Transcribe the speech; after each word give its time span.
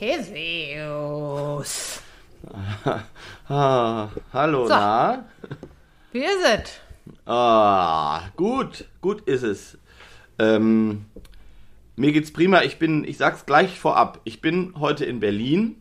Jesus? 0.00 2.02
ah, 3.48 4.08
hallo, 4.32 4.66
So. 4.66 4.74
na? 4.74 5.24
Wie 6.12 6.20
ist 6.20 6.44
es? 6.54 6.80
Ah, 7.26 8.22
gut, 8.36 8.84
gut 9.00 9.22
ist 9.22 9.42
es. 9.42 9.78
Ähm, 10.38 11.04
mir 11.96 12.12
geht's 12.12 12.32
prima. 12.32 12.62
Ich 12.62 12.78
bin, 12.78 13.04
ich 13.04 13.18
sag's 13.18 13.46
gleich 13.46 13.78
vorab. 13.78 14.20
Ich 14.24 14.40
bin 14.40 14.74
heute 14.78 15.04
in 15.04 15.20
Berlin 15.20 15.76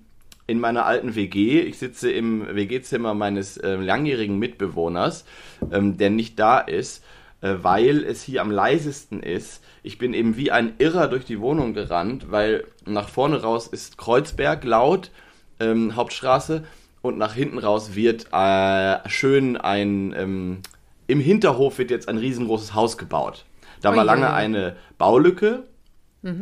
in 0.48 0.60
meiner 0.60 0.86
alten 0.86 1.16
WG. 1.16 1.62
Ich 1.62 1.78
sitze 1.78 2.12
im 2.12 2.56
WG-Zimmer 2.56 3.14
meines 3.14 3.62
ähm, 3.64 3.82
langjährigen 3.82 4.40
Mitbewohners, 4.40 5.26
ähm, 5.72 5.98
der 5.98 6.10
nicht 6.10 6.40
da 6.40 6.60
ist, 6.60 6.98
äh, 6.98 7.02
weil 7.42 8.04
es 8.04 8.24
hier 8.24 8.42
am 8.42 8.52
leisesten 8.52 9.22
ist. 9.22 9.64
Ich 9.84 9.98
bin 9.98 10.14
eben 10.14 10.36
wie 10.38 10.52
ein 10.52 10.74
Irrer 10.78 11.08
durch 11.08 11.26
die 11.26 11.40
Wohnung 11.40 11.74
gerannt, 11.74 12.32
weil 12.32 12.66
nach 12.86 13.10
vorne 13.10 13.42
raus 13.42 13.68
ist 13.68 13.98
Kreuzberg 13.98 14.64
laut, 14.64 15.12
ähm, 15.60 15.96
Hauptstraße, 15.96 16.64
und 17.02 17.18
nach 17.18 17.34
hinten 17.34 17.60
raus 17.60 17.96
wird 17.96 18.28
äh, 18.34 19.08
schön 19.08 19.56
ein 19.56 20.14
ähm, 20.18 20.62
im 21.08 21.20
Hinterhof 21.20 21.80
wird 21.80 21.90
jetzt 21.90 22.08
ein 22.08 22.20
riesengroßes 22.20 22.76
Haus 22.76 22.98
gebaut. 22.98 23.46
Da 23.82 23.96
war 23.96 24.04
lange 24.04 24.32
eine 24.32 24.76
Baulücke, 25.00 25.64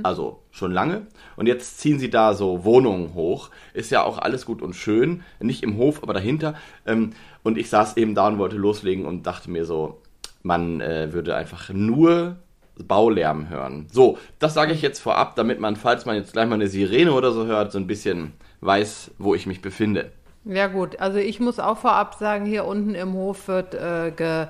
also 0.03 0.43
schon 0.51 0.73
lange. 0.73 1.07
Und 1.37 1.47
jetzt 1.47 1.79
ziehen 1.79 1.99
sie 1.99 2.09
da 2.09 2.33
so 2.33 2.65
Wohnungen 2.65 3.13
hoch. 3.13 3.49
Ist 3.73 3.91
ja 3.91 4.03
auch 4.03 4.17
alles 4.17 4.45
gut 4.45 4.61
und 4.61 4.75
schön. 4.75 5.23
Nicht 5.39 5.63
im 5.63 5.77
Hof, 5.77 6.03
aber 6.03 6.13
dahinter. 6.13 6.55
Ähm, 6.85 7.11
und 7.43 7.57
ich 7.57 7.69
saß 7.69 7.95
eben 7.95 8.13
da 8.13 8.27
und 8.27 8.39
wollte 8.39 8.57
loslegen 8.57 9.05
und 9.05 9.25
dachte 9.25 9.49
mir 9.49 9.63
so, 9.63 10.01
man 10.47 10.81
äh, 10.81 11.13
würde 11.13 11.35
einfach 11.35 11.69
nur 11.69 12.37
Baulärm 12.83 13.49
hören. 13.49 13.87
So, 13.91 14.17
das 14.39 14.53
sage 14.53 14.73
ich 14.73 14.81
jetzt 14.81 14.99
vorab, 14.99 15.35
damit 15.35 15.59
man, 15.59 15.75
falls 15.75 16.05
man 16.05 16.15
jetzt 16.15 16.33
gleich 16.33 16.47
mal 16.47 16.55
eine 16.55 16.67
Sirene 16.67 17.11
oder 17.11 17.31
so 17.31 17.45
hört, 17.45 17.71
so 17.71 17.77
ein 17.79 17.87
bisschen 17.87 18.33
weiß, 18.61 19.11
wo 19.17 19.35
ich 19.35 19.45
mich 19.45 19.61
befinde. 19.61 20.11
Ja 20.45 20.67
gut, 20.67 20.99
also 20.99 21.17
ich 21.17 21.39
muss 21.39 21.59
auch 21.59 21.77
vorab 21.77 22.15
sagen, 22.15 22.45
hier 22.45 22.65
unten 22.65 22.95
im 22.95 23.13
Hof 23.13 23.47
wird 23.47 23.73
äh, 23.73 24.11
ge, 24.15 24.47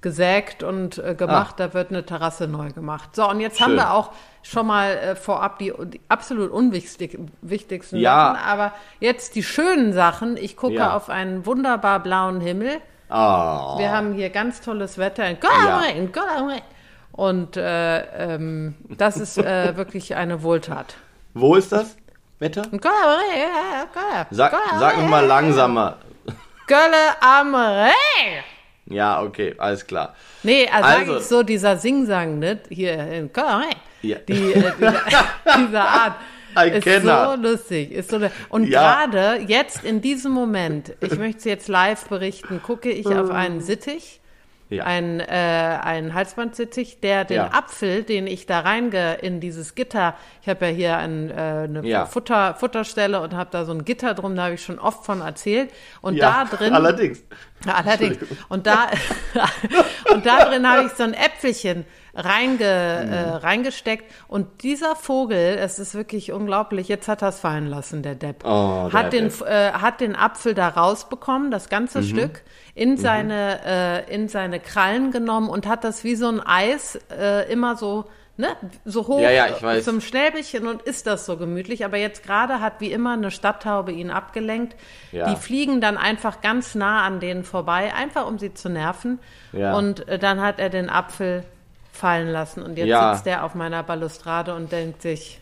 gesägt 0.00 0.62
und 0.62 0.98
äh, 0.98 1.14
gemacht, 1.14 1.54
da 1.58 1.74
wird 1.74 1.90
eine 1.90 2.04
Terrasse 2.04 2.46
neu 2.46 2.70
gemacht. 2.70 3.16
So, 3.16 3.28
und 3.28 3.40
jetzt 3.40 3.60
haben 3.60 3.72
Ah. 3.72 3.74
Schön. 3.74 3.76
wir 3.78 3.94
auch 3.94 4.10
schon 4.42 4.66
mal 4.66 4.90
äh, 4.96 5.16
vorab 5.16 5.58
die, 5.58 5.72
die 5.86 6.00
absolut 6.08 6.50
unwichtig, 6.50 7.18
wichtigsten 7.40 7.96
Ja. 7.96 8.34
Sachen, 8.34 8.44
aber 8.46 8.72
jetzt 9.00 9.34
die 9.34 9.42
schönen 9.42 9.92
Sachen. 9.92 10.36
Ich 10.36 10.56
gucke 10.56 10.74
Ja. 10.74 10.96
auf 10.96 11.08
einen 11.08 11.46
wunderbar 11.46 12.00
blauen 12.00 12.40
Himmel. 12.40 12.78
Ah, 13.12 13.76
Wir 13.78 13.90
haben 13.90 14.14
hier 14.14 14.30
ganz 14.30 14.60
tolles 14.62 14.96
Wetter. 14.96 15.28
In 15.28 15.38
Gott 15.38 15.50
Ja. 15.64 15.78
Rein. 15.78 15.96
Und 17.12 17.56
äh, 17.58 17.98
ähm, 18.34 18.74
das 18.88 19.18
ist 19.18 19.36
äh, 19.36 19.76
wirklich 19.76 20.14
eine 20.16 20.42
Wohltat. 20.42 20.96
wo 21.34 21.56
ist 21.56 21.72
das 21.72 21.96
Wetter? 22.38 22.62
In 22.72 22.80
ja, 23.38 23.84
Gott, 23.92 24.26
Sag, 24.30 24.54
sag 24.78 25.08
mal 25.10 25.24
langsamer. 25.26 25.98
Gölle 26.66 27.20
am 27.20 27.54
Rhein. 27.54 27.92
Ja, 28.86 29.20
okay, 29.22 29.54
alles 29.58 29.86
klar. 29.86 30.14
Nee, 30.42 30.68
also, 30.72 30.88
Also- 30.88 31.16
ich 31.18 31.26
so, 31.26 31.42
dieser 31.42 31.76
Singsang, 31.76 32.38
ne? 32.38 32.60
Hier 32.70 32.94
in 33.12 33.30
Rhein. 33.30 33.74
Ja. 34.00 34.16
Die, 34.26 34.52
äh, 34.54 34.72
diese, 34.78 34.94
diese 35.58 35.80
Art. 35.80 36.14
Ein 36.54 36.72
ist 36.74 36.84
Kenner. 36.84 37.30
so 37.36 37.42
lustig. 37.42 37.92
Ist 37.92 38.10
so, 38.10 38.20
und 38.48 38.64
Ja. 38.68 39.04
gerade 39.06 39.42
jetzt 39.46 39.84
in 39.84 40.00
diesem 40.00 40.32
Moment, 40.32 40.94
ich 41.00 41.16
möchte 41.18 41.38
es 41.38 41.44
jetzt 41.44 41.68
live 41.68 42.04
berichten, 42.08 42.60
gucke 42.62 42.90
ich 42.90 43.06
auf 43.06 43.30
einen 43.30 43.60
Sittich, 43.60 44.20
Ja. 44.68 44.84
ein, 44.84 45.20
äh, 45.20 45.24
ein 45.82 46.14
Halsbandsittich, 46.14 47.00
der 47.00 47.24
den 47.26 47.36
Ja. 47.36 47.50
Apfel, 47.52 48.04
den 48.04 48.26
ich 48.26 48.46
da 48.46 48.60
reinge 48.60 49.14
in 49.20 49.38
dieses 49.38 49.74
Gitter, 49.74 50.14
ich 50.40 50.48
habe 50.48 50.66
ja 50.66 50.72
hier 50.72 50.96
ein, 50.96 51.30
äh, 51.30 51.34
eine 51.34 51.82
Ja. 51.86 52.06
Futter, 52.06 52.54
Futterstelle 52.54 53.20
und 53.20 53.34
habe 53.34 53.50
da 53.52 53.64
so 53.66 53.72
ein 53.72 53.84
Gitter 53.84 54.14
drum, 54.14 54.34
da 54.34 54.44
habe 54.44 54.54
ich 54.54 54.62
schon 54.64 54.78
oft 54.78 55.04
von 55.04 55.20
erzählt. 55.20 55.70
Und 56.00 56.18
da 56.18 56.44
drin 56.46 56.72
allerdings. 56.72 57.22
allerdings. 57.66 58.16
Und 58.48 58.66
da, 58.66 58.88
und 60.12 60.24
da 60.26 60.44
drin 60.46 60.66
habe 60.68 60.86
ich 60.86 60.92
so 60.92 61.02
ein 61.02 61.14
Äpfelchen 61.14 61.84
reinge, 62.14 62.64
äh, 62.64 63.36
reingesteckt. 63.36 64.04
Und 64.28 64.62
dieser 64.62 64.96
Vogel, 64.96 65.56
es 65.58 65.78
ist 65.78 65.94
wirklich 65.94 66.32
unglaublich, 66.32 66.88
jetzt 66.88 67.08
hat 67.08 67.22
er 67.22 67.28
es 67.28 67.40
fallen 67.40 67.66
lassen, 67.66 68.02
der 68.02 68.14
Depp. 68.14 68.44
Oh, 68.44 68.88
der 68.90 68.92
hat, 68.92 69.12
den, 69.12 69.32
äh, 69.46 69.72
hat 69.72 70.00
den 70.00 70.14
Apfel 70.14 70.54
da 70.54 70.68
rausbekommen, 70.68 71.50
das 71.50 71.68
ganze 71.68 72.00
Mhm. 72.00 72.04
Stück, 72.04 72.42
in 72.74 72.96
seine, 72.96 73.60
äh, 73.64 74.14
in 74.14 74.28
seine 74.28 74.60
Krallen 74.60 75.10
genommen 75.10 75.48
und 75.48 75.66
hat 75.66 75.84
das 75.84 76.04
wie 76.04 76.14
so 76.14 76.28
ein 76.28 76.40
Eis 76.40 76.98
äh, 77.10 77.50
immer 77.50 77.76
so, 77.76 78.06
ne, 78.36 78.48
so 78.84 79.06
hoch 79.08 79.20
Ja, 79.20 79.30
ja, 79.30 79.80
zum 79.80 80.00
Schnäbelchen 80.00 80.66
und 80.66 80.82
ist 80.82 81.06
das 81.06 81.26
so 81.26 81.36
gemütlich. 81.36 81.84
Aber 81.84 81.96
jetzt 81.96 82.22
gerade 82.24 82.60
hat 82.60 82.80
wie 82.80 82.92
immer 82.92 83.12
eine 83.12 83.30
Stadttaube 83.30 83.92
ihn 83.92 84.10
abgelenkt. 84.10 84.76
Ja. 85.12 85.30
Die 85.30 85.36
fliegen 85.36 85.80
dann 85.80 85.96
einfach 85.96 86.40
ganz 86.40 86.74
nah 86.74 87.04
an 87.04 87.20
denen 87.20 87.44
vorbei, 87.44 87.92
einfach 87.94 88.26
um 88.26 88.38
sie 88.38 88.54
zu 88.54 88.68
nerven. 88.68 89.18
Und 89.52 90.08
äh, 90.08 90.18
dann 90.18 90.40
hat 90.40 90.58
er 90.58 90.70
den 90.70 90.88
Apfel 90.88 91.44
fallen 91.92 92.28
lassen 92.28 92.62
und 92.62 92.76
jetzt 92.78 92.88
Ja. 92.88 93.14
sitzt 93.14 93.26
er 93.28 93.44
auf 93.44 93.54
meiner 93.54 93.82
Balustrade 93.82 94.54
und 94.54 94.72
denkt 94.72 95.02
sich, 95.02 95.40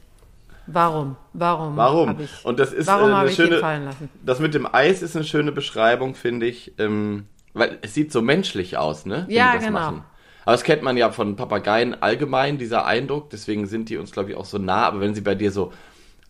warum, 0.66 1.16
warum, 1.32 1.76
Warum? 1.76 2.20
ich, 2.20 2.44
Und 2.44 2.58
das 2.58 2.72
ist 2.72 2.86
warum 2.88 3.10
äh, 3.10 3.12
habe 3.12 3.20
eine 3.22 3.30
ich 3.30 3.36
schöne. 3.36 3.58
fallen 3.58 3.84
lassen? 3.84 4.10
Das 4.24 4.40
mit 4.40 4.52
dem 4.54 4.66
Eis 4.72 5.00
ist 5.02 5.16
eine 5.16 5.24
schöne 5.24 5.52
Beschreibung, 5.52 6.14
finde 6.14 6.46
ich. 6.46 6.72
Ähm, 6.78 7.26
weil 7.54 7.78
es 7.82 7.94
sieht 7.94 8.12
so 8.12 8.20
menschlich 8.22 8.76
aus, 8.76 9.06
ne? 9.06 9.24
wenn 9.26 9.34
Ja, 9.34 9.52
die 9.52 9.58
das 9.58 9.66
genau. 9.66 9.78
Machen. 9.80 10.04
Aber 10.44 10.52
das 10.52 10.64
kennt 10.64 10.82
man 10.82 10.96
ja 10.96 11.10
von 11.10 11.36
Papageien 11.36 12.00
allgemein, 12.02 12.58
dieser 12.58 12.84
Eindruck. 12.86 13.30
Deswegen 13.30 13.66
sind 13.66 13.88
die 13.88 13.96
uns, 13.96 14.10
glaube 14.12 14.30
ich, 14.30 14.36
auch 14.36 14.44
so 14.44 14.58
nah. 14.58 14.86
Aber 14.86 15.00
wenn 15.00 15.14
sie 15.14 15.20
bei 15.20 15.34
dir 15.34 15.50
so 15.52 15.72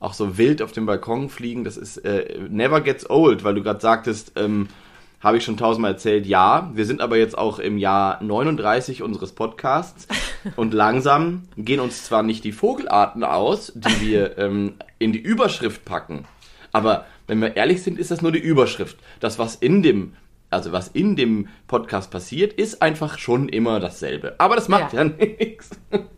auch 0.00 0.14
so 0.14 0.38
wild 0.38 0.62
auf 0.62 0.72
dem 0.72 0.86
Balkon 0.86 1.28
fliegen, 1.28 1.62
das 1.64 1.76
ist 1.76 1.98
äh, 1.98 2.38
never 2.48 2.80
gets 2.80 3.08
old, 3.08 3.44
weil 3.44 3.54
du 3.54 3.62
gerade 3.62 3.80
sagtest, 3.80 4.32
ähm, 4.36 4.68
habe 5.20 5.36
ich 5.36 5.44
schon 5.44 5.56
tausendmal 5.56 5.92
erzählt, 5.92 6.26
ja. 6.26 6.70
Wir 6.74 6.86
sind 6.86 7.00
aber 7.00 7.16
jetzt 7.16 7.36
auch 7.36 7.58
im 7.58 7.78
Jahr 7.78 8.22
39 8.22 9.02
unseres 9.02 9.32
Podcasts 9.32 10.08
und 10.56 10.74
langsam 10.74 11.42
gehen 11.56 11.80
uns 11.80 12.04
zwar 12.04 12.22
nicht 12.22 12.44
die 12.44 12.52
Vogelarten 12.52 13.22
aus, 13.24 13.72
die 13.74 14.00
wir 14.00 14.38
ähm, 14.38 14.74
in 14.98 15.12
die 15.12 15.20
Überschrift 15.20 15.84
packen, 15.84 16.24
aber 16.72 17.04
wenn 17.26 17.40
wir 17.40 17.56
ehrlich 17.56 17.82
sind, 17.82 17.98
ist 17.98 18.10
das 18.10 18.22
nur 18.22 18.32
die 18.32 18.40
Überschrift. 18.40 18.98
Das, 19.20 19.38
was 19.38 19.54
in 19.54 19.82
dem, 19.82 20.14
also 20.50 20.72
was 20.72 20.88
in 20.88 21.16
dem 21.16 21.48
Podcast 21.68 22.10
passiert, 22.10 22.52
ist 22.54 22.82
einfach 22.82 23.18
schon 23.18 23.48
immer 23.48 23.78
dasselbe. 23.78 24.34
Aber 24.38 24.56
das 24.56 24.68
macht 24.68 24.92
ja, 24.92 25.04
Ja. 25.04 25.10
nichts. 25.18 25.70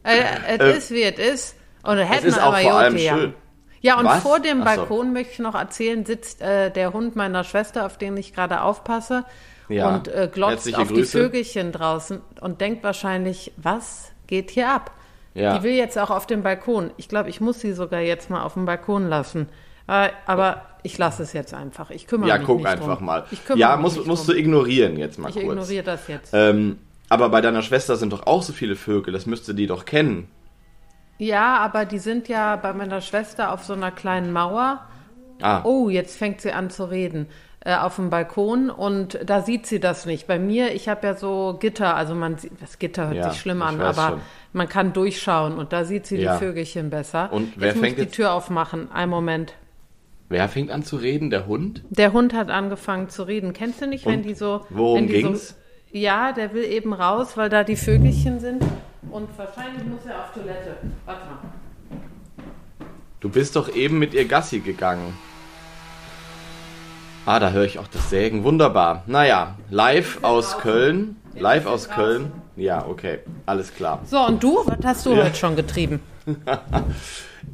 Äh, 0.04 0.22
es 0.48 0.60
Äh, 0.60 0.76
ist, 0.78 0.90
wie 0.90 1.02
es 1.02 1.18
ist. 1.18 1.56
Und 1.82 1.98
hätten 1.98 2.26
ist 2.26 2.36
wir 2.36 2.44
auch 2.44 2.54
aber 2.54 2.62
vor 2.62 2.74
allem 2.74 2.96
ja. 2.96 3.18
schön. 3.18 3.34
Ja, 3.82 3.98
und 3.98 4.06
Was? 4.06 4.22
vor 4.22 4.40
dem 4.40 4.62
Ach 4.62 4.74
so. 4.74 4.76
Balkon 4.80 5.12
möchte 5.12 5.32
ich 5.34 5.38
noch 5.40 5.54
erzählen, 5.54 6.04
sitzt 6.06 6.40
äh, 6.40 6.70
der 6.70 6.92
Hund 6.92 7.16
meiner 7.16 7.44
Schwester, 7.44 7.84
auf 7.84 7.98
den 7.98 8.16
ich 8.16 8.32
gerade 8.32 8.62
aufpasse, 8.62 9.24
Ja. 9.68 9.88
und 9.94 10.08
äh, 10.08 10.28
glotzt 10.32 10.52
Herzliche 10.66 10.78
auf 10.78 10.88
die 10.88 10.94
Grüße. 10.94 11.18
Vögelchen 11.18 11.72
draußen 11.72 12.20
und 12.40 12.60
denkt 12.60 12.82
wahrscheinlich, 12.84 13.52
was 13.56 14.12
geht 14.28 14.50
hier 14.50 14.70
ab? 14.70 14.92
Ja. 15.34 15.58
Die 15.58 15.64
will 15.64 15.72
jetzt 15.74 15.98
auch 15.98 16.10
auf 16.10 16.26
dem 16.26 16.42
Balkon. 16.42 16.90
Ich 16.96 17.08
glaube, 17.08 17.28
ich 17.30 17.40
muss 17.40 17.60
sie 17.60 17.72
sogar 17.72 18.00
jetzt 18.00 18.30
mal 18.30 18.42
auf 18.42 18.54
dem 18.54 18.66
Balkon 18.66 19.08
lassen. 19.08 19.48
Äh, 19.88 20.10
aber 20.26 20.62
ich 20.84 20.96
lasse 20.98 21.22
es 21.24 21.32
jetzt 21.32 21.54
einfach. 21.54 21.90
Ich 21.90 22.06
kümmere 22.06 22.28
Ja, 22.28 22.38
mich 22.38 22.46
guck 22.46 22.58
nicht 22.58 22.66
einfach 22.68 22.96
drum. 22.98 23.06
mal. 23.06 23.24
Ich 23.30 23.40
Ja, 23.56 23.76
mich 23.76 23.82
musst, 23.82 24.06
drum. 24.06 24.26
du 24.26 24.38
ignorieren 24.38 24.96
jetzt 24.96 25.18
mal 25.18 25.28
Ich 25.30 25.34
kurz. 25.34 25.46
ignoriere 25.46 25.82
das 25.84 26.06
jetzt. 26.06 26.30
Ähm, 26.34 26.78
aber 27.08 27.28
bei 27.30 27.40
deiner 27.40 27.62
Schwester 27.62 27.96
sind 27.96 28.12
doch 28.12 28.26
auch 28.26 28.42
so 28.42 28.52
viele 28.52 28.76
Vögel, 28.76 29.12
das 29.12 29.26
müsste 29.26 29.54
die 29.54 29.66
doch 29.66 29.84
kennen. 29.86 30.28
Ja, 31.18 31.58
aber 31.58 31.84
die 31.84 31.98
sind 31.98 32.28
ja 32.28 32.56
bei 32.56 32.72
meiner 32.72 33.00
Schwester 33.00 33.52
auf 33.52 33.64
so 33.64 33.72
einer 33.74 33.90
kleinen 33.90 34.32
Mauer. 34.32 34.80
Ah, 35.40 35.60
Oh, 35.64 35.88
jetzt 35.88 36.16
fängt 36.16 36.40
sie 36.40 36.52
an 36.52 36.70
zu 36.70 36.84
reden. 36.84 37.26
Äh, 37.64 37.76
auf 37.76 37.94
dem 37.94 38.10
Balkon 38.10 38.70
und 38.70 39.20
da 39.24 39.40
sieht 39.40 39.66
sie 39.66 39.78
das 39.78 40.04
nicht. 40.04 40.26
Bei 40.26 40.40
mir, 40.40 40.74
ich 40.74 40.88
habe 40.88 41.06
ja 41.06 41.14
so 41.14 41.56
Gitter, 41.60 41.94
also 41.94 42.12
man 42.16 42.36
sieht, 42.36 42.50
das 42.60 42.80
Gitter 42.80 43.04
hört 43.06 43.16
Ja, 43.16 43.30
sich 43.30 43.40
schlimm 43.40 43.62
an, 43.62 43.80
aber 43.80 44.08
schon. 44.08 44.20
man 44.52 44.68
kann 44.68 44.92
durchschauen 44.92 45.56
und 45.58 45.72
da 45.72 45.84
sieht 45.84 46.06
sie 46.06 46.16
Ja. 46.16 46.32
die 46.34 46.38
Vögelchen 46.44 46.90
besser. 46.90 47.32
Und 47.32 47.52
wer 47.56 47.68
jetzt 47.68 47.76
muss 47.76 47.84
fängt 47.86 47.98
ich 48.00 48.06
die 48.06 48.10
Tür 48.10 48.32
aufmachen. 48.32 48.90
Einen 48.90 49.10
Moment. 49.12 49.54
wer 50.28 50.48
fängt 50.48 50.72
an 50.72 50.82
zu 50.82 50.96
reden? 50.96 51.30
Der 51.30 51.46
Hund? 51.46 51.84
Der 51.90 52.12
Hund 52.12 52.34
hat 52.34 52.50
angefangen 52.50 53.10
zu 53.10 53.22
reden. 53.22 53.52
Kennst 53.52 53.80
du 53.80 53.86
nicht, 53.86 54.06
wenn 54.06 54.20
Und 54.20 54.22
die 54.24 54.34
so. 54.34 54.66
worum 54.70 54.96
wenn 54.98 55.06
die 55.06 55.12
ging's? 55.22 55.50
So, 55.50 55.54
ja, 55.92 56.32
der 56.32 56.52
will 56.54 56.64
eben 56.64 56.92
raus, 56.92 57.36
weil 57.36 57.48
da 57.48 57.64
die 57.64 57.76
Vögelchen 57.76 58.40
sind. 58.40 58.62
Und 59.10 59.28
wahrscheinlich 59.38 59.84
muss 59.84 60.04
er 60.06 60.20
auf 60.20 60.32
Toilette. 60.32 60.76
Warte 61.04 61.26
mal. 61.26 61.38
Du 63.20 63.28
bist 63.28 63.54
doch 63.56 63.68
eben 63.74 63.98
mit 63.98 64.14
ihr 64.14 64.26
Gassi 64.26 64.60
gegangen. 64.60 65.16
Ah, 67.24 67.38
da 67.38 67.50
höre 67.50 67.64
ich 67.64 67.78
auch 67.78 67.86
das 67.86 68.10
Sägen. 68.10 68.42
Wunderbar. 68.42 69.04
Naja, 69.06 69.54
live 69.70 70.24
aus 70.24 70.58
Köln. 70.58 71.16
Live 71.34 71.66
aus 71.66 71.88
Köln. 71.88 72.32
Ja, 72.56 72.84
okay. 72.86 73.20
Alles 73.46 73.72
klar. 73.74 74.00
So, 74.06 74.18
und 74.26 74.42
du? 74.42 74.58
Was 74.66 74.78
hast 74.84 75.06
du 75.06 75.14
Ja. 75.14 75.24
heute 75.24 75.36
schon 75.36 75.54
getrieben? 75.56 76.00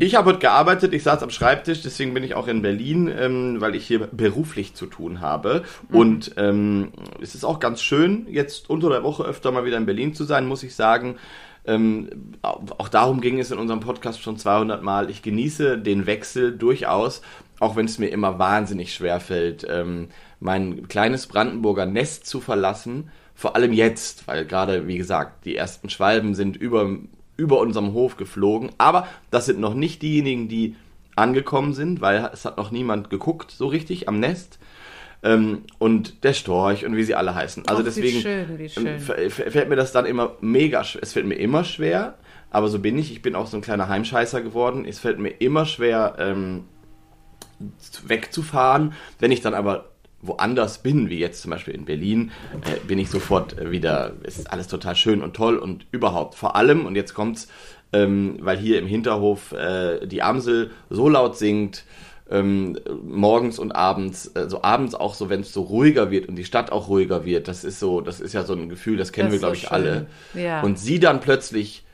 Ich 0.00 0.14
habe 0.14 0.30
heute 0.30 0.38
gearbeitet, 0.38 0.92
ich 0.92 1.02
saß 1.02 1.22
am 1.22 1.30
Schreibtisch, 1.30 1.82
deswegen 1.82 2.14
bin 2.14 2.22
ich 2.22 2.34
auch 2.34 2.46
in 2.46 2.62
Berlin, 2.62 3.10
ähm, 3.18 3.60
weil 3.60 3.74
ich 3.74 3.86
hier 3.86 4.06
beruflich 4.06 4.74
zu 4.74 4.86
tun 4.86 5.20
habe. 5.20 5.64
Und 5.90 6.32
ähm, 6.36 6.92
es 7.20 7.34
ist 7.34 7.42
auch 7.42 7.58
ganz 7.58 7.82
schön, 7.82 8.26
jetzt 8.30 8.70
unter 8.70 8.90
der 8.90 9.02
Woche 9.02 9.24
öfter 9.24 9.50
mal 9.50 9.64
wieder 9.64 9.78
in 9.78 9.86
Berlin 9.86 10.14
zu 10.14 10.24
sein, 10.24 10.46
muss 10.46 10.62
ich 10.62 10.76
sagen. 10.76 11.16
Ähm, 11.66 12.10
auch 12.42 12.88
darum 12.88 13.20
ging 13.20 13.40
es 13.40 13.50
in 13.50 13.58
unserem 13.58 13.80
Podcast 13.80 14.22
schon 14.22 14.36
200 14.36 14.82
Mal. 14.82 15.10
Ich 15.10 15.22
genieße 15.22 15.78
den 15.78 16.06
Wechsel 16.06 16.56
durchaus, 16.56 17.20
auch 17.58 17.74
wenn 17.74 17.86
es 17.86 17.98
mir 17.98 18.08
immer 18.08 18.38
wahnsinnig 18.38 18.94
schwer 18.94 19.20
fällt, 19.20 19.66
ähm, 19.68 20.08
mein 20.38 20.86
kleines 20.86 21.26
Brandenburger 21.26 21.86
Nest 21.86 22.26
zu 22.26 22.40
verlassen. 22.40 23.10
Vor 23.34 23.56
allem 23.56 23.72
jetzt, 23.72 24.28
weil 24.28 24.44
gerade, 24.44 24.86
wie 24.86 24.98
gesagt, 24.98 25.44
die 25.44 25.56
ersten 25.56 25.90
Schwalben 25.90 26.34
sind 26.34 26.56
über, 26.56 26.88
über 27.38 27.58
unserem 27.60 27.94
Hof 27.94 28.18
geflogen. 28.18 28.70
Aber 28.76 29.06
das 29.30 29.46
sind 29.46 29.60
noch 29.60 29.72
nicht 29.72 30.02
diejenigen, 30.02 30.48
die 30.48 30.76
angekommen 31.16 31.72
sind, 31.72 32.02
weil 32.02 32.30
es 32.32 32.44
hat 32.44 32.58
noch 32.58 32.70
niemand 32.70 33.08
geguckt, 33.08 33.50
so 33.50 33.66
richtig 33.66 34.08
am 34.08 34.20
Nest. 34.20 34.58
Ähm, 35.22 35.62
und 35.78 36.22
der 36.22 36.32
Storch 36.32 36.84
und 36.84 36.94
wie 36.96 37.02
sie 37.02 37.14
alle 37.14 37.34
heißen. 37.34 37.66
Also 37.66 37.80
Och, 37.80 37.84
deswegen 37.84 38.18
Wie 38.18 38.22
schön, 38.22 38.58
wie 38.58 38.68
schön. 38.68 38.86
ähm, 38.86 39.30
fällt 39.30 39.68
mir 39.68 39.76
das 39.76 39.90
dann 39.92 40.06
immer 40.06 40.36
mega 40.40 40.84
schwer. 40.84 41.02
Es 41.02 41.12
fällt 41.12 41.26
mir 41.26 41.34
immer 41.36 41.64
schwer, 41.64 42.18
aber 42.50 42.68
so 42.68 42.78
bin 42.78 42.98
ich. 42.98 43.10
Ich 43.10 43.22
bin 43.22 43.34
auch 43.34 43.46
so 43.48 43.56
ein 43.56 43.62
kleiner 43.62 43.88
Heimscheißer 43.88 44.42
geworden. 44.42 44.84
Es 44.84 45.00
fällt 45.00 45.18
mir 45.18 45.30
immer 45.30 45.66
schwer, 45.66 46.14
ähm, 46.18 46.64
wegzufahren. 48.06 48.92
Wenn 49.18 49.32
ich 49.32 49.40
dann 49.40 49.54
aber 49.54 49.90
woanders 50.20 50.78
bin, 50.82 51.08
wie 51.10 51.18
jetzt 51.18 51.42
zum 51.42 51.50
Beispiel 51.50 51.74
in 51.74 51.84
Berlin, 51.84 52.30
äh, 52.64 52.84
bin 52.86 52.98
ich 52.98 53.08
sofort 53.10 53.56
äh, 53.58 53.70
wieder, 53.70 54.12
es 54.22 54.38
ist 54.38 54.50
alles 54.52 54.66
total 54.68 54.96
schön 54.96 55.22
und 55.22 55.34
toll 55.34 55.56
und 55.58 55.86
überhaupt. 55.92 56.34
Vor 56.34 56.56
allem, 56.56 56.86
und 56.86 56.96
jetzt 56.96 57.14
kommt's, 57.14 57.48
ähm, 57.92 58.36
weil 58.40 58.58
hier 58.58 58.78
im 58.78 58.86
Hinterhof 58.86 59.52
äh, 59.52 60.06
die 60.06 60.22
Amsel 60.22 60.70
so 60.90 61.08
laut 61.08 61.36
singt, 61.38 61.84
ähm, 62.30 62.78
morgens 63.06 63.58
und 63.58 63.72
abends, 63.72 64.26
äh, 64.34 64.48
so 64.50 64.62
abends 64.62 64.94
auch 64.94 65.14
so, 65.14 65.30
wenn 65.30 65.40
es 65.40 65.52
so 65.54 65.62
ruhiger 65.62 66.10
wird 66.10 66.28
und 66.28 66.36
die 66.36 66.44
Stadt 66.44 66.70
auch 66.72 66.88
ruhiger 66.88 67.24
wird, 67.24 67.48
das 67.48 67.64
ist 67.64 67.80
so, 67.80 68.02
das 68.02 68.20
ist 68.20 68.34
ja 68.34 68.44
so 68.44 68.52
ein 68.52 68.68
Gefühl, 68.68 68.98
das 68.98 69.12
kennen 69.12 69.28
Das 69.28 69.34
wir, 69.34 69.38
glaube 69.38 69.54
so 69.56 69.62
ich, 69.62 69.68
schön. 69.68 69.72
alle. 69.72 70.06
Ja. 70.34 70.60
Und 70.62 70.78
sie 70.78 71.00
dann 71.00 71.20
plötzlich 71.20 71.84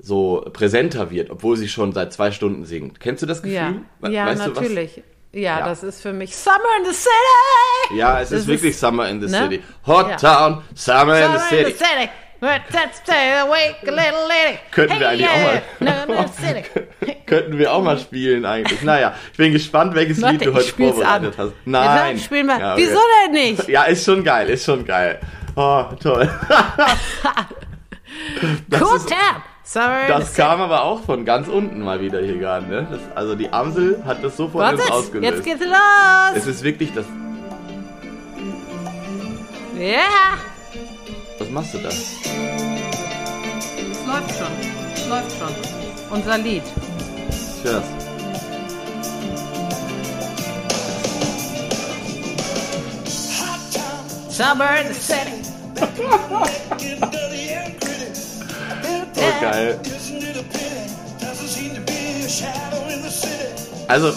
so 0.00 0.44
präsenter 0.52 1.10
wird, 1.10 1.30
obwohl 1.30 1.56
sie 1.56 1.68
schon 1.68 1.92
seit 1.92 2.12
zwei 2.12 2.30
Stunden 2.32 2.64
singt. 2.64 2.98
Kennst 3.00 3.22
du 3.22 3.26
das 3.26 3.42
Gefühl? 3.42 3.54
ja, 3.56 3.74
We- 4.00 4.12
ja 4.12 4.26
weißt 4.26 4.46
du, 4.46 4.50
natürlich. 4.50 5.02
Ja, 5.32 5.58
Ja. 5.60 5.68
das 5.68 5.82
ist 5.82 6.00
für 6.02 6.12
mich 6.12 6.34
Summer 6.36 6.58
in 6.78 6.84
the 6.86 6.92
City. 6.94 7.96
Ja, 7.98 8.20
es 8.20 8.30
Das 8.30 8.40
ist 8.40 8.46
wirklich 8.46 8.70
ist- 8.72 8.80
Summer 8.80 9.08
in 9.08 9.20
the 9.20 9.26
ne? 9.30 9.42
City. 9.42 9.62
Hot 9.86 10.08
Ja. 10.10 10.16
Town, 10.16 10.62
Summer, 10.74 11.16
in 11.18 11.22
the 11.32 11.38
Summer 11.38 11.38
City. 11.48 11.60
in 11.62 11.66
the 11.66 11.72
City. 11.84 12.08
Let's 12.40 12.98
stay 13.02 13.32
awake, 13.40 13.78
little 13.82 14.28
lady. 14.28 14.58
Könnten 14.70 15.00
wir 15.00 15.08
eigentlich 15.08 15.28
auch 15.28 15.42
mal-. 15.80 16.64
Könnten 17.26 17.58
wir 17.58 17.72
auch 17.72 17.82
mal 17.82 17.98
spielen 17.98 18.46
eigentlich. 18.46 18.80
Naja, 18.82 19.12
ich 19.32 19.36
bin 19.36 19.52
gespannt, 19.52 19.92
welches 19.96 20.22
Warte, 20.22 20.36
Lied 20.36 20.46
du 20.46 20.54
heute 20.54 20.72
vorbereitet 20.72 21.36
an. 21.38 21.46
hast. 21.46 21.52
Nein. 21.64 22.14
Jetzt 22.16 22.26
spielen 22.26 22.46
wir. 22.46 22.58
Ja, 22.60 22.74
okay. 22.74 22.82
Wieso 22.86 23.00
denn 23.24 23.32
nicht? 23.32 23.68
Ja, 23.68 23.82
ist 23.84 24.04
schon 24.04 24.22
geil, 24.22 24.48
ist 24.50 24.64
schon 24.64 24.84
geil. 24.84 25.18
Oh, 25.56 25.84
toll. 26.00 26.30
Cool 28.70 28.96
ist, 28.96 29.08
town. 29.08 29.42
Summer 29.68 30.06
das 30.08 30.32
kam 30.32 30.62
aber 30.62 30.82
auch 30.84 31.02
von 31.02 31.26
ganz 31.26 31.46
unten 31.46 31.82
mal 31.82 32.00
wieder 32.00 32.22
hier 32.22 32.38
gerade. 32.38 32.66
Ne? 32.66 32.86
Das, 32.90 33.00
also 33.14 33.34
die 33.34 33.52
Amsel 33.52 34.02
hat 34.02 34.24
das 34.24 34.34
sofort 34.34 34.64
Was 34.64 34.72
jetzt 34.72 34.84
ist? 34.84 34.90
ausgelöst. 34.90 35.30
Jetzt 35.30 35.44
geht's 35.44 35.60
los. 35.60 36.36
es 36.36 36.46
ist 36.46 36.62
wirklich 36.62 36.94
das. 36.94 37.04
Ja. 39.78 40.38
Was 41.38 41.50
machst 41.50 41.74
du 41.74 41.78
da? 41.78 41.88
Es 41.88 42.14
läuft 44.06 44.38
schon. 44.38 44.46
Es 44.94 45.06
läuft 45.06 45.38
schon. 45.38 45.54
Unser 46.12 46.38
Lied. 46.38 46.62
Ich 47.58 47.64
hör's. 47.70 47.84
Summer 54.30 54.78
in 54.80 54.88
the 54.88 54.94
City. 54.94 55.42
Oh, 59.16 59.40
geil. 59.40 59.80
Also, 63.88 64.12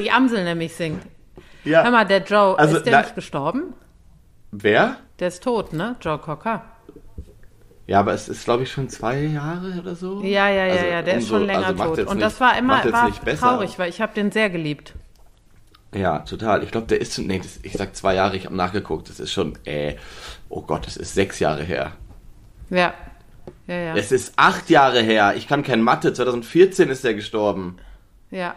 die 0.00 0.10
Amsel 0.10 0.44
nämlich 0.44 0.74
singt. 0.74 1.02
Hör 1.64 1.72
ja. 1.84 1.90
mal, 1.90 2.04
der 2.06 2.22
Joe, 2.22 2.58
Also, 2.58 2.76
ist 2.76 2.86
der 2.86 2.92
da- 2.92 3.00
nicht 3.02 3.14
gestorben? 3.14 3.74
Wer? 4.52 4.96
Der 5.18 5.28
ist 5.28 5.42
tot, 5.42 5.72
ne? 5.72 5.96
Joe 6.00 6.18
Cocker. 6.18 6.64
Ja, 7.90 7.98
aber 7.98 8.14
es 8.14 8.28
ist, 8.28 8.44
glaube 8.44 8.62
ich, 8.62 8.70
schon 8.70 8.88
zwei 8.88 9.18
Jahre 9.18 9.76
oder 9.80 9.96
so. 9.96 10.22
Ja, 10.22 10.48
ja, 10.48 10.64
ja, 10.64 10.72
Also 10.74 10.86
ja, 10.86 11.02
der 11.02 11.14
ist 11.16 11.24
umso- 11.24 11.38
schon 11.38 11.46
länger 11.48 11.66
also 11.66 11.84
tot. 11.86 11.98
Und 12.06 12.16
nicht- 12.18 12.22
das 12.24 12.38
war 12.40 12.56
immer 12.56 12.84
war 12.84 13.10
traurig, 13.36 13.80
weil 13.80 13.90
ich 13.90 14.00
habe 14.00 14.14
den 14.14 14.30
sehr 14.30 14.48
geliebt. 14.48 14.94
Ja, 15.92 16.20
total. 16.20 16.62
Ich 16.62 16.70
glaube, 16.70 16.86
der 16.86 17.00
ist, 17.00 17.18
nee, 17.18 17.38
das, 17.38 17.58
ich 17.64 17.72
sag 17.72 17.96
zwei 17.96 18.14
Jahre, 18.14 18.36
ich 18.36 18.46
habe 18.46 18.54
nachgeguckt, 18.54 19.08
das 19.08 19.18
ist 19.18 19.32
schon, 19.32 19.58
äh, 19.64 19.96
oh 20.48 20.62
Gott, 20.62 20.86
das 20.86 20.96
ist 20.96 21.14
sechs 21.14 21.40
Jahre 21.40 21.64
her. 21.64 21.90
Ja. 22.70 22.94
Ja, 23.66 23.74
ja. 23.74 23.96
Es 23.96 24.12
ist 24.12 24.34
acht 24.36 24.70
Jahre 24.70 25.02
her. 25.02 25.34
Ich 25.36 25.48
kann 25.48 25.64
kein 25.64 25.82
Mathe. 25.82 26.12
2014 26.12 26.90
ist 26.90 27.04
er 27.04 27.14
gestorben. 27.14 27.78
ja. 28.30 28.54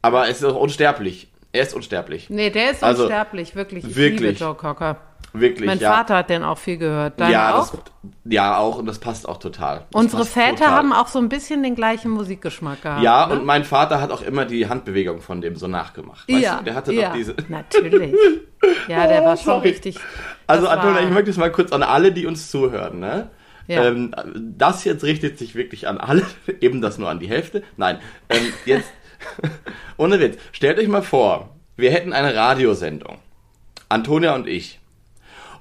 Aber 0.00 0.30
es 0.30 0.38
ist 0.38 0.44
auch 0.44 0.56
unsterblich. 0.56 1.29
Er 1.52 1.62
ist 1.62 1.74
unsterblich. 1.74 2.30
Nee, 2.30 2.50
der 2.50 2.70
ist 2.70 2.82
Also, 2.84 3.02
unsterblich, 3.04 3.54
wirklich. 3.56 3.84
Ich 3.84 3.96
wirklich. 3.96 4.20
liebe 4.20 4.32
Joe 4.32 4.54
Cocker. 4.54 4.96
Wirklich, 5.32 5.66
Mein 5.66 5.78
ja. 5.78 5.92
Vater 5.92 6.16
hat 6.16 6.30
den 6.30 6.42
auch 6.42 6.58
viel 6.58 6.76
gehört. 6.76 7.20
Dein 7.20 7.30
ja, 7.30 7.54
auch? 7.54 7.70
Das, 7.70 7.80
ja, 8.24 8.56
auch. 8.58 8.78
Und 8.78 8.86
das 8.86 8.98
passt 8.98 9.28
auch 9.28 9.36
total. 9.36 9.86
Das 9.92 10.02
Unsere 10.02 10.24
Väter 10.24 10.56
total. 10.56 10.70
haben 10.72 10.92
auch 10.92 11.06
so 11.06 11.20
ein 11.20 11.28
bisschen 11.28 11.62
den 11.62 11.76
gleichen 11.76 12.10
Musikgeschmack 12.10 12.82
gehabt. 12.82 13.02
Ja, 13.02 13.26
ne? 13.28 13.34
und 13.34 13.46
mein 13.46 13.62
Vater 13.64 14.00
hat 14.00 14.10
auch 14.10 14.22
immer 14.22 14.44
die 14.44 14.68
Handbewegung 14.68 15.20
von 15.20 15.40
dem 15.40 15.54
so 15.54 15.68
nachgemacht. 15.68 16.28
Weißt 16.28 16.40
ja, 16.40 16.56
du? 16.58 16.64
Der 16.64 16.74
hatte 16.74 16.92
ja, 16.92 17.08
doch 17.10 17.14
diese. 17.16 17.36
Natürlich. 17.48 18.14
Ja, 18.88 19.06
der 19.06 19.22
Oh, 19.22 19.26
war 19.26 19.36
schon 19.38 19.44
sorry. 19.46 19.68
richtig. 19.70 19.98
Also 20.46 20.68
Antonia, 20.68 20.96
war- 20.96 21.02
ich 21.04 21.10
möchte 21.10 21.30
es 21.30 21.38
mal 21.38 21.50
kurz 21.50 21.72
an 21.72 21.82
alle, 21.82 22.12
die 22.12 22.26
uns 22.26 22.50
zuhören. 22.50 23.00
Ne? 23.00 23.30
Ja. 23.68 23.84
Ähm, 23.86 24.14
das 24.58 24.84
jetzt 24.84 25.02
richtet 25.02 25.38
sich 25.38 25.54
wirklich 25.54 25.88
an 25.88 25.96
alle, 25.96 26.26
eben 26.60 26.82
das 26.82 26.98
nur 26.98 27.08
an 27.08 27.20
die 27.20 27.28
Hälfte. 27.28 27.62
Nein, 27.78 27.98
ähm, 28.28 28.52
jetzt, 28.66 28.90
ohne 29.96 30.20
Witz, 30.20 30.38
stellt 30.52 30.78
euch 30.78 30.88
mal 30.88 31.02
vor, 31.02 31.50
wir 31.76 31.90
hätten 31.90 32.12
eine 32.12 32.34
Radiosendung, 32.34 33.18
Antonia 33.88 34.34
und 34.34 34.46
ich. 34.46 34.78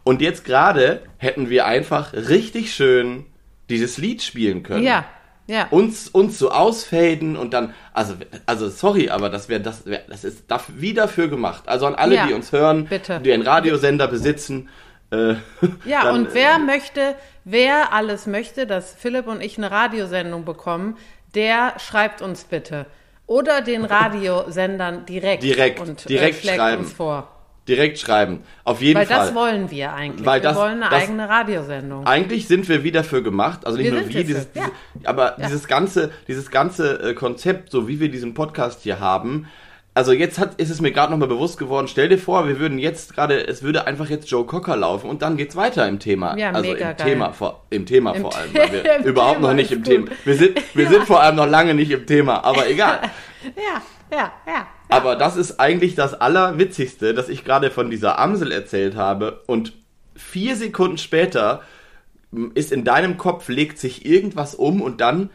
Und 0.03 0.21
jetzt 0.21 0.45
gerade 0.45 1.01
hätten 1.17 1.49
wir 1.49 1.65
einfach 1.65 2.13
richtig 2.13 2.73
schön 2.73 3.25
dieses 3.69 3.97
Lied 3.97 4.21
spielen 4.23 4.63
können. 4.63 4.83
Ja, 4.83 5.05
ja. 5.47 5.67
Uns, 5.71 6.07
uns 6.07 6.39
so 6.39 6.51
ausfaden 6.51 7.35
und 7.35 7.53
dann, 7.53 7.73
also, 7.93 8.15
also 8.45 8.69
sorry, 8.69 9.09
aber 9.09 9.29
das 9.29 9.49
wäre, 9.49 9.61
das 9.61 9.85
wär, 9.85 10.01
das 10.07 10.23
ist 10.23 10.51
daf- 10.51 10.69
wie 10.75 10.93
dafür 10.93 11.27
gemacht. 11.27 11.63
Also 11.67 11.85
an 11.85 11.95
alle, 11.95 12.15
Ja, 12.15 12.27
die 12.27 12.33
uns 12.33 12.51
hören, 12.51 12.85
bitte. 12.85 13.19
die 13.19 13.33
einen 13.33 13.43
Radiosender 13.43 14.07
besitzen. 14.07 14.69
Äh, 15.11 15.35
Ja, 15.85 16.03
dann, 16.03 16.15
und 16.15 16.33
wer 16.33 16.59
möchte, 16.59 17.15
wer 17.45 17.93
alles 17.93 18.25
möchte, 18.27 18.67
dass 18.67 18.93
Philipp 18.93 19.27
und 19.27 19.41
ich 19.41 19.57
eine 19.57 19.69
Radiosendung 19.71 20.45
bekommen, 20.45 20.97
der 21.35 21.73
schreibt 21.79 22.21
uns 22.21 22.43
bitte. 22.45 22.85
Oder 23.29 23.61
den 23.61 23.85
Radiosendern 23.85 25.05
direkt. 25.05 25.43
Direkt, 25.43 25.79
und 25.79 26.09
direkt 26.09 26.43
äh, 26.43 26.55
schreiben. 26.55 26.81
uns 26.83 26.93
vor. 26.93 27.27
direkt 27.67 27.99
schreiben. 27.99 28.41
Auf 28.63 28.81
jeden 28.81 28.97
Weil 28.97 29.05
Fall. 29.05 29.27
das 29.27 29.35
wollen 29.35 29.69
wir 29.69 29.93
eigentlich. 29.93 30.25
Weil 30.25 30.41
wir 30.41 30.49
das- 30.49 30.57
wollen 30.57 30.81
eine 30.81 30.89
das- 30.89 31.03
eigene 31.03 31.29
Radiosendung. 31.29 32.07
Eigentlich 32.07 32.47
sind 32.47 32.67
wir 32.67 32.83
wie 32.83 32.91
dafür 32.91 33.21
gemacht, 33.21 33.67
also 33.67 33.77
nicht 33.77 33.91
Wir 33.91 33.99
nur 33.99 34.09
wir, 34.09 34.23
dieses, 34.23 34.47
ja. 34.55 34.63
diese, 34.95 35.07
aber 35.07 35.35
dieses 35.39 35.67
ganze, 35.67 36.09
dieses 36.27 36.49
ganze 36.49 37.11
äh, 37.11 37.13
Konzept, 37.13 37.69
so 37.71 37.87
wie 37.87 37.99
wir 37.99 38.09
diesen 38.09 38.33
Podcast 38.33 38.81
hier 38.81 38.99
haben, 38.99 39.47
also 39.99 40.13
jetzt 40.13 40.39
hat, 40.39 40.55
ist 40.61 40.69
es 40.69 40.79
mir 40.79 40.93
gerade 40.93 41.11
nochmal 41.11 41.27
bewusst 41.27 41.57
geworden, 41.57 41.89
stell 41.89 42.07
dir 42.07 42.17
vor, 42.17 42.47
wir 42.47 42.57
würden 42.57 42.79
jetzt 42.79 43.15
gerade, 43.15 43.45
es 43.45 43.63
würde 43.63 43.85
einfach 43.85 44.09
jetzt 44.09 44.31
Joe 44.31 44.45
Cocker 44.45 44.77
laufen 44.77 45.09
und 45.09 45.21
dann 45.21 45.35
geht's 45.35 45.57
weiter 45.57 45.85
im 45.89 45.99
Thema. 45.99 46.37
Ja, 46.37 46.51
also 46.51 46.71
mega 46.71 46.91
im 46.91 46.95
geil. 46.95 47.09
Thema 47.09 47.33
vor, 47.33 47.65
im 47.69 47.85
Thema 47.85 48.13
Im 48.13 48.21
vor 48.21 48.33
allem, 48.33 48.53
weil 48.53 48.71
wir 48.71 48.97
überhaupt 49.03 49.35
Thema 49.35 49.47
noch 49.49 49.53
nicht 49.55 49.73
im 49.73 49.79
gut. 49.79 49.87
Thema. 49.87 50.07
Wir 50.23 50.35
sind, 50.35 50.57
wir 50.73 50.87
sind 50.89 51.03
vor 51.03 51.21
allem 51.21 51.35
noch 51.35 51.49
lange 51.49 51.73
nicht 51.73 51.91
im 51.91 52.05
Thema, 52.05 52.45
aber 52.45 52.69
egal. 52.69 53.01
Ja, 53.55 53.81
ja, 54.17 54.31
ja. 54.45 54.67
Aber 54.89 55.15
das 55.15 55.37
ist 55.37 55.61
eigentlich 55.61 55.95
das 55.95 56.13
Allerwitzigste, 56.13 57.13
dass 57.13 57.29
ich 57.29 57.45
gerade 57.45 57.71
von 57.71 57.89
dieser 57.89 58.19
Amsel 58.19 58.51
erzählt 58.51 58.95
habe 58.95 59.41
und 59.47 59.73
vier 60.13 60.57
Sekunden 60.57 60.97
später 60.97 61.61
ist 62.53 62.71
in 62.71 62.83
deinem 62.83 63.17
Kopf, 63.17 63.47
legt 63.47 63.79
sich 63.79 64.05
irgendwas 64.05 64.55
um 64.55 64.81
und 64.81 64.99
dann 65.01 65.29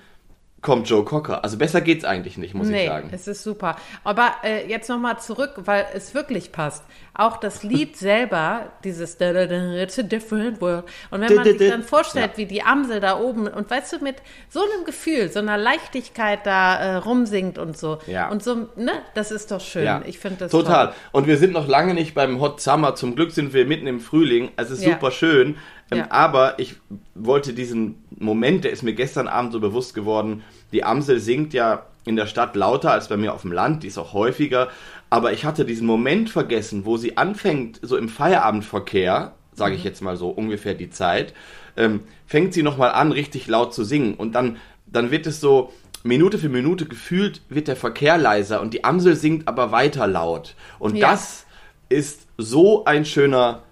kommt 0.64 0.88
Joe 0.88 1.04
Cocker. 1.04 1.44
Also 1.44 1.56
besser 1.58 1.80
geht's 1.80 2.04
eigentlich 2.04 2.36
nicht, 2.38 2.54
muss 2.54 2.66
ich 2.66 2.72
Nee, 2.72 2.86
sagen. 2.88 3.10
es 3.12 3.28
ist 3.28 3.44
super. 3.44 3.76
Aber 4.02 4.32
äh, 4.42 4.66
jetzt 4.68 4.88
nochmal 4.88 5.20
zurück, 5.20 5.52
weil 5.58 5.86
es 5.94 6.14
wirklich 6.14 6.50
passt. 6.50 6.82
Auch 7.16 7.36
das 7.36 7.62
Lied 7.62 7.96
selber, 7.96 8.72
dieses 8.82 9.16
It's 9.20 9.98
a 9.98 10.02
different 10.02 10.60
world. 10.60 10.84
Und 11.10 11.20
wenn 11.20 11.34
man 11.34 11.44
sich 11.44 11.70
dann 11.70 11.82
vorstellt, 11.82 12.32
wie 12.36 12.46
die 12.46 12.62
Amsel 12.62 13.00
da 13.00 13.18
oben 13.18 13.46
und 13.46 13.70
weißt 13.70 13.94
du, 13.94 13.98
mit 14.04 14.16
so 14.48 14.60
einem 14.60 14.84
Gefühl, 14.84 15.30
so 15.30 15.38
einer 15.38 15.56
Leichtigkeit 15.56 16.40
da 16.44 16.76
äh, 16.76 16.96
rumsingt 16.96 17.58
und 17.58 17.76
so. 17.78 17.98
Ja. 18.06 18.28
Und 18.28 18.42
so, 18.42 18.68
ne, 18.76 18.92
das 19.14 19.30
ist 19.30 19.50
doch 19.50 19.60
schön. 19.60 19.84
Ja, 19.84 20.02
Ich 20.04 20.18
finde 20.18 20.38
das 20.40 20.50
total. 20.50 20.86
Toll. 20.88 20.94
Und 21.12 21.26
wir 21.26 21.36
sind 21.36 21.52
noch 21.52 21.68
lange 21.68 21.94
nicht 21.94 22.14
beim 22.14 22.40
Hot 22.40 22.60
Summer. 22.60 22.94
Zum 22.94 23.14
Glück 23.14 23.30
sind 23.30 23.52
wir 23.54 23.64
mitten 23.64 23.86
im 23.86 24.00
Frühling. 24.00 24.50
Es 24.56 24.70
ist 24.70 24.82
super 24.82 25.10
schön. 25.10 25.56
Ähm, 25.90 25.98
Ja. 25.98 26.10
Aber 26.10 26.58
ich 26.58 26.76
wollte 27.14 27.52
diesen 27.52 28.02
Moment, 28.10 28.64
der 28.64 28.72
ist 28.72 28.82
mir 28.82 28.94
gestern 28.94 29.28
Abend 29.28 29.52
so 29.52 29.60
bewusst 29.60 29.94
geworden. 29.94 30.42
Die 30.72 30.82
Amsel 30.82 31.20
singt 31.20 31.54
ja 31.54 31.86
in 32.06 32.16
der 32.16 32.26
Stadt 32.26 32.54
lauter 32.54 32.90
als 32.90 33.08
bei 33.08 33.16
mir 33.16 33.32
auf 33.32 33.42
dem 33.42 33.52
Land, 33.52 33.82
die 33.82 33.86
ist 33.86 33.98
auch 33.98 34.12
häufiger. 34.12 34.68
Aber 35.10 35.32
ich 35.32 35.44
hatte 35.44 35.64
diesen 35.64 35.86
Moment 35.86 36.30
vergessen, 36.30 36.84
wo 36.84 36.96
sie 36.96 37.16
anfängt, 37.16 37.78
so 37.82 37.96
im 37.96 38.08
Feierabendverkehr, 38.08 39.34
sage 39.54 39.74
ich 39.74 39.80
Mhm. 39.82 39.86
jetzt 39.86 40.02
mal 40.02 40.16
so 40.16 40.30
ungefähr 40.30 40.74
die 40.74 40.90
Zeit, 40.90 41.34
ähm, 41.76 42.00
fängt 42.26 42.54
sie 42.54 42.62
nochmal 42.62 42.92
an, 42.92 43.12
richtig 43.12 43.46
laut 43.46 43.74
zu 43.74 43.84
singen. 43.84 44.14
Und 44.14 44.34
dann, 44.34 44.56
dann 44.86 45.10
wird 45.10 45.26
es 45.26 45.40
so, 45.40 45.72
Minute 46.02 46.38
für 46.38 46.48
Minute 46.48 46.86
gefühlt, 46.86 47.40
wird 47.48 47.66
der 47.68 47.76
Verkehr 47.76 48.18
leiser 48.18 48.60
und 48.60 48.74
die 48.74 48.84
Amsel 48.84 49.16
singt 49.16 49.48
aber 49.48 49.72
weiter 49.72 50.06
laut. 50.06 50.54
Und 50.78 50.96
Ja. 50.96 51.10
das 51.10 51.46
ist 51.88 52.26
so 52.36 52.84
ein 52.84 53.04
schöner 53.06 53.62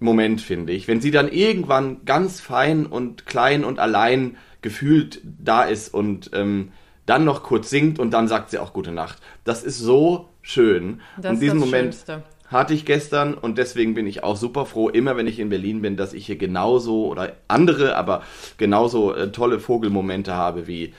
Moment, 0.00 0.40
finde 0.40 0.72
ich. 0.72 0.88
Wenn 0.88 1.00
sie 1.00 1.10
dann 1.10 1.28
irgendwann 1.30 2.04
ganz 2.04 2.40
fein 2.40 2.86
und 2.86 3.26
klein 3.26 3.64
und 3.64 3.78
allein 3.78 4.36
gefühlt 4.62 5.20
da 5.24 5.64
ist 5.64 5.92
und 5.92 6.30
ähm, 6.32 6.72
dann 7.06 7.24
noch 7.24 7.42
kurz 7.42 7.68
singt 7.68 7.98
und 7.98 8.10
dann 8.12 8.26
sagt 8.26 8.50
sie 8.50 8.58
auch 8.58 8.72
gute 8.72 8.92
Nacht. 8.92 9.18
Das 9.44 9.62
ist 9.62 9.78
so 9.78 10.28
schön. 10.42 11.00
Das 11.20 11.32
und 11.32 11.40
diesen 11.40 11.60
das 11.60 11.68
Moment 11.68 11.94
Schönste. 11.94 12.22
hatte 12.48 12.74
ich 12.74 12.84
gestern 12.84 13.34
und 13.34 13.58
deswegen 13.58 13.94
bin 13.94 14.06
ich 14.06 14.22
auch 14.24 14.36
super 14.36 14.66
froh, 14.66 14.88
immer 14.88 15.16
wenn 15.16 15.26
ich 15.26 15.38
in 15.38 15.48
Berlin 15.48 15.80
bin, 15.82 15.96
dass 15.96 16.12
ich 16.12 16.26
hier 16.26 16.36
genauso 16.36 17.06
oder 17.06 17.32
andere, 17.48 17.96
aber 17.96 18.22
genauso 18.58 19.14
äh, 19.14 19.32
tolle 19.32 19.58
Vogelmomente 19.60 20.34
habe 20.34 20.66
wie, 20.66 20.92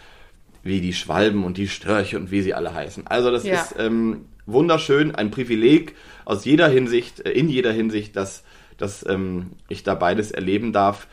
wie 0.63 0.81
die 0.81 0.93
Schwalben 0.93 1.43
und 1.43 1.57
die 1.57 1.67
Störche 1.67 2.17
und 2.17 2.31
wie 2.31 2.41
sie 2.41 2.53
alle 2.53 2.73
heißen. 2.73 3.05
Also 3.07 3.29
das 3.31 3.43
Ja. 3.43 3.53
ist 3.55 3.75
ähm, 3.77 4.25
wunderschön, 4.45 5.13
ein 5.13 5.29
Privileg 5.31 5.95
aus 6.25 6.45
jeder 6.45 6.67
Hinsicht, 6.69 7.19
äh, 7.25 7.31
in 7.31 7.49
jeder 7.49 7.71
Hinsicht, 7.71 8.15
dass, 8.15 8.43
dass 8.77 9.05
ähm, 9.07 9.51
ich 9.69 9.83
da 9.83 9.93
beides 9.95 10.31
erleben 10.31 10.73
darf. 10.73 11.07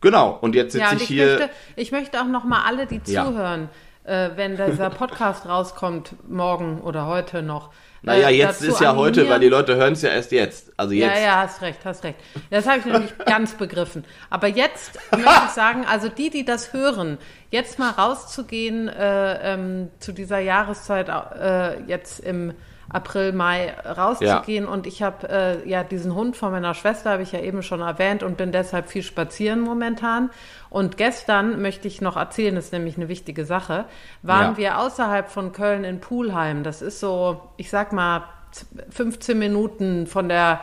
Genau, 0.00 0.36
und 0.40 0.54
jetzt 0.56 0.72
sitze 0.72 0.84
Ja, 0.84 0.96
ich 0.96 1.02
ich 1.02 1.08
hier. 1.08 1.26
möchte, 1.26 1.50
ich 1.76 1.92
möchte 1.92 2.20
auch 2.20 2.26
noch 2.26 2.44
mal 2.44 2.62
alle, 2.66 2.86
die 2.86 3.00
Ja. 3.06 3.24
zuhören, 3.26 3.68
äh, 4.04 4.30
wenn 4.36 4.56
dieser 4.56 4.90
Podcast 4.90 5.46
rauskommt, 5.46 6.14
morgen 6.28 6.80
oder 6.80 7.06
heute 7.06 7.42
noch. 7.42 7.70
naja, 8.02 8.28
äh, 8.28 8.36
jetzt 8.36 8.62
ist 8.62 8.80
ja 8.80 8.96
heute, 8.96 9.28
weil 9.28 9.40
die 9.40 9.48
Leute 9.48 9.76
hören 9.76 9.92
es 9.92 10.02
ja 10.02 10.10
erst 10.10 10.32
jetzt. 10.32 10.72
Also 10.76 10.92
jetzt. 10.92 11.16
Ja, 11.16 11.22
ja, 11.22 11.36
hast 11.42 11.62
recht, 11.62 11.80
hast 11.84 12.02
recht. 12.04 12.18
Das 12.50 12.66
habe 12.66 12.78
ich 12.78 12.84
noch 12.86 13.00
nicht 13.00 13.18
ganz 13.26 13.54
begriffen. 13.54 14.04
Aber 14.30 14.48
jetzt 14.48 14.98
möchte 15.12 15.42
ich 15.46 15.50
sagen, 15.52 15.84
also 15.86 16.08
die, 16.08 16.30
die 16.30 16.44
das 16.44 16.72
hören, 16.72 17.18
jetzt 17.50 17.78
mal 17.78 17.90
rauszugehen 17.90 18.88
äh, 18.88 19.54
ähm, 19.54 19.90
zu 19.98 20.12
dieser 20.12 20.38
Jahreszeit, 20.40 21.08
äh, 21.08 21.80
jetzt 21.84 22.20
im 22.20 22.54
April, 22.92 23.32
Mai 23.32 23.72
rauszugehen. 23.84 24.66
Und 24.66 24.86
ich 24.86 25.02
habe 25.02 25.28
äh, 25.28 25.68
ja 25.68 25.84
diesen 25.84 26.14
Hund 26.14 26.36
von 26.36 26.50
meiner 26.52 26.74
Schwester, 26.74 27.10
habe 27.10 27.22
ich 27.22 27.32
ja 27.32 27.40
eben 27.40 27.62
schon 27.62 27.80
erwähnt 27.80 28.22
und 28.22 28.36
bin 28.36 28.52
deshalb 28.52 28.88
viel 28.88 29.02
spazieren 29.02 29.60
momentan. 29.60 30.30
Und 30.70 30.96
gestern 30.96 31.60
möchte 31.62 31.88
ich 31.88 32.00
noch 32.00 32.16
erzählen, 32.16 32.54
das 32.54 32.66
ist 32.66 32.72
nämlich 32.72 32.96
eine 32.96 33.08
wichtige 33.08 33.44
Sache, 33.44 33.84
waren 34.22 34.52
Ja. 34.52 34.56
wir 34.56 34.78
außerhalb 34.78 35.28
von 35.28 35.52
Köln 35.52 35.84
in 35.84 36.00
Pulheim. 36.00 36.62
Das 36.62 36.82
ist 36.82 37.00
so, 37.00 37.40
ich 37.56 37.70
sag 37.70 37.92
mal, 37.92 38.24
15 38.90 39.38
Minuten 39.38 40.06
von 40.06 40.28
der 40.28 40.60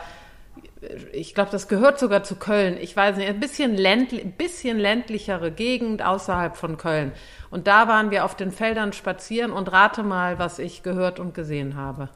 ich 1.12 1.34
glaube, 1.34 1.50
das 1.50 1.68
gehört 1.68 1.98
sogar 1.98 2.22
zu 2.22 2.36
Köln. 2.36 2.76
Ich 2.80 2.96
weiß 2.96 3.16
nicht, 3.16 3.28
ein 3.28 3.40
bisschen, 3.40 3.74
ländli 3.74 4.24
bisschen 4.24 4.78
ländlichere 4.78 5.50
Gegend 5.52 6.02
außerhalb 6.04 6.56
von 6.56 6.76
Köln. 6.78 7.12
Und 7.50 7.66
da 7.66 7.86
waren 7.88 8.10
wir 8.10 8.24
auf 8.24 8.34
den 8.34 8.50
Feldern 8.50 8.92
spazieren 8.92 9.52
und 9.52 9.70
rate 9.72 10.02
mal, 10.02 10.38
was 10.38 10.58
ich 10.58 10.82
gehört 10.82 11.20
und 11.20 11.34
gesehen 11.34 11.76
habe. 11.76 12.08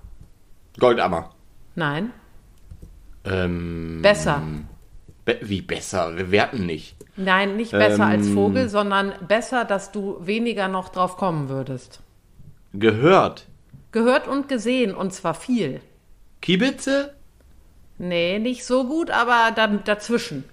Goldammer. 0.79 1.31
Nein, 1.75 2.11
Ähm, 3.25 4.01
besser. 4.03 4.43
be 5.25 5.39
wie 5.43 5.63
besser? 5.63 6.17
Wir 6.17 6.31
werten 6.31 6.67
nicht. 6.67 6.97
Nein, 7.17 7.57
nicht 7.57 7.73
besser 7.73 8.07
als 8.07 8.27
Ähm. 8.27 8.35
Vogel, 8.35 8.69
sondern 8.69 9.13
besser, 9.27 9.65
dass 9.65 9.93
du 9.93 10.19
weniger 10.21 10.69
noch 10.69 10.89
drauf 10.91 11.17
kommen 11.17 11.49
würdest. 11.49 12.01
Gehört. 12.73 13.47
Gehört 13.93 14.27
und 14.29 14.49
gesehen 14.49 14.95
und 14.95 15.13
zwar 15.13 15.35
viel. 15.35 15.81
Kiebitze? 16.43 17.15
Nee, 17.99 18.39
nicht 18.39 18.65
so 18.65 18.85
gut, 18.85 19.11
aber 19.11 19.51
dann 19.55 19.85
dazwischen. 19.85 20.45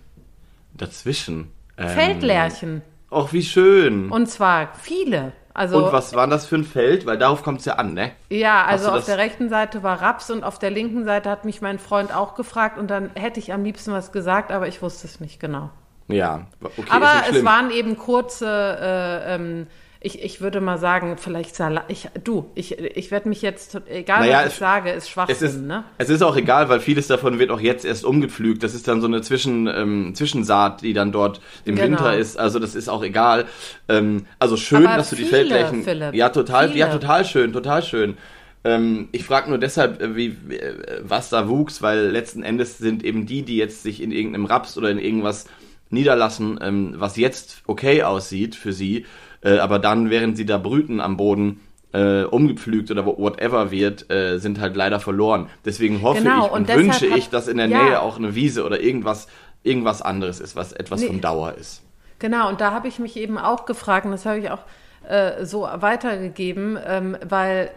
Dazwischen. 0.74 1.52
Ähm, 1.78 1.90
Feldlärchen. 1.90 2.82
Och, 3.12 3.34
wie 3.34 3.44
schön. 3.44 4.06
Und, 4.06 4.12
Und 4.12 4.28
zwar 4.28 4.74
viele. 4.76 5.34
Also 5.54 5.92
was 5.92 6.14
war 6.14 6.28
das 6.28 6.46
für 6.46 6.56
ein 6.56 6.64
Feld? 6.64 7.06
Weil 7.06 7.18
darauf 7.18 7.44
kommt 7.44 7.60
es 7.60 7.66
ja 7.66 7.74
an, 7.74 7.94
ne? 7.94 8.12
Ja, 8.30 8.64
also 8.64 8.88
auf 8.88 8.96
das- 8.96 9.06
der 9.08 9.18
rechten 9.18 9.50
Seite 9.50 9.84
war 9.84 10.02
Raps 10.02 10.32
und 10.32 10.46
auf 10.46 10.60
der 10.60 10.70
linken 10.70 11.04
Seite 11.04 11.30
hat 11.30 11.44
mich 11.44 11.62
mein 11.62 11.78
Freund 11.78 12.16
auch 12.16 12.36
gefragt 12.36 12.78
und 12.78 12.90
dann 12.90 13.10
hätte 13.16 13.40
ich 13.42 13.52
am 13.52 13.64
liebsten 13.66 13.92
was 13.92 14.14
gesagt, 14.14 14.52
aber 14.52 14.70
ich 14.70 14.82
wusste 14.82 15.08
es 15.08 15.20
nicht 15.20 15.42
genau. 15.42 15.70
Ja, 16.08 16.48
okay, 16.62 16.82
ist 16.84 16.92
aber 16.92 17.12
es 17.30 17.44
waren 17.44 17.70
eben 17.72 17.98
kurze, 17.98 18.46
äh, 18.48 19.36
ähm, 19.36 19.68
ich, 20.04 20.24
ich 20.24 20.42
würde 20.42 20.62
mal 20.62 20.80
sagen, 20.80 21.16
vielleicht 21.18 21.56
Salat. 21.56 21.86
Ich, 21.88 22.10
du, 22.24 22.50
ich, 22.56 22.80
ich 22.80 23.12
werde 23.12 23.30
mich 23.30 23.42
jetzt, 23.44 23.80
egal 23.88 24.22
Naja, 24.22 24.40
was 24.40 24.46
ich 24.48 24.54
es- 24.54 24.60
sage, 24.60 24.90
ist 24.92 25.04
es 25.04 25.10
Schwachsinn, 25.10 25.48
ist, 25.48 25.62
ne? 25.62 25.84
es 26.00 26.10
ist 26.10 26.24
auch 26.24 26.36
egal, 26.36 26.70
weil 26.70 26.80
vieles 26.80 27.06
davon 27.08 27.38
wird 27.38 27.52
auch 27.52 27.60
jetzt 27.60 27.86
erst 27.86 28.04
umgepflügt. 28.04 28.64
Das 28.64 28.74
ist 28.74 28.88
dann 28.88 29.00
so 29.00 29.08
eine 29.08 29.22
Zwischen, 29.22 29.68
ähm, 29.68 30.16
Zwischensaat, 30.16 30.82
die 30.82 30.94
dann 30.94 31.12
dort 31.12 31.40
im 31.66 31.76
Genau. 31.76 31.88
Winter 32.00 32.18
ist. 32.18 32.38
Also 32.40 32.58
das 32.58 32.74
ist 32.74 32.90
auch 32.90 33.04
egal. 33.04 33.46
Ähm, 33.90 34.26
also 34.40 34.58
schön, 34.58 34.88
Aber 34.88 34.98
dass 34.98 35.12
du 35.12 35.16
die 35.16 35.24
viele, 35.26 35.36
Feldflächen. 35.50 35.84
Philipp, 35.84 36.14
ja, 36.16 36.30
total, 36.30 36.76
ja, 36.76 36.88
viele. 36.88 37.00
total 37.00 37.26
schön, 37.26 37.54
total 37.54 37.84
schön. 37.84 38.18
Ähm, 38.64 39.10
ich 39.12 39.24
frage 39.24 39.50
nur 39.50 39.58
deshalb, 39.60 40.02
äh, 40.02 40.16
wie, 40.16 40.28
äh, 40.56 41.02
was 41.04 41.30
da 41.30 41.48
wuchs, 41.48 41.82
weil 41.84 42.10
letzten 42.10 42.42
Endes 42.44 42.78
sind 42.80 43.04
eben 43.04 43.26
die, 43.28 43.44
die 43.44 43.58
jetzt 43.58 43.84
sich 43.84 44.02
in 44.02 44.12
irgendeinem 44.12 44.46
Raps 44.46 44.78
oder 44.78 44.90
in 44.90 45.00
irgendwas 45.00 45.46
niederlassen, 45.90 46.60
ähm, 46.62 46.94
was 46.98 47.18
jetzt 47.18 47.62
okay 47.68 48.04
aussieht 48.04 48.56
für 48.56 48.72
sie, 48.74 49.06
äh, 49.42 49.58
aber 49.58 49.80
dann, 49.80 50.10
während 50.10 50.38
sie 50.38 50.46
da 50.46 50.58
brüten 50.58 51.00
am 51.02 51.18
Boden, 51.18 51.62
äh, 51.94 52.24
umgepflügt 52.24 52.90
oder 52.92 53.06
whatever 53.06 53.72
wird, 53.72 54.10
äh, 54.12 54.38
sind 54.38 54.60
halt 54.60 54.76
leider 54.76 55.00
verloren. 55.00 55.50
Deswegen 55.66 56.02
hoffe 56.02 56.22
Genau, 56.24 56.46
ich 56.46 56.52
und, 56.52 56.70
und 56.70 56.76
wünsche 56.78 57.06
ich, 57.06 57.30
dass 57.30 57.48
in 57.48 57.58
der 57.58 57.68
ja. 57.68 57.84
Nähe 57.84 58.02
auch 58.02 58.18
eine 58.18 58.34
Wiese 58.34 58.64
oder 58.66 58.80
irgendwas, 58.80 59.28
irgendwas 59.64 60.02
anderes 60.02 60.40
ist, 60.40 60.56
was 60.56 60.72
etwas 60.72 61.02
Nee. 61.02 61.08
von 61.08 61.22
Dauer 61.22 61.56
ist. 61.56 61.82
Genau, 62.20 62.50
und 62.50 62.62
da 62.62 62.72
habe 62.72 62.88
ich 62.88 63.00
mich 63.00 63.18
eben 63.18 63.38
auch 63.38 63.66
gefragt, 63.66 64.06
und 64.06 64.12
das 64.12 64.26
habe 64.26 64.40
ich 64.40 64.52
auch 64.52 64.62
äh, 65.08 65.44
so 65.44 65.64
weitergegeben, 65.64 66.78
ähm, 66.86 67.18
weil 67.28 67.72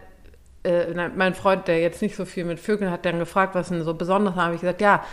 äh, 0.63 0.93
mein 1.15 1.33
Freund, 1.33 1.67
der 1.67 1.81
jetzt 1.81 2.01
nicht 2.01 2.15
so 2.15 2.25
viel 2.25 2.45
mit 2.45 2.59
Vögeln 2.59 2.91
hat, 2.91 3.05
dann 3.05 3.19
gefragt, 3.19 3.55
was 3.55 3.69
denn 3.69 3.83
so 3.83 3.93
besonders 3.93 4.35
habe 4.35 4.55
ich 4.55 4.61
gesagt, 4.61 4.81
ja, 4.81 5.03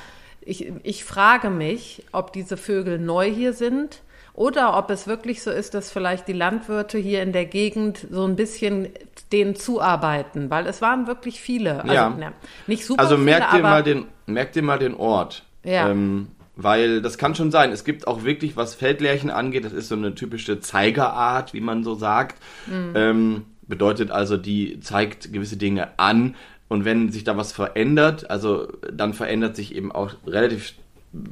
ich, 0.41 0.73
ich 0.83 1.05
frage 1.05 1.51
mich, 1.51 2.05
ob 2.13 2.33
diese 2.33 2.57
Vögel 2.57 2.99
neu 2.99 3.31
hier 3.31 3.53
sind 3.53 4.03
oder 4.35 4.77
ob 4.79 4.91
es 4.91 5.07
wirklich 5.07 5.43
so 5.43 5.51
ist, 5.51 5.75
dass 5.75 5.91
vielleicht 5.91 6.27
die 6.27 6.33
Landwirte 6.33 6.99
hier 6.99 7.23
in 7.23 7.33
der 7.33 7.45
Gegend 7.45 8.07
so 8.11 8.25
ein 8.25 8.37
bisschen 8.37 8.89
denen 9.31 9.57
zuarbeiten, 9.57 10.49
weil 10.51 10.67
es 10.67 10.81
waren 10.81 11.07
wirklich 11.07 11.41
viele. 11.41 11.83
Also, 11.83 11.95
Ja. 11.95 12.17
na, 12.19 12.33
nicht 12.67 12.85
super 12.87 13.01
Also 13.03 13.17
viele, 13.17 13.25
merk 13.25 13.51
dir 13.51 13.59
aber 13.59 13.63
mal 13.63 13.83
den, 13.83 14.07
merk 14.27 14.53
dir 14.53 14.63
mal 14.63 14.79
den 14.79 14.95
Ort. 14.95 15.45
Ja. 15.65 15.91
Ähm, 15.91 16.29
weil 16.57 17.03
das 17.03 17.19
kann 17.19 17.35
schon 17.35 17.51
sein. 17.51 17.73
Es 17.73 17.85
gibt 17.85 18.07
auch 18.07 18.25
wirklich, 18.25 18.57
was 18.57 18.75
Feldlärchen 18.75 19.31
angeht, 19.31 19.65
das 19.65 19.73
ist 19.73 19.89
so 19.89 19.95
eine 19.95 20.15
typische 20.15 20.61
Zeigerart, 20.61 21.55
wie 21.55 21.61
man 21.61 21.83
so 21.85 21.95
sagt. 21.95 22.37
Mhm. 22.67 22.93
Ähm, 22.95 23.45
bedeutet 23.67 24.11
also, 24.11 24.37
die 24.37 24.81
zeigt 24.81 25.33
gewisse 25.33 25.57
Dinge 25.57 25.99
an. 25.99 26.37
Und 26.69 26.85
wenn 26.85 27.11
sich 27.11 27.25
da 27.25 27.37
was 27.37 27.53
verändert, 27.53 28.31
also 28.31 28.69
dann 28.91 29.13
verändert 29.13 29.57
sich 29.57 29.75
eben 29.75 29.93
auch 29.93 30.15
relativ 30.27 30.75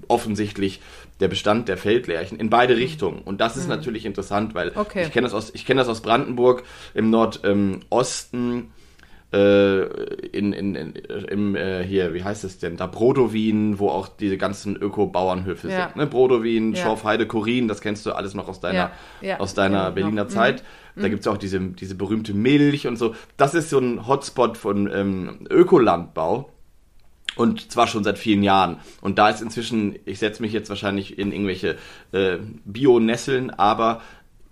offensichtlich 0.09 0.80
der 1.21 1.29
Bestand 1.29 1.69
der 1.69 1.77
Feldlärchen 1.77 2.39
in 2.39 2.50
beide 2.50 2.77
Richtungen. 2.77 3.21
Und 3.23 3.41
das 3.41 3.57
ist 3.57 3.69
natürlich 3.69 4.07
interessant, 4.07 4.55
weil 4.55 4.71
Mhm. 4.71 4.77
Okay. 4.79 5.03
ich 5.05 5.12
kenne 5.12 5.27
das 5.27 5.35
aus, 5.35 5.50
ich 5.55 5.67
kenne 5.67 5.81
das 5.81 5.89
aus 5.89 6.00
Brandenburg 6.00 6.62
im 6.95 7.11
Nordosten 7.11 8.73
äh, 9.33 9.83
in, 10.37 10.53
in, 10.53 10.75
in, 10.75 10.93
im, 11.29 11.55
äh, 11.55 11.85
hier, 11.85 12.15
wie 12.15 12.25
heißt 12.25 12.43
es 12.43 12.59
denn, 12.59 12.77
da 12.77 12.87
Brodowin, 12.89 13.79
wo 13.79 13.89
auch 13.89 14.09
diese 14.09 14.37
ganzen 14.37 14.75
Öko-Bauernhöfe 14.77 15.69
Ja. 15.69 15.85
sind. 15.87 15.97
Ne? 15.97 16.07
Brodowin, 16.09 16.75
Ja. 16.75 16.83
Schorfheide, 16.83 17.27
Korin, 17.27 17.69
das 17.69 17.81
kennst 17.81 18.05
du 18.07 18.12
alles 18.12 18.35
noch 18.35 18.49
aus 18.49 18.59
deiner, 18.61 18.91
Ja, 19.21 19.39
aus 19.39 19.55
deiner 19.55 19.83
kenn 19.85 19.89
ich 19.91 19.95
Berliner 19.95 20.25
noch. 20.25 20.31
Mhm. 20.31 20.35
Zeit. 20.35 20.65
Da 20.97 21.09
gibt's 21.09 21.27
auch 21.29 21.39
diese, 21.39 21.61
diese 21.61 21.95
berühmte 21.95 22.35
Milch 22.35 22.87
und 22.89 22.97
so. 22.97 23.15
Das 23.37 23.55
ist 23.55 23.71
so 23.71 23.79
ein 23.79 24.07
Hotspot 24.09 24.59
von 24.59 24.91
ähm, 24.93 25.47
Ökolandbau. 25.49 26.50
Und 27.37 27.71
zwar 27.71 27.87
schon 27.87 28.05
seit 28.05 28.19
vielen 28.19 28.43
Jahren. 28.43 28.79
Und 29.01 29.19
da 29.19 29.31
ist 29.31 29.41
inzwischen, 29.41 29.97
ich 30.05 30.19
setze 30.19 30.43
mich 30.43 30.53
jetzt 30.53 30.69
wahrscheinlich 30.69 31.19
in 31.19 31.33
irgendwelche 31.33 31.77
äh, 32.13 32.39
Bio-Nesseln, 32.65 33.51
aber 33.51 34.03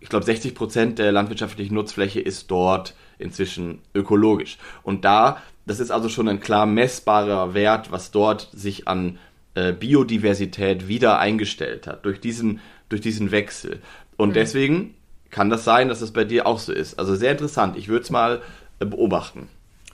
ich 0.01 0.09
glaube 0.09 0.25
60 0.25 0.55
Prozent 0.55 0.99
der 0.99 1.13
landwirtschaftlichen 1.13 1.75
Nutzfläche 1.75 2.21
ist 2.21 2.51
dort 2.51 2.95
inzwischen 3.19 3.81
ökologisch. 3.95 4.59
Und 4.83 5.05
da, 5.05 5.43
das 5.67 5.81
ist 5.81 5.91
also 5.91 6.09
schon 6.09 6.29
ein 6.29 6.41
klar 6.41 6.67
messbarer 6.67 7.53
Wert, 7.55 7.91
was 7.91 8.11
dort 8.11 8.49
sich 8.53 8.87
an 8.87 9.19
äh, 9.55 9.73
Biodiversität 9.73 10.87
wieder 10.87 11.19
eingestellt 11.19 11.87
hat 11.87 12.05
durch 12.05 12.21
diesen, 12.21 12.61
durch 12.89 13.01
diesen 13.01 13.33
Wechsel. 13.33 13.81
Und 14.17 14.37
deswegen 14.37 14.95
kann 15.31 15.51
das 15.51 15.65
sein, 15.65 15.89
dass 15.89 16.01
es 16.01 16.13
bei 16.13 16.25
dir 16.25 16.47
auch 16.47 16.59
so 16.59 16.73
ist. 16.73 16.99
Also 16.99 17.17
sehr 17.17 17.33
interessant. 17.33 17.77
Ich 17.77 17.89
würde 17.89 18.03
es 18.03 18.11
mal 18.11 18.41
äh, 18.79 18.87
beobachten. 18.87 19.49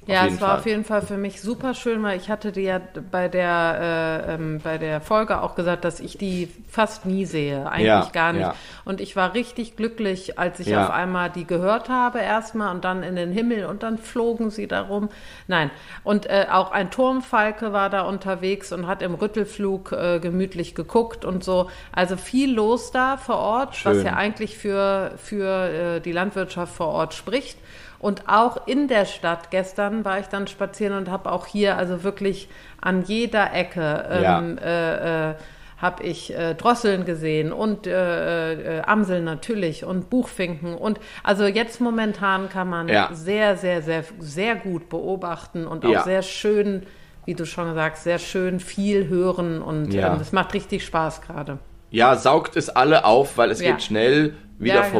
Ja, 0.06 0.26
es 0.26 0.40
war 0.40 0.50
Fall. 0.50 0.58
auf 0.58 0.66
jeden 0.66 0.84
Fall 0.84 1.02
für 1.02 1.16
mich 1.16 1.40
super 1.40 1.74
schön, 1.74 2.02
weil 2.02 2.18
ich 2.18 2.28
hatte 2.30 2.52
dir 2.52 2.62
ja 2.62 2.80
bei 3.10 3.28
der, 3.28 4.26
äh, 4.28 4.34
ähm, 4.34 4.60
bei 4.62 4.78
der 4.78 5.00
Folge 5.00 5.40
auch 5.40 5.54
gesagt, 5.54 5.84
dass 5.84 6.00
ich 6.00 6.18
die 6.18 6.50
fast 6.68 7.06
nie 7.06 7.24
sehe, 7.24 7.66
eigentlich 7.66 7.86
ja, 7.86 8.08
gar 8.12 8.32
nicht. 8.32 8.42
Ja. 8.42 8.54
Und 8.84 9.00
ich 9.00 9.16
war 9.16 9.34
richtig 9.34 9.76
glücklich, 9.76 10.38
als 10.38 10.60
ich 10.60 10.76
auf 10.76 10.90
einmal 10.90 11.30
die 11.30 11.46
gehört 11.46 11.88
habe 11.88 12.18
erstmal 12.20 12.74
und 12.74 12.84
dann 12.84 13.02
in 13.02 13.16
den 13.16 13.32
Himmel 13.32 13.66
und 13.66 13.82
dann 13.82 13.98
flogen 13.98 14.50
sie 14.50 14.66
darum. 14.66 15.08
Nein, 15.46 15.70
und 16.02 16.26
äh, 16.26 16.46
auch 16.50 16.70
ein 16.70 16.90
Turmfalke 16.90 17.72
war 17.72 17.88
da 17.90 18.02
unterwegs 18.02 18.72
und 18.72 18.86
hat 18.86 19.02
im 19.02 19.14
Rüttelflug 19.14 19.92
äh, 19.92 20.18
gemütlich 20.20 20.74
geguckt 20.74 21.24
und 21.24 21.44
so. 21.44 21.70
Also 21.92 22.16
viel 22.16 22.52
los 22.52 22.90
da 22.90 23.16
vor 23.16 23.36
Ort, 23.36 23.76
schön. 23.76 23.96
was 23.96 24.04
ja 24.04 24.14
eigentlich 24.14 24.58
für, 24.58 25.12
für 25.16 25.96
äh, 25.96 26.00
die 26.00 26.12
Landwirtschaft 26.12 26.74
vor 26.74 26.88
Ort 26.88 27.14
spricht. 27.14 27.58
Und 28.04 28.28
auch 28.28 28.66
in 28.66 28.86
der 28.86 29.06
Stadt 29.06 29.50
gestern 29.50 30.04
war 30.04 30.20
ich 30.20 30.26
dann 30.26 30.46
spazieren 30.46 30.94
und 30.94 31.10
habe 31.10 31.32
auch 31.32 31.46
hier 31.46 31.78
also 31.78 32.04
wirklich 32.04 32.50
an 32.82 33.02
jeder 33.02 33.54
Ecke 33.54 34.04
ähm, 34.10 34.58
ja. 34.60 35.30
äh, 35.30 35.30
äh, 35.30 35.34
habe 35.78 36.02
ich 36.02 36.36
äh, 36.36 36.54
Drosseln 36.54 37.06
gesehen 37.06 37.50
und 37.50 37.86
äh, 37.86 38.80
äh, 38.80 38.82
Amseln 38.82 39.24
natürlich 39.24 39.86
und 39.86 40.10
Buchfinken 40.10 40.74
und 40.74 41.00
also 41.22 41.46
jetzt 41.46 41.80
momentan 41.80 42.50
kann 42.50 42.68
man 42.68 42.88
ja. 42.88 43.08
sehr, 43.10 43.56
sehr, 43.56 43.80
sehr, 43.80 44.04
sehr 44.18 44.56
gut 44.56 44.90
beobachten 44.90 45.66
und 45.66 45.86
auch 45.86 45.90
ja. 45.90 46.02
sehr 46.02 46.20
schön, 46.20 46.82
wie 47.24 47.32
du 47.32 47.46
schon 47.46 47.72
sagst, 47.72 48.04
sehr 48.04 48.18
schön 48.18 48.60
viel 48.60 49.08
hören 49.08 49.62
und 49.62 49.94
ja. 49.94 50.12
ähm, 50.12 50.18
das 50.18 50.30
macht 50.30 50.52
richtig 50.52 50.84
Spaß 50.84 51.22
gerade. 51.22 51.56
Ja, 51.88 52.16
saugt 52.16 52.58
es 52.58 52.68
alle 52.68 53.06
auf, 53.06 53.38
weil 53.38 53.50
es 53.50 53.60
geht 53.60 53.82
schnell 53.82 54.34
wieder 54.58 54.82
genau. 54.82 54.92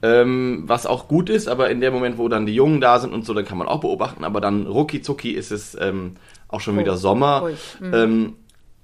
Ähm, 0.00 0.62
was 0.66 0.86
auch 0.86 1.08
gut 1.08 1.28
ist, 1.28 1.48
aber 1.48 1.70
in 1.70 1.80
dem 1.80 1.92
Moment, 1.92 2.18
wo 2.18 2.28
dann 2.28 2.46
die 2.46 2.54
Jungen 2.54 2.80
da 2.80 3.00
sind 3.00 3.12
und 3.12 3.24
so, 3.24 3.34
dann 3.34 3.44
kann 3.44 3.58
man 3.58 3.66
auch 3.66 3.80
beobachten, 3.80 4.22
aber 4.22 4.40
dann 4.40 4.66
rucki 4.66 5.02
zucki 5.02 5.32
ist 5.32 5.50
es 5.50 5.76
ähm, 5.80 6.14
auch 6.46 6.60
schon 6.60 6.76
oh, 6.76 6.80
wieder 6.80 6.96
Sommer. 6.96 7.50
Mhm. 7.80 7.94
Ähm, 7.94 8.36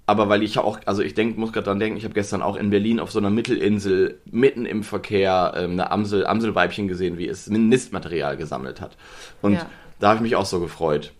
aber 0.06 0.28
weil 0.28 0.42
ich 0.42 0.58
auch, 0.58 0.80
also 0.84 1.02
ich 1.02 1.14
denk, 1.14 1.38
muss 1.38 1.52
gerade 1.52 1.64
dran 1.64 1.78
denken, 1.78 1.96
ich 1.96 2.04
habe 2.04 2.14
gestern 2.14 2.42
auch 2.42 2.56
in 2.56 2.68
Berlin 2.70 3.00
auf 3.00 3.10
so 3.10 3.18
einer 3.18 3.30
Mittelinsel 3.30 4.20
mitten 4.26 4.66
im 4.66 4.82
Verkehr 4.82 5.54
ähm, 5.56 5.72
eine 5.72 5.90
Amsel, 5.90 6.26
Amselweibchen 6.26 6.88
gesehen, 6.88 7.16
wie 7.16 7.26
es 7.26 7.48
Nistmaterial 7.48 8.36
gesammelt 8.36 8.80
hat. 8.80 8.96
Und 9.40 9.54
ja. 9.54 9.66
da 10.00 10.08
habe 10.08 10.16
ich 10.16 10.22
mich 10.22 10.36
auch 10.36 10.44
so 10.44 10.60
gefreut. 10.60 11.12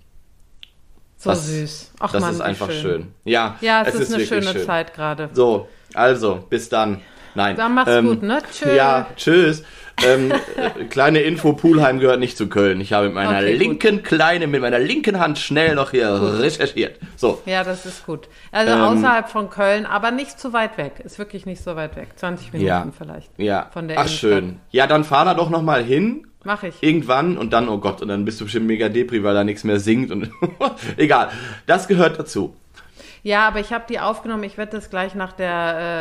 So 1.16 1.30
das, 1.30 1.46
süß. 1.46 1.92
Ach 2.00 2.12
das 2.12 2.20
Mann, 2.20 2.34
ist 2.34 2.40
einfach 2.42 2.70
schön. 2.70 2.82
schön. 2.82 3.06
Ja, 3.24 3.56
ja 3.62 3.82
es, 3.82 3.94
es 3.94 4.00
ist, 4.00 4.08
ist, 4.08 4.14
eine 4.14 4.26
schöne 4.26 4.52
schön. 4.52 4.66
Zeit 4.66 4.92
gerade. 4.92 5.30
So, 5.32 5.68
also, 5.94 6.44
bis 6.50 6.68
dann. 6.68 7.00
Nein. 7.34 7.56
Dann 7.56 7.74
mach's 7.74 7.90
ähm, 7.90 8.06
gut, 8.06 8.22
ne? 8.22 8.42
Tschüss. 8.52 8.72
Ja, 8.74 9.06
tschüss. 9.16 9.64
Ähm, 10.02 10.32
äh, 10.56 10.84
kleine 10.84 11.20
Info, 11.20 11.52
Pulheim 11.52 11.98
gehört 12.00 12.20
nicht 12.20 12.36
zu 12.36 12.48
Köln. 12.48 12.80
Ich 12.80 12.92
habe 12.92 13.06
mit 13.06 13.14
meiner 13.14 13.38
okay, 13.38 13.54
linken 13.54 13.96
gut. 13.96 14.04
kleinen, 14.04 14.50
mit 14.50 14.60
meiner 14.60 14.78
linken 14.78 15.20
Hand 15.20 15.38
schnell 15.38 15.74
noch 15.74 15.92
hier 15.92 16.18
gut. 16.18 16.40
recherchiert. 16.40 16.98
So. 17.16 17.40
Ja, 17.46 17.64
das 17.64 17.86
ist 17.86 18.06
gut. 18.06 18.28
Also 18.52 18.72
ähm, 18.72 18.80
außerhalb 18.80 19.28
von 19.28 19.50
Köln, 19.50 19.86
aber 19.86 20.10
nicht 20.10 20.38
zu 20.38 20.52
weit 20.52 20.76
weg. 20.78 21.00
Ist 21.04 21.18
wirklich 21.18 21.46
nicht 21.46 21.62
so 21.62 21.76
weit 21.76 21.96
weg. 21.96 22.08
20 22.16 22.52
Minuten 22.52 22.68
ja, 22.68 22.86
vielleicht. 22.96 23.30
Ja. 23.38 23.70
Von 23.72 23.88
der 23.88 23.98
Ach, 23.98 24.02
Innenstadt. 24.02 24.30
schön. 24.30 24.60
Ja, 24.70 24.86
dann 24.86 25.04
fahr 25.04 25.24
da 25.24 25.34
doch 25.34 25.50
noch 25.50 25.62
mal 25.62 25.82
hin. 25.82 26.26
Mach 26.44 26.62
ich. 26.62 26.74
Irgendwann 26.82 27.38
und 27.38 27.52
dann, 27.52 27.68
oh 27.68 27.78
Gott, 27.78 28.02
und 28.02 28.08
dann 28.08 28.24
bist 28.24 28.40
du 28.40 28.44
bestimmt 28.44 28.66
mega 28.66 28.90
depri, 28.90 29.22
weil 29.22 29.34
da 29.34 29.44
nichts 29.44 29.64
mehr 29.64 29.80
singt 29.80 30.10
und 30.10 30.30
egal. 30.96 31.30
Das 31.66 31.88
gehört 31.88 32.18
dazu. 32.18 32.54
Ja, 33.24 33.48
aber 33.48 33.58
ich 33.58 33.72
habe 33.72 33.84
die 33.88 33.98
aufgenommen. 34.00 34.44
Ich 34.44 34.58
werde 34.58 34.72
das 34.72 34.90
gleich 34.90 35.14
nach 35.14 35.32
der, 35.32 35.48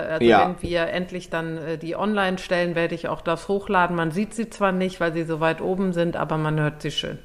äh, 0.10 0.12
also 0.14 0.26
ja. 0.26 0.46
wenn 0.46 0.62
wir 0.62 0.88
endlich 0.88 1.30
dann 1.30 1.58
äh, 1.58 1.78
die 1.78 1.96
online 1.96 2.38
stellen, 2.38 2.76
werde 2.76 2.96
ich 2.96 3.08
auch 3.08 3.22
das 3.22 3.48
hochladen. 3.48 3.96
Man 3.96 4.12
sieht 4.12 4.34
sie 4.34 4.50
zwar 4.50 4.74
nicht, 4.74 5.00
weil 5.00 5.14
sie 5.14 5.24
so 5.24 5.40
weit 5.40 5.62
oben 5.62 5.94
sind, 5.94 6.18
aber 6.18 6.38
man 6.38 6.60
hört 6.60 6.82
sie 6.82 6.92
schön. 6.92 7.18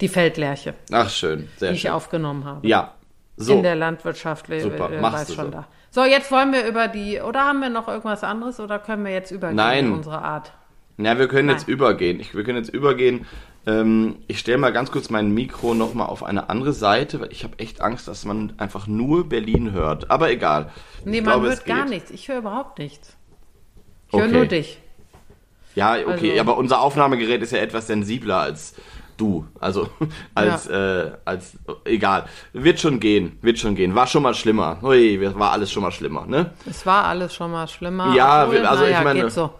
Die 0.00 0.06
Feldlerche. 0.06 0.74
Ach, 0.92 1.10
schön. 1.10 1.48
Sehr 1.56 1.72
die 1.72 1.78
schön. 1.78 1.88
ich 1.88 1.90
aufgenommen 1.90 2.44
habe. 2.44 2.66
Ja. 2.66 2.94
So. 3.36 3.54
In 3.54 3.64
der 3.64 3.74
Landwirtschaft. 3.74 4.46
Super, 4.46 4.92
äh, 4.92 5.00
machst 5.00 5.30
weiß 5.30 5.34
schon 5.34 5.46
so. 5.46 5.50
da. 5.50 5.66
So, 5.90 6.04
jetzt 6.04 6.30
wollen 6.30 6.52
wir 6.52 6.64
über 6.64 6.86
die, 6.86 7.20
oder 7.20 7.40
haben 7.40 7.60
wir 7.60 7.70
noch 7.70 7.88
irgendwas 7.88 8.22
anderes 8.22 8.60
oder 8.60 8.78
können 8.78 9.04
wir 9.04 9.12
jetzt 9.12 9.32
übergehen 9.32 9.56
Nein. 9.56 9.86
in 9.86 9.92
unsere 9.94 10.22
Art? 10.22 10.52
Ja, 10.96 11.18
wir 11.18 11.26
können 11.26 11.46
Nein. 11.46 11.56
jetzt 11.56 11.68
übergehen. 11.68 12.20
Ich, 12.20 12.36
wir 12.36 12.44
können 12.44 12.58
jetzt 12.58 12.72
übergehen 12.72 13.26
ähm, 13.66 14.16
ich 14.28 14.38
stelle 14.38 14.58
mal 14.58 14.72
ganz 14.72 14.90
kurz 14.92 15.10
mein 15.10 15.32
Mikro 15.32 15.74
nochmal 15.74 16.06
auf 16.06 16.22
eine 16.22 16.48
andere 16.48 16.72
Seite, 16.72 17.20
weil 17.20 17.32
ich 17.32 17.42
habe 17.42 17.58
echt 17.58 17.80
Angst, 17.80 18.06
dass 18.06 18.24
man 18.24 18.52
einfach 18.58 18.86
nur 18.86 19.28
Berlin 19.28 19.72
hört. 19.72 20.10
Aber 20.10 20.30
egal. 20.30 20.70
Nee, 21.04 21.18
ich 21.18 21.24
man 21.24 21.34
glaube, 21.34 21.48
hört 21.48 21.66
gar 21.66 21.84
nichts. 21.84 22.10
Ich 22.10 22.28
höre 22.28 22.38
überhaupt 22.38 22.78
nichts. 22.78 23.16
Ich 24.08 24.14
okay. 24.14 24.22
höre 24.22 24.32
nur 24.32 24.46
dich. 24.46 24.78
Ja, 25.74 25.96
okay, 26.06 26.30
also, 26.30 26.40
aber 26.40 26.56
unser 26.56 26.80
Aufnahmegerät 26.80 27.42
ist 27.42 27.52
ja 27.52 27.58
etwas 27.58 27.88
sensibler 27.88 28.38
als 28.38 28.74
du. 29.16 29.46
Also 29.60 29.90
als, 30.34 30.66
ja. 30.68 31.02
äh, 31.02 31.12
als, 31.24 31.58
egal. 31.84 32.26
Wird 32.52 32.80
schon 32.80 33.00
gehen, 33.00 33.38
wird 33.42 33.58
schon 33.58 33.74
gehen. 33.74 33.94
War 33.94 34.06
schon 34.06 34.22
mal 34.22 34.34
schlimmer. 34.34 34.78
Ui, 34.82 35.20
war 35.34 35.52
alles 35.52 35.72
schon 35.72 35.82
mal 35.82 35.92
schlimmer, 35.92 36.24
ne? 36.26 36.52
Es 36.68 36.86
war 36.86 37.04
alles 37.04 37.34
schon 37.34 37.50
mal 37.50 37.66
schlimmer. 37.66 38.14
Ja, 38.14 38.44
Obwohl, 38.44 38.64
also 38.64 38.84
naja, 38.84 38.98
ich 38.98 39.04
meine. 39.04 39.30
So. 39.30 39.50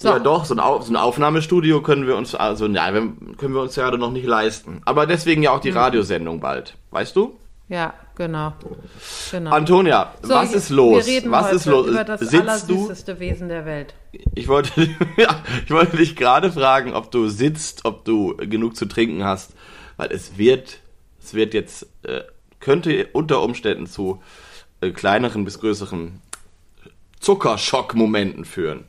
So. 0.00 0.10
Ja, 0.10 0.20
doch, 0.20 0.44
so 0.44 0.54
ein, 0.54 0.60
Auf, 0.60 0.84
so 0.84 0.92
ein, 0.92 0.96
Aufnahmestudio 0.96 1.82
können 1.82 2.06
wir 2.06 2.16
uns, 2.16 2.32
also, 2.32 2.66
ja, 2.68 2.88
können 2.92 3.52
wir 3.52 3.60
uns 3.60 3.74
ja 3.74 3.90
noch 3.90 4.12
nicht 4.12 4.26
leisten. 4.26 4.80
Aber 4.84 5.06
deswegen 5.08 5.42
ja 5.42 5.50
auch 5.50 5.58
die 5.58 5.72
mhm. 5.72 5.78
Radiosendung 5.78 6.38
bald. 6.38 6.76
Weißt 6.92 7.16
du? 7.16 7.36
Ja, 7.68 7.94
genau. 8.14 8.52
genau. 9.32 9.50
Antonia, 9.50 10.14
so, 10.22 10.34
was 10.34 10.54
ist 10.54 10.70
los? 10.70 11.04
Wir 11.04 11.14
reden 11.14 11.32
was 11.32 11.52
ist 11.52 11.66
los? 11.66 11.88
über 11.88 12.04
das 12.04 12.20
Sitzt 12.20 12.34
allersüßeste 12.42 13.14
du? 13.14 13.20
Wesen 13.20 13.48
der 13.48 13.66
Welt. 13.66 13.94
Ich 14.36 14.46
wollte, 14.46 14.88
ja, 15.16 15.42
ich 15.64 15.70
wollte 15.72 15.96
dich 15.96 16.14
gerade 16.14 16.52
fragen, 16.52 16.94
ob 16.94 17.10
du 17.10 17.28
sitzt, 17.28 17.84
ob 17.84 18.04
du 18.04 18.36
genug 18.36 18.76
zu 18.76 18.86
trinken 18.86 19.24
hast, 19.24 19.50
weil 19.96 20.12
es 20.12 20.38
wird, 20.38 20.78
es 21.20 21.34
wird 21.34 21.54
jetzt, 21.54 21.88
äh, 22.04 22.20
könnte 22.60 23.08
unter 23.12 23.42
Umständen 23.42 23.86
zu 23.86 24.22
äh, 24.80 24.90
kleineren 24.90 25.44
bis 25.44 25.58
größeren 25.58 26.22
Zuckerschock-Momenten 27.18 28.44
führen. 28.44 28.84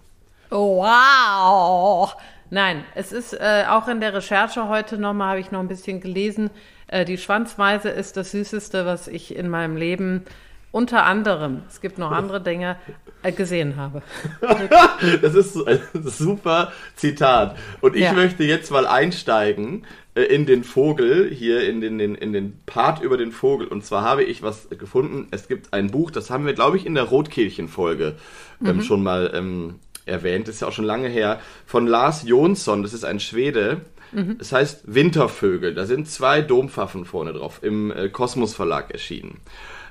Wow! 0.49 2.15
Nein, 2.49 2.83
es 2.95 3.11
ist 3.11 3.33
äh, 3.33 3.65
auch 3.69 3.87
in 3.87 3.99
der 3.99 4.13
Recherche 4.13 4.67
heute 4.67 4.97
nochmal, 4.97 5.29
habe 5.29 5.39
ich 5.39 5.51
noch 5.51 5.59
ein 5.59 5.67
bisschen 5.67 6.01
gelesen, 6.01 6.49
äh, 6.87 7.05
die 7.05 7.19
Schwanzmeise 7.19 7.89
ist 7.89 8.17
das 8.17 8.31
Süßeste, 8.31 8.85
was 8.85 9.07
ich 9.07 9.35
in 9.35 9.49
meinem 9.49 9.75
Leben 9.75 10.25
unter 10.71 11.05
anderem, 11.05 11.63
es 11.67 11.81
gibt 11.81 11.97
noch 11.97 12.11
andere 12.11 12.41
Dinge, 12.41 12.77
äh, 13.23 13.31
gesehen 13.31 13.75
habe. 13.75 14.03
das 15.21 15.33
ist 15.33 15.57
ein 15.67 15.79
super 16.03 16.71
Zitat. 16.95 17.57
Und 17.81 17.95
ich 17.95 18.03
ja. 18.03 18.13
möchte 18.13 18.43
jetzt 18.43 18.71
mal 18.71 18.85
einsteigen 18.85 19.85
äh, 20.13 20.21
in 20.21 20.45
den 20.45 20.63
Vogel, 20.63 21.31
hier 21.31 21.67
in 21.67 21.81
den, 21.81 21.99
in, 21.99 22.13
in 22.13 22.33
den 22.33 22.59
Part 22.67 23.01
über 23.01 23.17
den 23.17 23.31
Vogel. 23.31 23.67
Und 23.67 23.83
zwar 23.83 24.03
habe 24.03 24.23
ich 24.23 24.43
was 24.43 24.69
gefunden. 24.69 25.27
Es 25.31 25.47
gibt 25.47 25.73
ein 25.73 25.89
Buch, 25.89 26.11
das 26.11 26.29
haben 26.29 26.45
wir, 26.45 26.53
glaube 26.53 26.77
ich, 26.77 26.85
in 26.85 26.93
der 26.93 27.05
Rotkehlchen-Folge 27.05 28.15
ähm, 28.63 28.77
mhm. 28.77 28.81
schon 28.81 29.01
mal 29.01 29.31
ähm, 29.33 29.79
erwähnt, 30.09 30.47
ist 30.47 30.61
ja 30.61 30.67
auch 30.67 30.73
schon 30.73 30.85
lange 30.85 31.07
her, 31.07 31.39
von 31.65 31.87
Lars 31.87 32.23
Jonsson, 32.23 32.83
das 32.83 32.93
ist 32.93 33.05
ein 33.05 33.19
Schwede. 33.19 33.81
Mhm. 34.11 34.37
Das 34.37 34.51
heißt 34.51 34.81
Wintervögel. 34.85 35.75
Da 35.75 35.85
sind 35.85 36.09
zwei 36.09 36.41
Dompfaffen 36.41 37.05
vorne 37.05 37.33
drauf, 37.33 37.59
im 37.61 37.91
äh, 37.91 38.09
Kosmos 38.09 38.55
Verlag 38.55 38.91
erschienen. 38.91 39.39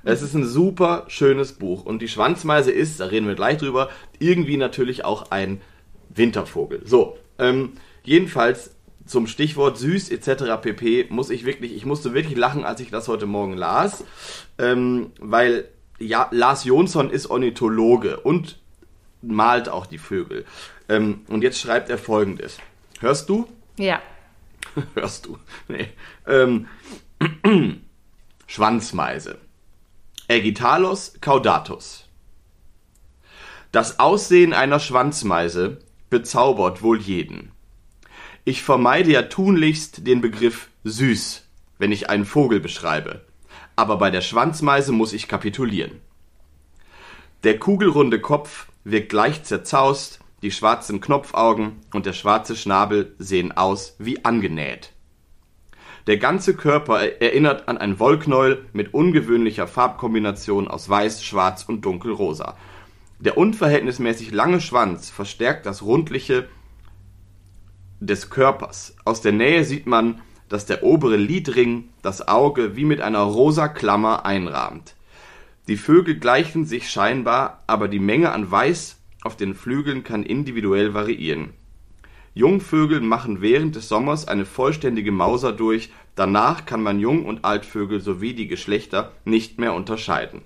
Es 0.05 0.23
ist 0.23 0.35
ein 0.35 0.47
super 0.47 1.05
schönes 1.09 1.53
Buch. 1.53 1.85
Und 1.85 2.03
die 2.03 2.09
Schwanzmeise 2.09 2.71
ist, 2.71 3.01
da 3.01 3.07
reden 3.07 3.27
wir 3.27 3.35
gleich 3.35 3.59
drüber, 3.59 3.89
irgendwie 4.19 4.57
natürlich 4.57 5.05
auch 5.05 5.31
ein 5.31 5.61
Wintervogel. 6.09 6.83
So, 6.85 7.19
ähm, 7.39 7.73
jedenfalls 8.05 8.75
zum 9.07 9.27
Stichwort 9.27 9.79
süß 9.79 10.11
etc. 10.11 10.61
pp. 10.61 11.07
muss 11.11 11.31
ich 11.31 11.45
wirklich, 11.45 11.75
ich 11.75 11.87
musste 11.87 12.15
wirklich 12.15 12.37
lachen, 12.37 12.65
als 12.65 12.81
ich 12.81 12.91
das 12.91 13.09
heute 13.09 13.27
Morgen 13.27 13.57
las, 13.57 14.05
ähm, 14.59 15.13
weil 15.19 15.69
ja, 15.99 16.29
Lars 16.31 16.65
Jonsson 16.65 17.11
ist 17.11 17.29
Ornithologe 17.29 18.21
und 18.21 18.59
malt 19.23 19.69
auch 19.69 19.87
die 19.87 19.99
Vögel. 19.99 20.45
Ähm, 20.89 21.23
und 21.29 21.43
jetzt 21.43 21.61
schreibt 21.61 21.91
er 21.91 21.99
folgendes. 21.99 22.59
Hörst 23.01 23.29
du? 23.29 23.49
Ja. 23.77 24.01
Hörst 24.95 25.27
du? 25.27 25.39
Nee. 25.69 25.89
Ähm, 26.27 26.67
Schwanzmeise. 28.47 29.39
Ägitalos 30.29 31.15
caudatus. 31.21 32.07
Das 33.73 33.99
Aussehen 33.99 34.53
einer 34.53 34.81
Schwanzmeise 34.81 35.79
bezaubert 36.11 36.83
wohl 36.83 36.99
jeden. 37.01 37.53
Ich 38.45 38.63
vermeide 38.63 39.11
ja 39.11 39.23
tunlichst 39.23 40.07
den 40.07 40.23
Begriff 40.23 40.69
süß, 40.85 41.45
wenn 41.77 41.93
ich 41.93 42.09
einen 42.09 42.25
Vogel 42.25 42.61
beschreibe. 42.61 43.27
Aber 43.77 43.99
bei 43.99 44.11
der 44.11 44.23
Schwanzmeise 44.23 44.93
muss 44.93 45.13
ich 45.13 45.29
kapitulieren. 45.29 46.01
Der 47.45 47.59
kugelrunde 47.59 48.21
Kopf 48.21 48.68
wirkt 48.85 49.13
leicht 49.13 49.47
zerzaust, 49.47 50.21
die 50.43 50.51
schwarzen 50.51 51.01
Knopfaugen 51.01 51.81
und 51.93 52.07
der 52.07 52.13
schwarze 52.13 52.57
Schnabel 52.57 53.15
sehen 53.19 53.53
aus 53.57 53.97
wie 53.99 54.25
angenäht. 54.25 54.93
Der 56.07 56.17
ganze 56.17 56.55
Körper 56.55 57.01
erinnert 57.01 57.69
an 57.69 57.77
ein 57.77 57.99
Wollknäuel 57.99 58.67
mit 58.73 58.95
ungewöhnlicher 58.95 59.67
Farbkombination 59.67 60.69
aus 60.69 60.89
weiß, 60.89 61.25
schwarz 61.25 61.65
und 61.65 61.85
dunkelrosa. 61.85 62.57
Der 63.19 63.37
unverhältnismäßig 63.37 64.31
lange 64.31 64.61
Schwanz 64.61 65.11
verstärkt 65.11 65.67
das 65.67 65.83
rundliche 65.83 66.49
des 68.01 68.31
Körpers. 68.31 68.97
Aus 69.05 69.21
der 69.21 69.33
Nähe 69.33 69.65
sieht 69.65 69.87
man 69.87 70.23
dass 70.49 70.67
der 70.67 70.83
obere 70.83 71.17
Lidring 71.17 71.91
das 72.03 72.27
Auge 72.27 72.77
wie 72.77 72.85
mit 72.85 73.01
einer 73.01 73.21
rosa 73.21 73.69
Klammer 73.69 74.25
einrahmt. 74.25 74.95
Die 75.69 75.77
Vögel 75.77 76.19
gleichen 76.19 76.65
sich 76.65 76.91
scheinbar, 76.91 77.63
aber 77.67 77.89
die 77.89 77.99
Menge 77.99 78.33
an 78.33 78.51
Weiß 78.51 78.97
auf 79.23 79.37
den 79.37 79.55
Flügeln 79.55 80.03
kann 80.03 80.23
individuell 80.23 80.95
variieren. 80.95 81.51
Jungvögel 82.35 83.01
machen 83.01 83.43
während 83.43 83.77
des 83.77 83.89
Sommers 83.89 84.29
eine 84.29 84.47
vollständige 84.47 85.13
Mauser 85.13 85.53
durch, 85.53 85.91
danach 86.15 86.65
kann 86.65 86.83
man 86.83 87.01
Jung- 87.01 87.27
und 87.27 87.45
Altvögel 87.45 88.01
sowie 88.01 88.33
die 88.33 88.49
Geschlechter 88.49 89.13
nicht 89.25 89.59
mehr 89.59 89.75
unterscheiden. 89.75 90.43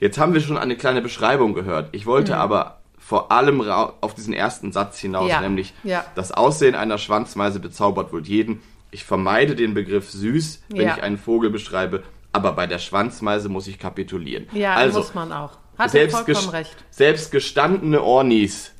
Jetzt 0.00 0.18
haben 0.18 0.34
wir 0.34 0.40
schon 0.40 0.56
eine 0.56 0.76
kleine 0.76 1.02
Beschreibung 1.02 1.52
gehört. 1.54 1.90
Ich 1.92 2.06
wollte 2.06 2.36
aber 2.38 2.80
vor 2.98 3.30
allem 3.30 3.60
auf 3.60 4.14
diesen 4.14 4.32
ersten 4.32 4.72
Satz 4.72 4.98
hinaus, 4.98 5.28
Ja, 5.30 5.40
nämlich 5.42 5.74
ja. 5.84 6.04
das 6.14 6.32
Aussehen 6.32 6.74
einer 6.74 6.98
Schwanzmeise 6.98 7.60
bezaubert 7.60 8.12
wohl 8.12 8.26
jeden. 8.26 8.60
Ich 8.90 9.04
vermeide 9.04 9.54
den 9.54 9.74
Begriff 9.74 10.10
süß, 10.10 10.62
wenn 10.70 10.86
Ja. 10.86 10.96
ich 10.96 11.02
einen 11.02 11.18
Vogel 11.18 11.50
beschreibe, 11.50 12.02
aber 12.32 12.52
bei 12.52 12.66
der 12.66 12.78
Schwanzmeise 12.78 13.48
muss 13.48 13.66
ich 13.66 13.78
kapitulieren. 13.78 14.46
Ja, 14.52 14.74
also, 14.74 14.98
muss 14.98 15.14
man 15.14 15.32
auch. 15.32 15.52
Hat 15.78 15.90
selbst, 15.90 16.16
vollkommen 16.16 16.50
recht. 16.50 16.76
selbst 16.90 17.32
gestandene 17.32 18.02
Ornis 18.02 18.72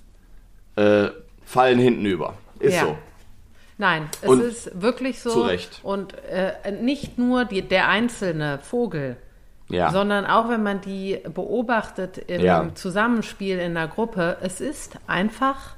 äh, 0.76 1.08
fallen 1.44 1.78
hinten 1.78 2.04
über. 2.06 2.34
Ist 2.58 2.74
Ja. 2.76 2.82
so. 2.86 2.98
Nein, 3.78 4.08
es 4.20 4.28
Und 4.28 4.42
ist 4.42 4.82
wirklich 4.82 5.20
so. 5.20 5.30
zu 5.30 5.40
Recht. 5.40 5.80
Und 5.82 6.12
äh, 6.24 6.70
nicht 6.82 7.16
nur 7.16 7.46
die, 7.46 7.62
der 7.62 7.88
einzelne 7.88 8.58
Vogel, 8.58 9.16
Ja. 9.70 9.90
sondern 9.90 10.26
auch 10.26 10.50
wenn 10.50 10.62
man 10.62 10.82
die 10.82 11.18
beobachtet 11.34 12.18
im 12.18 12.42
Ja. 12.42 12.68
Zusammenspiel 12.74 13.58
in 13.58 13.74
der 13.74 13.88
Gruppe, 13.88 14.36
es 14.42 14.60
ist 14.60 14.98
einfach 15.06 15.76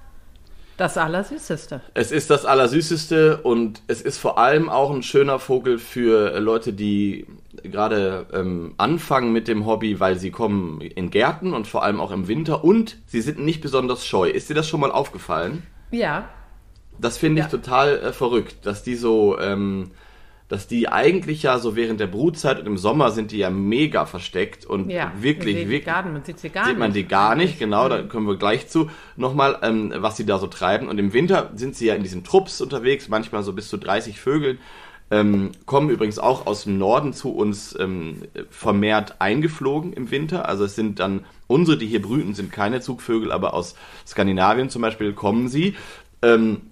das 0.77 0.97
Allersüßeste. 0.99 1.81
Es 1.95 2.11
ist 2.11 2.31
das 2.31 2.45
Allersüßeste 2.45 3.37
und 3.43 3.81
es 3.87 4.03
ist 4.03 4.19
vor 4.19 4.37
allem 4.39 4.69
auch 4.69 4.91
ein 4.91 5.05
schöner 5.05 5.39
Vogel 5.39 5.79
für 5.79 6.41
Leute, 6.41 6.73
die 6.73 7.27
gerade 7.63 8.27
ähm, 8.33 8.75
anfangen 8.79 9.33
mit 9.33 9.47
dem 9.49 9.67
Hobby, 9.67 10.01
weil 10.01 10.19
sie 10.19 10.31
kommen 10.31 10.81
in 10.81 11.11
Gärten 11.11 11.53
und 11.53 11.67
vor 11.67 11.83
allem 11.83 12.01
auch 12.01 12.11
im 12.11 12.29
Winter 12.29 12.65
und 12.65 12.99
sie 13.07 13.21
sind 13.21 13.39
nicht 13.41 13.61
besonders 13.61 14.07
scheu. 14.07 14.29
Ist 14.31 14.49
dir 14.51 14.55
das 14.55 14.69
schon 14.69 14.81
mal 14.81 14.91
aufgefallen? 14.91 15.63
Ja, 15.91 16.29
Das 16.99 17.19
finde 17.19 17.41
ich 17.41 17.47
Ja. 17.47 17.51
total 17.51 17.99
äh, 17.99 18.13
verrückt, 18.13 18.65
dass 18.65 18.83
die 18.83 18.95
so, 18.95 19.39
ähm, 19.39 19.91
dass 20.49 20.67
die 20.69 20.89
eigentlich 20.89 21.43
ja 21.43 21.59
so 21.59 21.77
während 21.77 21.99
der 22.01 22.07
Brutzeit 22.07 22.61
und 22.61 22.67
im 22.67 22.77
Sommer 22.77 23.11
sind 23.11 23.31
die 23.33 23.39
ja 23.39 23.49
mega 23.51 24.05
versteckt 24.05 24.67
und 24.67 24.91
ja. 24.91 25.11
wirklich, 25.19 25.55
Man 25.55 25.63
sieht 25.63 25.71
wirklich. 25.71 25.81
Die 25.81 25.87
gar, 25.87 26.03
man 26.05 26.25
sieht 26.25 26.39
sie 26.39 26.51
gar 26.51 26.65
sieht 26.67 26.79
man 26.79 26.93
nicht. 26.93 27.05
die 27.05 27.09
gar 27.09 27.35
nicht, 27.35 27.59
genau, 27.59 27.89
da 27.89 28.03
kommen 28.03 28.27
wir 28.27 28.37
gleich 28.37 28.69
zu 28.69 28.91
nochmal, 29.17 29.59
ähm, 29.63 29.93
was 29.97 30.17
sie 30.19 30.27
da 30.27 30.39
so 30.39 30.47
treiben. 30.47 30.89
Und 30.89 30.99
im 30.99 31.13
Winter 31.15 31.51
sind 31.55 31.75
sie 31.77 31.87
ja 31.87 31.95
in 31.95 32.03
diesen 32.03 32.23
Trupps 32.25 32.61
unterwegs, 32.61 33.09
manchmal 33.09 33.43
so 33.43 33.53
bis 33.55 33.69
zu 33.69 33.79
30 33.79 34.21
Vögeln, 34.21 34.59
ähm, 35.13 35.53
kommen 35.67 35.91
übrigens 35.91 36.19
auch 36.19 36.47
aus 36.47 36.65
dem 36.65 36.79
Norden 36.79 37.13
zu 37.13 37.35
uns 37.35 37.79
ähm, 37.79 38.23
vermehrt 38.49 39.17
eingeflogen 39.21 39.93
im 39.93 40.11
Winter. 40.11 40.49
Also 40.49 40.65
es 40.65 40.75
sind 40.75 41.01
dann, 41.01 41.27
unsere, 41.47 41.77
die 41.77 41.87
hier 41.87 42.01
brüten, 42.01 42.35
sind 42.35 42.51
keine 42.51 42.81
Zugvögel, 42.81 43.31
aber 43.31 43.53
aus 43.53 43.77
Skandinavien 44.07 44.71
zum 44.71 44.81
Beispiel 44.81 45.13
kommen 45.13 45.49
sie. 45.49 45.77
Ähm, 46.23 46.63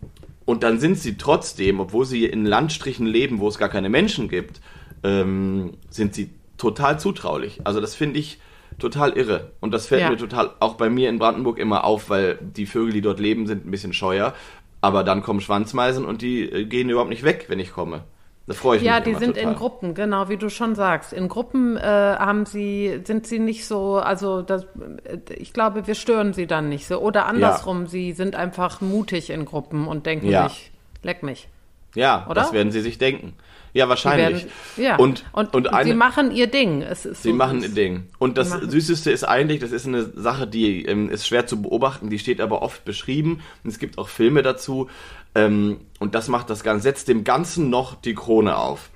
und 0.46 0.62
dann 0.62 0.80
sind 0.80 0.96
sie 0.98 1.18
trotzdem, 1.18 1.80
obwohl 1.80 2.06
sie 2.06 2.24
in 2.24 2.46
Landstrichen 2.46 3.06
leben, 3.06 3.40
wo 3.40 3.48
es 3.48 3.58
gar 3.58 3.68
keine 3.68 3.90
Menschen 3.90 4.28
gibt, 4.28 4.62
ähm, 5.04 5.74
sind 5.90 6.14
sie 6.14 6.30
total 6.56 6.98
zutraulich. 6.98 7.60
Also 7.64 7.80
das 7.82 7.94
finde 7.94 8.18
ich 8.20 8.38
total 8.78 9.12
irre. 9.18 9.50
Und 9.60 9.74
das 9.74 9.86
fällt 9.86 10.00
Ja. 10.00 10.10
mir 10.10 10.16
total 10.16 10.52
auch 10.60 10.76
bei 10.76 10.88
mir 10.88 11.10
in 11.10 11.18
Brandenburg 11.18 11.58
immer 11.58 11.84
auf, 11.84 12.08
weil 12.08 12.38
die 12.40 12.64
Vögel, 12.64 12.94
die 12.94 13.02
dort 13.02 13.20
leben, 13.20 13.46
sind 13.46 13.66
ein 13.66 13.70
bisschen 13.70 13.92
scheuer. 13.92 14.32
Aber 14.80 15.04
dann 15.04 15.22
kommen 15.22 15.42
Schwanzmeisen 15.42 16.06
und 16.06 16.22
die 16.22 16.50
äh, 16.50 16.64
gehen 16.64 16.88
überhaupt 16.88 17.10
nicht 17.10 17.22
weg, 17.22 17.44
wenn 17.48 17.60
ich 17.60 17.70
komme. 17.70 18.04
Da 18.50 18.54
freue 18.56 18.78
ich 18.78 18.82
Ja, 18.82 18.96
mich 18.96 19.04
die 19.04 19.10
immer 19.10 19.18
sind 19.20 19.36
total. 19.36 19.52
in 19.52 19.56
Gruppen, 19.56 19.94
genau 19.94 20.28
wie 20.28 20.36
du 20.36 20.48
schon 20.50 20.74
sagst. 20.74 21.12
In 21.12 21.28
Gruppen 21.28 21.76
äh, 21.76 21.82
haben 21.82 22.46
sie, 22.46 23.00
sind 23.04 23.24
sie 23.24 23.38
nicht 23.38 23.64
so, 23.64 23.98
also 23.98 24.42
das, 24.42 24.64
äh, 25.04 25.18
ich 25.36 25.52
glaube, 25.52 25.86
wir 25.86 25.94
stören 25.94 26.32
sie 26.32 26.48
dann 26.48 26.68
nicht 26.68 26.88
so. 26.88 26.98
Oder 26.98 27.26
andersrum, 27.26 27.86
sie 27.86 28.12
sind 28.12 28.34
einfach 28.34 28.80
mutig 28.80 29.30
in 29.30 29.44
Gruppen 29.44 29.86
und 29.86 30.04
denken 30.04 30.26
Ja. 30.28 30.48
sich, 30.48 30.72
leck 31.04 31.22
mich. 31.22 31.46
Ja, 31.94 32.26
Oder? 32.28 32.34
das 32.40 32.52
werden 32.52 32.72
sie 32.72 32.80
sich 32.80 32.98
denken. 32.98 33.34
Ja, 33.72 33.84
Die 33.84 33.90
wahrscheinlich. 33.90 34.42
werden, 34.42 34.84
ja. 34.84 34.96
Und, 34.96 35.24
und, 35.32 35.54
und, 35.54 35.72
eine, 35.72 35.84
sie 35.88 35.94
machen 35.94 36.32
ihr 36.32 36.48
Ding. 36.48 36.82
Es 36.82 37.06
ist 37.06 37.22
Sie 37.22 37.30
so, 37.30 37.36
machen 37.36 37.62
ein 37.62 37.72
Ding. 37.76 38.08
Und 38.18 38.36
das 38.36 38.50
Süßeste 38.50 39.12
ist 39.12 39.22
eigentlich, 39.22 39.60
das 39.60 39.70
ist 39.70 39.86
eine 39.86 40.02
Sache, 40.02 40.48
die 40.48 40.84
ähm, 40.86 41.08
ist 41.08 41.24
schwer 41.24 41.46
zu 41.46 41.62
beobachten, 41.62 42.10
die 42.10 42.18
steht 42.18 42.40
aber 42.40 42.62
oft 42.62 42.84
beschrieben. 42.84 43.42
Und 43.62 43.70
es 43.70 43.78
gibt 43.78 43.96
auch 43.96 44.08
Filme 44.08 44.42
dazu. 44.42 44.88
Ähm, 45.36 45.82
und 46.00 46.16
das 46.16 46.26
macht 46.26 46.50
das 46.50 46.64
Ganze, 46.64 46.82
setzt 46.82 47.06
dem 47.06 47.22
Ganzen 47.22 47.70
noch 47.70 47.94
die 47.94 48.14
Krone 48.16 48.56
auf. 48.56 48.90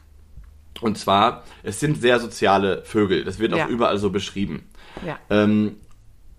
Und 0.81 0.99
zwar, 0.99 1.45
es 1.63 1.79
sind 1.79 2.01
sehr 2.01 2.19
soziale 2.19 2.83
Vögel. 2.85 3.23
Das 3.25 3.39
wird 3.39 3.55
Ja. 3.55 3.65
auch 3.67 3.69
überall 3.69 3.99
so 3.99 4.11
beschrieben. 4.11 4.69
Ja. 5.07 5.19
Ähm, 5.31 5.77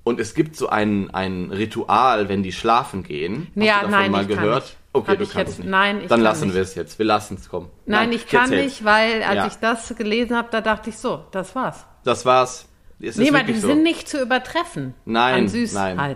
und 0.04 0.20
es 0.20 0.34
gibt 0.36 0.56
so 0.58 0.68
ein, 0.68 1.10
ein 1.12 1.52
Ritual, 1.52 2.28
wenn 2.30 2.44
die 2.44 2.52
schlafen 2.52 3.04
gehen. 3.04 3.48
Hast 3.56 3.66
Ja, 3.66 3.76
du 3.76 3.86
davon 3.86 3.92
nein, 3.92 4.12
mal 4.12 4.22
ich 4.24 4.28
kann 4.36 4.44
gehört? 4.44 4.64
nicht. 4.64 4.78
Okay, 4.94 5.12
Hab 5.12 5.18
du 5.18 5.24
ich 5.24 5.30
kannst 5.32 5.52
jetzt- 5.54 5.60
nicht. 5.60 5.70
nein, 5.70 6.02
ich 6.02 6.08
Dann 6.08 6.22
lassen 6.22 6.54
wir 6.54 6.62
es 6.62 6.76
jetzt. 6.76 7.00
Wir 7.00 7.06
lassen 7.06 7.36
es 7.40 7.50
kommen. 7.50 7.70
Nein, 7.86 8.12
ich 8.12 8.28
kann 8.28 8.44
erzähl's. 8.44 8.64
nicht, 8.80 8.86
weil 8.86 9.24
als 9.24 9.36
Ja. 9.36 9.48
ich 9.48 9.56
das 9.56 9.96
gelesen 9.98 10.36
habe, 10.38 10.48
da 10.52 10.62
dachte 10.62 10.90
ich 10.90 10.98
so, 10.98 11.24
das 11.32 11.56
war's. 11.56 11.86
Das 12.04 12.26
war's. 12.26 12.68
Es 13.00 13.10
ist 13.10 13.18
Nee, 13.18 13.34
weil 13.34 13.46
die 13.46 13.56
so. 13.56 13.68
sind 13.68 13.84
nicht 13.84 14.08
zu 14.08 14.22
übertreffen 14.22 14.94
Nein, 15.06 15.34
an 15.44 15.48
Süßheit. 15.50 15.96
nein. 15.98 16.16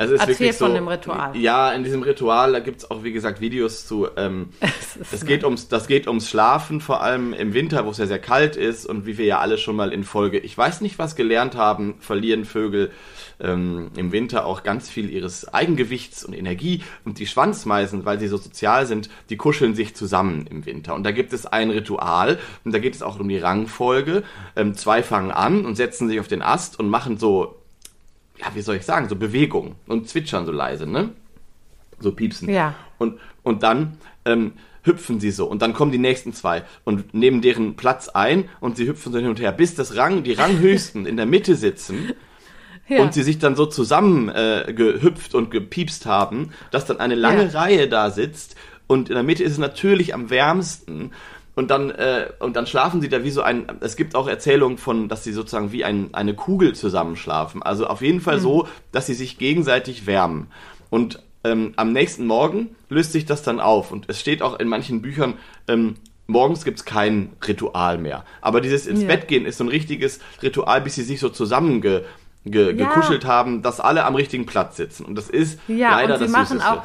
Es 0.00 0.12
ist 0.12 0.20
Erzähl 0.20 0.52
so, 0.52 0.66
von 0.66 0.74
dem 0.74 0.86
Ritual. 0.86 1.36
Ja, 1.36 1.72
in 1.72 1.82
diesem 1.82 2.02
Ritual, 2.02 2.52
da 2.52 2.60
gibt 2.60 2.78
es 2.78 2.90
auch, 2.90 3.02
wie 3.02 3.10
gesagt, 3.10 3.40
Videos 3.40 3.84
zu. 3.84 4.06
Ähm, 4.16 4.50
das, 5.10 5.26
geht 5.26 5.42
ums, 5.42 5.66
das 5.66 5.88
geht 5.88 6.06
ums 6.06 6.28
Schlafen, 6.28 6.80
vor 6.80 7.02
allem 7.02 7.32
im 7.32 7.52
Winter, 7.52 7.84
wo 7.84 7.90
es 7.90 7.98
ja 7.98 8.06
sehr 8.06 8.20
kalt 8.20 8.54
ist 8.54 8.86
und 8.86 9.06
wie 9.06 9.18
wir 9.18 9.26
ja 9.26 9.40
alle 9.40 9.58
schon 9.58 9.74
mal 9.74 9.92
in 9.92 10.04
Folge, 10.04 10.38
ich 10.38 10.56
weiß 10.56 10.82
nicht, 10.82 11.00
was 11.00 11.16
gelernt 11.16 11.56
haben, 11.56 11.96
verlieren 11.98 12.44
Vögel 12.44 12.92
ähm, 13.40 13.90
im 13.96 14.12
Winter 14.12 14.46
auch 14.46 14.62
ganz 14.62 14.88
viel 14.88 15.10
ihres 15.10 15.52
Eigengewichts 15.52 16.24
und 16.24 16.32
Energie. 16.32 16.84
Und 17.04 17.18
die 17.18 17.26
Schwanzmeisen, 17.26 18.04
weil 18.04 18.20
sie 18.20 18.28
so 18.28 18.36
sozial 18.36 18.86
sind, 18.86 19.10
die 19.30 19.36
kuscheln 19.36 19.74
sich 19.74 19.96
zusammen 19.96 20.46
im 20.48 20.64
Winter. 20.64 20.94
Und 20.94 21.02
da 21.02 21.10
gibt 21.10 21.32
es 21.32 21.44
ein 21.44 21.70
Ritual 21.70 22.38
und 22.64 22.72
da 22.72 22.78
geht 22.78 22.94
es 22.94 23.02
auch 23.02 23.18
um 23.18 23.28
die 23.28 23.38
Rangfolge. 23.38 24.22
Ähm, 24.54 24.74
zwei 24.74 25.02
fangen 25.02 25.32
an 25.32 25.66
und 25.66 25.74
setzen 25.74 26.08
sich 26.08 26.20
auf 26.20 26.28
den 26.28 26.42
Ast 26.42 26.78
und 26.78 26.88
machen 26.88 27.18
so 27.18 27.57
ja, 28.40 28.46
wie 28.54 28.60
soll 28.62 28.76
ich 28.76 28.84
sagen, 28.84 29.08
so 29.08 29.16
Bewegungen 29.16 29.74
und 29.86 30.08
zwitschern 30.08 30.46
so 30.46 30.52
leise, 30.52 30.86
ne? 30.86 31.10
So 32.00 32.12
piepsen. 32.12 32.48
Ja. 32.48 32.74
Und, 32.98 33.18
und 33.42 33.62
dann 33.62 33.98
ähm, 34.24 34.52
hüpfen 34.84 35.20
sie 35.20 35.30
so 35.30 35.46
und 35.46 35.62
dann 35.62 35.72
kommen 35.74 35.90
die 35.92 35.98
nächsten 35.98 36.32
zwei 36.32 36.62
und 36.84 37.12
nehmen 37.14 37.42
deren 37.42 37.74
Platz 37.76 38.08
ein 38.08 38.48
und 38.60 38.76
sie 38.76 38.86
hüpfen 38.86 39.12
so 39.12 39.18
hin 39.18 39.28
und 39.28 39.40
her, 39.40 39.52
bis 39.52 39.74
das 39.74 39.96
Rang, 39.96 40.22
die 40.22 40.32
Ranghöchsten 40.32 41.06
in 41.06 41.16
der 41.16 41.26
Mitte 41.26 41.54
sitzen 41.56 42.12
Ja. 42.90 43.02
und 43.02 43.12
sie 43.12 43.22
sich 43.22 43.38
dann 43.38 43.54
so 43.54 43.66
zusammen 43.66 44.30
äh, 44.30 44.72
gehüpft 44.74 45.34
und 45.34 45.50
gepiepst 45.50 46.06
haben, 46.06 46.52
dass 46.70 46.86
dann 46.86 47.00
eine 47.00 47.16
lange 47.16 47.50
Ja. 47.52 47.60
Reihe 47.60 47.86
da 47.86 48.10
sitzt 48.10 48.56
und 48.86 49.10
in 49.10 49.14
der 49.14 49.24
Mitte 49.24 49.44
ist 49.44 49.52
es 49.52 49.58
natürlich 49.58 50.14
am 50.14 50.30
wärmsten 50.30 51.10
und 51.58 51.70
dann 51.72 51.90
äh, 51.90 52.28
und 52.38 52.54
dann 52.56 52.66
schlafen 52.68 53.00
sie 53.00 53.08
da 53.08 53.24
wie 53.24 53.30
so 53.32 53.42
ein 53.42 53.66
es 53.80 53.96
gibt 53.96 54.14
auch 54.14 54.28
Erzählungen 54.28 54.78
von 54.78 55.08
dass 55.08 55.24
sie 55.24 55.32
sozusagen 55.32 55.72
wie 55.72 55.84
ein, 55.84 56.10
eine 56.12 56.34
Kugel 56.34 56.74
zusammenschlafen 56.74 57.62
also 57.64 57.86
auf 57.88 58.00
jeden 58.00 58.20
Fall 58.20 58.38
so 58.38 58.68
dass 58.92 59.06
sie 59.06 59.14
sich 59.14 59.38
gegenseitig 59.38 60.06
wärmen 60.06 60.46
und 60.88 61.20
ähm, 61.44 61.72
am 61.76 61.92
nächsten 61.92 62.26
Morgen 62.26 62.76
löst 62.88 63.10
sich 63.12 63.26
das 63.26 63.42
dann 63.42 63.58
auf 63.60 63.90
und 63.90 64.04
es 64.08 64.20
steht 64.20 64.40
auch 64.40 64.58
in 64.60 64.68
manchen 64.68 65.02
Büchern 65.02 65.34
ähm, 65.66 65.96
Morgens 66.30 66.62
gibt's 66.64 66.84
kein 66.84 67.32
Ritual 67.46 67.96
mehr. 67.96 68.22
Aber 68.42 68.60
dieses 68.60 68.86
ins 68.86 69.00
Ja. 69.00 69.06
Bett 69.08 69.28
gehen 69.28 69.46
ist 69.46 69.56
so 69.56 69.64
ein 69.64 69.68
richtiges 69.68 70.20
Ritual, 70.42 70.82
bis 70.82 70.94
sie 70.96 71.02
sich 71.02 71.20
so 71.20 71.30
zusammenge, 71.30 71.80
ge, 72.44 72.66
Ja. 72.66 72.72
gekuschelt 72.72 73.24
haben, 73.24 73.62
dass 73.62 73.80
alle 73.80 74.04
am 74.04 74.14
richtigen 74.14 74.44
Platz 74.44 74.76
sitzen. 74.76 75.06
Und 75.06 75.14
das 75.14 75.30
ist 75.30 75.58
Ja, 75.68 75.92
leider 75.92 76.12
und 76.14 76.18
sie 76.18 76.24
das 76.26 76.32
machen 76.32 76.58
Süßeste. 76.58 76.70
auch, 76.70 76.82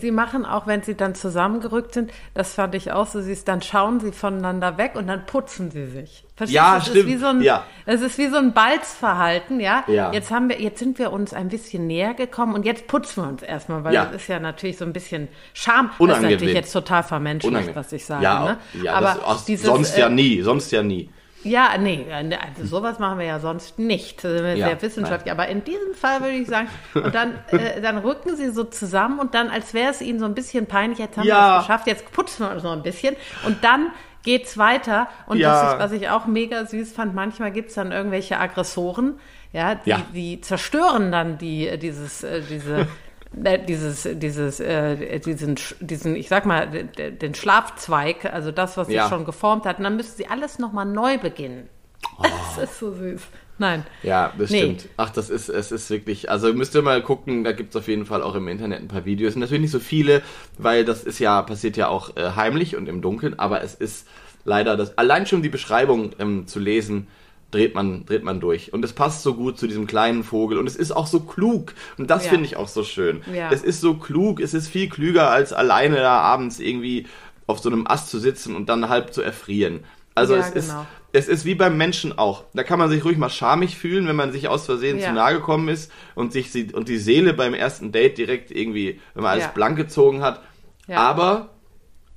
sie 0.00 0.10
machen 0.10 0.44
auch, 0.46 0.66
wenn 0.66 0.82
sie 0.82 0.94
dann 0.96 1.14
zusammengerückt 1.14 1.94
sind, 1.94 2.12
das 2.34 2.54
fand 2.54 2.74
ich 2.74 2.92
auch 2.92 3.06
so 3.06 3.20
süß, 3.20 3.44
dann 3.44 3.62
schauen 3.62 4.00
sie 4.00 4.12
voneinander 4.12 4.78
weg 4.78 4.92
und 4.94 5.06
dann 5.08 5.26
putzen 5.26 5.70
sie 5.70 5.86
sich. 5.86 6.24
Verstehst 6.36 6.54
Ja? 6.54 6.74
Das 6.76 6.86
stimmt. 6.86 6.98
Ist 6.98 7.06
wie 7.06 7.16
so 7.16 7.26
ein, 7.26 7.42
Ja. 7.42 7.64
Das 7.86 8.00
ist 8.00 8.16
wie 8.18 8.28
so 8.28 8.36
ein 8.36 8.52
Balzverhalten, 8.52 9.60
ja? 9.60 9.84
Ja. 9.88 10.12
Jetzt 10.12 10.30
haben 10.30 10.48
wir, 10.48 10.60
jetzt 10.60 10.78
sind 10.78 10.98
wir 10.98 11.12
uns 11.12 11.32
ein 11.34 11.48
bisschen 11.48 11.86
näher 11.86 12.14
gekommen 12.14 12.54
und 12.54 12.64
jetzt 12.64 12.86
putzen 12.86 13.22
wir 13.24 13.28
uns 13.28 13.42
erstmal, 13.42 13.84
weil 13.84 13.94
Ja. 13.94 14.04
das 14.06 14.22
ist 14.22 14.28
ja 14.28 14.38
natürlich 14.38 14.76
so 14.78 14.84
ein 14.84 14.92
bisschen 14.92 15.28
Scham. 15.54 15.86
Das 15.86 15.94
ist 15.94 16.00
Unangenehm. 16.00 16.30
natürlich 16.32 16.54
jetzt 16.54 16.72
total 16.72 17.02
vermenschlicht, 17.02 17.50
Unangenehm. 17.52 17.76
was 17.76 17.92
ich 17.92 18.04
sage, 18.04 18.24
ja, 18.24 18.44
ne? 18.44 18.58
ja, 18.82 18.94
Aber 18.94 19.06
das, 19.14 19.24
aus, 19.24 19.44
dieses, 19.44 19.66
sonst 19.66 19.96
äh, 19.96 20.00
ja 20.00 20.08
nie, 20.08 20.40
sonst 20.42 20.70
ja 20.72 20.82
nie. 20.82 21.10
Ja, 21.44 21.76
nee, 21.78 22.06
äh, 22.08 22.36
also 22.36 22.64
sowas 22.66 22.98
machen 22.98 23.18
wir 23.18 23.26
ja 23.26 23.38
sonst 23.40 23.78
nicht. 23.78 24.22
Wir 24.24 24.54
Ja, 24.56 24.66
sehr 24.68 24.82
wissenschaftlich. 24.82 25.30
Aber 25.32 25.48
in 25.48 25.64
diesem 25.64 25.94
Fall 25.94 26.20
würde 26.20 26.32
ich 26.36 26.48
sagen, 26.48 26.68
und 26.94 27.14
dann, 27.14 27.38
äh, 27.50 27.80
dann 27.80 27.98
rücken 27.98 28.36
sie 28.36 28.50
so 28.50 28.64
zusammen 28.64 29.18
und 29.18 29.34
dann, 29.34 29.48
als 29.50 29.74
wäre 29.74 29.90
es 29.90 30.00
ihnen 30.00 30.18
so 30.18 30.24
ein 30.24 30.34
bisschen 30.34 30.66
peinlich, 30.66 30.98
jetzt 30.98 31.16
haben 31.16 31.24
wir 31.24 31.30
Ja. 31.34 31.58
es 31.58 31.66
geschafft, 31.66 31.86
jetzt 31.86 32.10
putzen 32.12 32.46
wir 32.46 32.52
uns 32.52 32.62
noch 32.62 32.72
ein 32.72 32.82
bisschen. 32.82 33.16
Und 33.44 33.64
dann 33.64 33.90
geht's 34.22 34.56
weiter. 34.56 35.08
Und 35.26 35.38
Ja. 35.38 35.50
das 35.62 35.72
ist, 35.72 35.78
was 35.78 35.92
ich 35.92 36.08
auch 36.08 36.26
mega 36.26 36.64
süß 36.64 36.92
fand, 36.92 37.14
manchmal 37.14 37.50
gibt's 37.50 37.74
dann 37.74 37.90
irgendwelche 37.92 38.38
Aggressoren, 38.38 39.18
ja, 39.52 39.74
die, 39.74 39.90
Ja. 39.90 40.00
die 40.14 40.40
zerstören 40.40 41.10
dann 41.12 41.38
die, 41.38 41.66
äh, 41.68 41.76
dieses, 41.76 42.22
äh, 42.22 42.40
diese 42.48 42.86
dieses, 43.32 44.08
dieses, 44.12 44.60
äh, 44.60 45.18
diesen, 45.20 45.56
diesen, 45.80 46.16
ich 46.16 46.28
sag 46.28 46.44
mal, 46.46 46.66
den 46.68 47.34
Schlafzweig, 47.34 48.26
also 48.26 48.52
das, 48.52 48.76
was 48.76 48.88
Ja. 48.88 49.04
sie 49.04 49.10
schon 49.10 49.24
geformt 49.24 49.64
hat, 49.64 49.78
und 49.78 49.84
dann 49.84 49.96
müsste 49.96 50.16
sie 50.16 50.26
alles 50.28 50.58
nochmal 50.58 50.86
neu 50.86 51.18
beginnen. 51.18 51.68
Das 52.56 52.70
ist 52.70 52.78
so 52.78 52.92
süß. 52.92 53.22
Nein. 53.58 53.84
Ja, 54.02 54.32
das 54.36 54.50
Nee. 54.50 54.58
stimmt. 54.58 54.88
Ach, 54.96 55.10
das 55.10 55.30
ist, 55.30 55.48
es 55.48 55.72
ist 55.72 55.88
wirklich, 55.88 56.30
also 56.30 56.52
müsst 56.52 56.74
ihr 56.74 56.82
mal 56.82 57.00
gucken, 57.02 57.44
da 57.44 57.52
gibt's 57.52 57.76
auf 57.76 57.86
jeden 57.88 58.06
Fall 58.06 58.22
auch 58.22 58.34
im 58.34 58.48
Internet 58.48 58.80
ein 58.80 58.88
paar 58.88 59.04
Videos. 59.04 59.36
Natürlich 59.36 59.62
nicht 59.62 59.70
so 59.70 59.78
viele, 59.78 60.20
weil 60.58 60.84
das 60.84 61.04
ist 61.04 61.18
ja, 61.18 61.40
passiert 61.42 61.76
ja 61.76 61.88
auch 61.88 62.16
äh, 62.16 62.32
heimlich 62.36 62.76
und 62.76 62.88
im 62.88 63.00
Dunkeln, 63.02 63.38
aber 63.38 63.62
es 63.62 63.74
ist 63.74 64.06
leider 64.44 64.76
das, 64.76 64.98
allein 64.98 65.26
schon 65.26 65.42
die 65.42 65.48
Beschreibung 65.48 66.10
ähm, 66.18 66.46
zu 66.46 66.58
lesen, 66.60 67.06
dreht 67.52 67.74
man, 67.76 68.04
dreht 68.06 68.24
man 68.24 68.40
durch. 68.40 68.72
Und 68.72 68.84
es 68.84 68.92
passt 68.92 69.22
so 69.22 69.34
gut 69.34 69.58
zu 69.58 69.68
diesem 69.68 69.86
kleinen 69.86 70.24
Vogel 70.24 70.58
und 70.58 70.66
es 70.66 70.74
ist 70.74 70.90
auch 70.90 71.06
so 71.06 71.20
klug. 71.20 71.74
Und 71.98 72.10
das 72.10 72.24
Ja. 72.24 72.30
finde 72.30 72.46
ich 72.46 72.56
auch 72.56 72.66
so 72.68 72.82
schön. 72.82 73.22
Ja. 73.32 73.50
Es 73.52 73.62
ist 73.62 73.80
so 73.80 73.94
klug, 73.94 74.40
es 74.40 74.54
ist 74.54 74.68
viel 74.68 74.88
klüger 74.88 75.30
als 75.30 75.52
alleine 75.52 75.96
da 75.96 76.18
abends 76.18 76.58
irgendwie 76.58 77.06
auf 77.46 77.60
so 77.60 77.68
einem 77.70 77.86
Ast 77.86 78.08
zu 78.08 78.18
sitzen 78.18 78.56
und 78.56 78.68
dann 78.68 78.88
halb 78.88 79.12
zu 79.14 79.22
erfrieren. 79.22 79.84
Also 80.14 80.34
Ja, 80.34 80.40
es 80.40 80.50
ist, 80.50 80.68
genau. 80.70 80.86
es 81.12 81.28
ist 81.28 81.44
wie 81.44 81.54
beim 81.54 81.76
Menschen 81.76 82.16
auch. 82.18 82.44
Da 82.54 82.64
kann 82.64 82.78
man 82.78 82.90
sich 82.90 83.04
ruhig 83.04 83.16
mal 83.18 83.30
schamig 83.30 83.76
fühlen, 83.78 84.06
wenn 84.08 84.16
man 84.16 84.32
sich 84.32 84.48
aus 84.48 84.66
Versehen 84.66 85.00
zu 85.00 85.12
nahe 85.12 85.34
gekommen 85.34 85.68
ist 85.68 85.92
und 86.14 86.32
sich 86.32 86.50
sie- 86.52 86.72
und 86.72 86.88
die 86.88 86.98
Seele 86.98 87.34
beim 87.34 87.54
ersten 87.54 87.92
Date 87.92 88.18
direkt 88.18 88.50
irgendwie, 88.50 89.00
wenn 89.14 89.22
man 89.22 89.32
alles 89.32 89.48
blank 89.48 89.76
gezogen 89.76 90.22
hat. 90.22 90.42
Ja. 90.88 90.98
Aber 90.98 91.50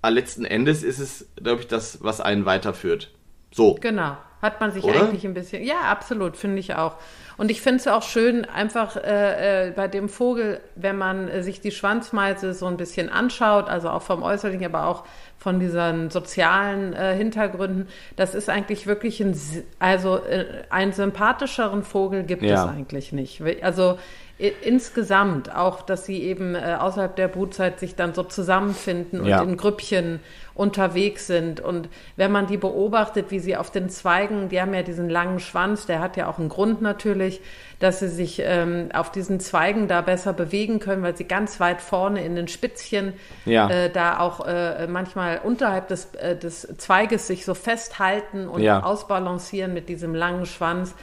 letzten 0.08 0.46
Endes 0.46 0.84
ist 0.84 1.00
es, 1.00 1.28
glaube 1.36 1.62
ich, 1.62 1.68
das, 1.68 2.04
was 2.04 2.22
einen 2.22 2.46
weiterführt. 2.46 3.12
So. 3.52 3.76
Genau. 3.82 4.18
Hat 4.46 4.62
man 4.62 4.72
sich 4.72 4.84
Oder? 4.84 5.02
eigentlich 5.02 5.26
ein 5.26 5.34
bisschen. 5.34 5.64
Ja, 5.64 5.82
absolut, 5.90 6.38
finde 6.38 6.60
ich 6.60 6.76
auch. 6.76 6.94
Und 7.38 7.52
ich 7.52 7.62
finde 7.62 7.80
es 7.80 7.88
auch 7.88 8.04
schön, 8.04 8.46
einfach 8.46 8.96
äh, 8.96 9.68
äh, 9.68 9.72
bei 9.72 9.88
dem 9.88 10.08
Vogel, 10.08 10.62
wenn 10.76 10.98
man 10.98 11.28
äh, 11.28 11.44
sich 11.44 11.60
die 11.60 11.72
Schwanzmeise 11.72 12.54
so 12.54 12.66
ein 12.68 12.78
bisschen 12.78 13.10
anschaut, 13.10 13.68
also 13.68 13.90
auch 13.90 14.04
vom 14.04 14.24
Äußerlichen, 14.24 14.66
aber 14.66 14.86
auch 14.88 15.04
von 15.38 15.60
diesen 15.60 16.10
sozialen 16.12 16.94
äh, 16.94 17.14
Hintergründen, 17.16 17.88
das 18.16 18.36
ist 18.36 18.50
eigentlich 18.50 18.88
wirklich 18.88 19.20
ein, 19.20 19.36
also 19.80 20.22
einen 20.70 20.94
sympathischeren 20.94 21.84
Vogel 21.84 22.24
gibt 22.24 22.44
Ja. 22.44 22.64
es 22.64 22.70
eigentlich 22.70 23.12
nicht. 23.12 23.42
Also 23.64 23.98
insgesamt 24.38 25.54
auch, 25.56 25.82
dass 25.82 26.06
sie 26.06 26.22
eben 26.24 26.56
äh, 26.56 26.76
außerhalb 26.80 27.16
der 27.16 27.30
Brutzeit 27.30 27.80
sich 27.80 27.96
dann 27.96 28.14
so 28.14 28.24
zusammenfinden 28.24 29.22
und 29.22 29.28
Ja. 29.28 29.42
in 29.42 29.56
Grüppchen 29.56 30.20
unterwegs 30.54 31.28
sind. 31.28 31.62
Und 31.62 31.88
wenn 32.18 32.32
man 32.32 32.46
die 32.48 32.58
beobachtet, 32.58 33.28
wie 33.30 33.40
sie 33.40 33.56
auf 33.56 33.72
den 33.72 33.90
Zweigen, 33.90 34.50
die 34.50 34.60
haben 34.62 34.74
ja 34.74 34.84
diesen 34.84 35.10
langen 35.10 35.40
Schwanz, 35.40 35.86
der 35.86 36.00
hat 36.02 36.18
ja 36.18 36.28
auch 36.28 36.38
einen 36.38 36.50
Grund 36.50 36.82
natürlich, 36.82 37.40
dass 37.80 38.00
sie 38.00 38.10
sich 38.10 38.42
ähm, 38.44 38.90
auf 38.94 39.12
diesen 39.12 39.40
Zweigen 39.40 39.88
da 39.88 40.02
besser 40.02 40.34
bewegen 40.34 40.80
können, 40.80 41.02
weil 41.04 41.16
sie 41.16 41.26
ganz 41.26 41.60
weit 41.62 41.82
vorne 41.82 42.24
in 42.26 42.36
den 42.36 42.48
Spitzchen 42.50 43.14
Ja. 43.46 43.70
äh, 43.70 43.90
da 43.90 44.20
auch 44.20 44.46
äh, 44.46 44.88
manchmal 44.88 45.40
unterhalb 45.44 45.88
des, 45.88 46.14
äh, 46.16 46.36
des 46.38 46.68
Zweiges 46.78 47.28
sich 47.28 47.46
so 47.46 47.54
festhalten 47.54 48.48
und 48.50 48.62
Ja. 48.62 48.84
ausbalancieren 48.84 49.74
mit 49.74 49.88
diesem 49.88 50.14
langen 50.14 50.46
Schwanz. 50.46 50.94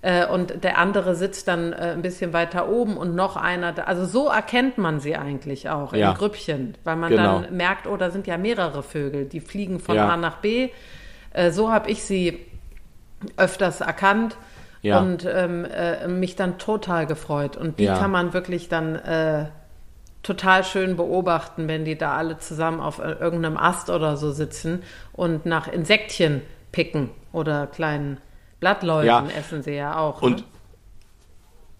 Äh, 0.00 0.26
und 0.26 0.62
der 0.62 0.78
andere 0.78 1.14
sitzt 1.16 1.48
dann 1.48 1.72
äh, 1.72 1.92
ein 1.92 2.02
bisschen 2.02 2.32
weiter 2.32 2.68
oben 2.68 2.96
und 2.96 3.14
noch 3.16 3.36
einer. 3.36 3.72
Da. 3.72 3.82
Also 3.84 4.04
so 4.04 4.28
erkennt 4.28 4.78
man 4.78 5.00
sie 5.00 5.16
eigentlich 5.16 5.68
auch 5.70 5.92
Ja. 5.92 6.10
in 6.12 6.16
Grüppchen, 6.16 6.76
weil 6.84 6.94
man 6.96 7.10
Genau. 7.10 7.40
dann 7.40 7.56
merkt, 7.56 7.86
oh, 7.88 7.96
da 7.96 8.10
sind 8.10 8.26
ja 8.28 8.38
mehrere 8.38 8.82
Vögel, 8.84 9.24
die 9.24 9.40
fliegen 9.40 9.80
von 9.80 9.96
Ja. 9.96 10.08
A 10.08 10.16
nach 10.16 10.36
B. 10.36 10.68
Äh, 11.32 11.50
so 11.50 11.72
habe 11.72 11.90
ich 11.90 12.04
sie 12.04 12.38
öfters 13.36 13.80
erkannt 13.80 14.36
Ja. 14.82 15.00
und 15.00 15.24
ähm, 15.28 15.64
äh, 15.64 16.06
mich 16.06 16.36
dann 16.36 16.58
total 16.58 17.06
gefreut. 17.06 17.56
Und 17.56 17.80
die 17.80 17.86
kann 17.86 18.12
man 18.12 18.32
wirklich 18.32 18.68
dann 18.68 18.94
äh, 18.94 19.46
total 20.22 20.62
schön 20.62 20.96
beobachten, 20.96 21.66
wenn 21.66 21.84
die 21.84 21.98
da 21.98 22.16
alle 22.16 22.38
zusammen 22.38 22.80
auf 22.80 23.00
irgendeinem 23.00 23.56
Ast 23.56 23.90
oder 23.90 24.16
so 24.16 24.30
sitzen 24.30 24.82
und 25.12 25.46
nach 25.46 25.66
Insektchen 25.66 26.42
picken 26.70 27.10
oder 27.32 27.66
kleinen 27.66 28.18
Blattläusen 28.60 29.06
Ja. 29.06 29.26
essen 29.36 29.62
sie 29.62 29.72
ja 29.72 29.96
auch. 29.96 30.22
Und, 30.22 30.38
ne? 30.38 30.44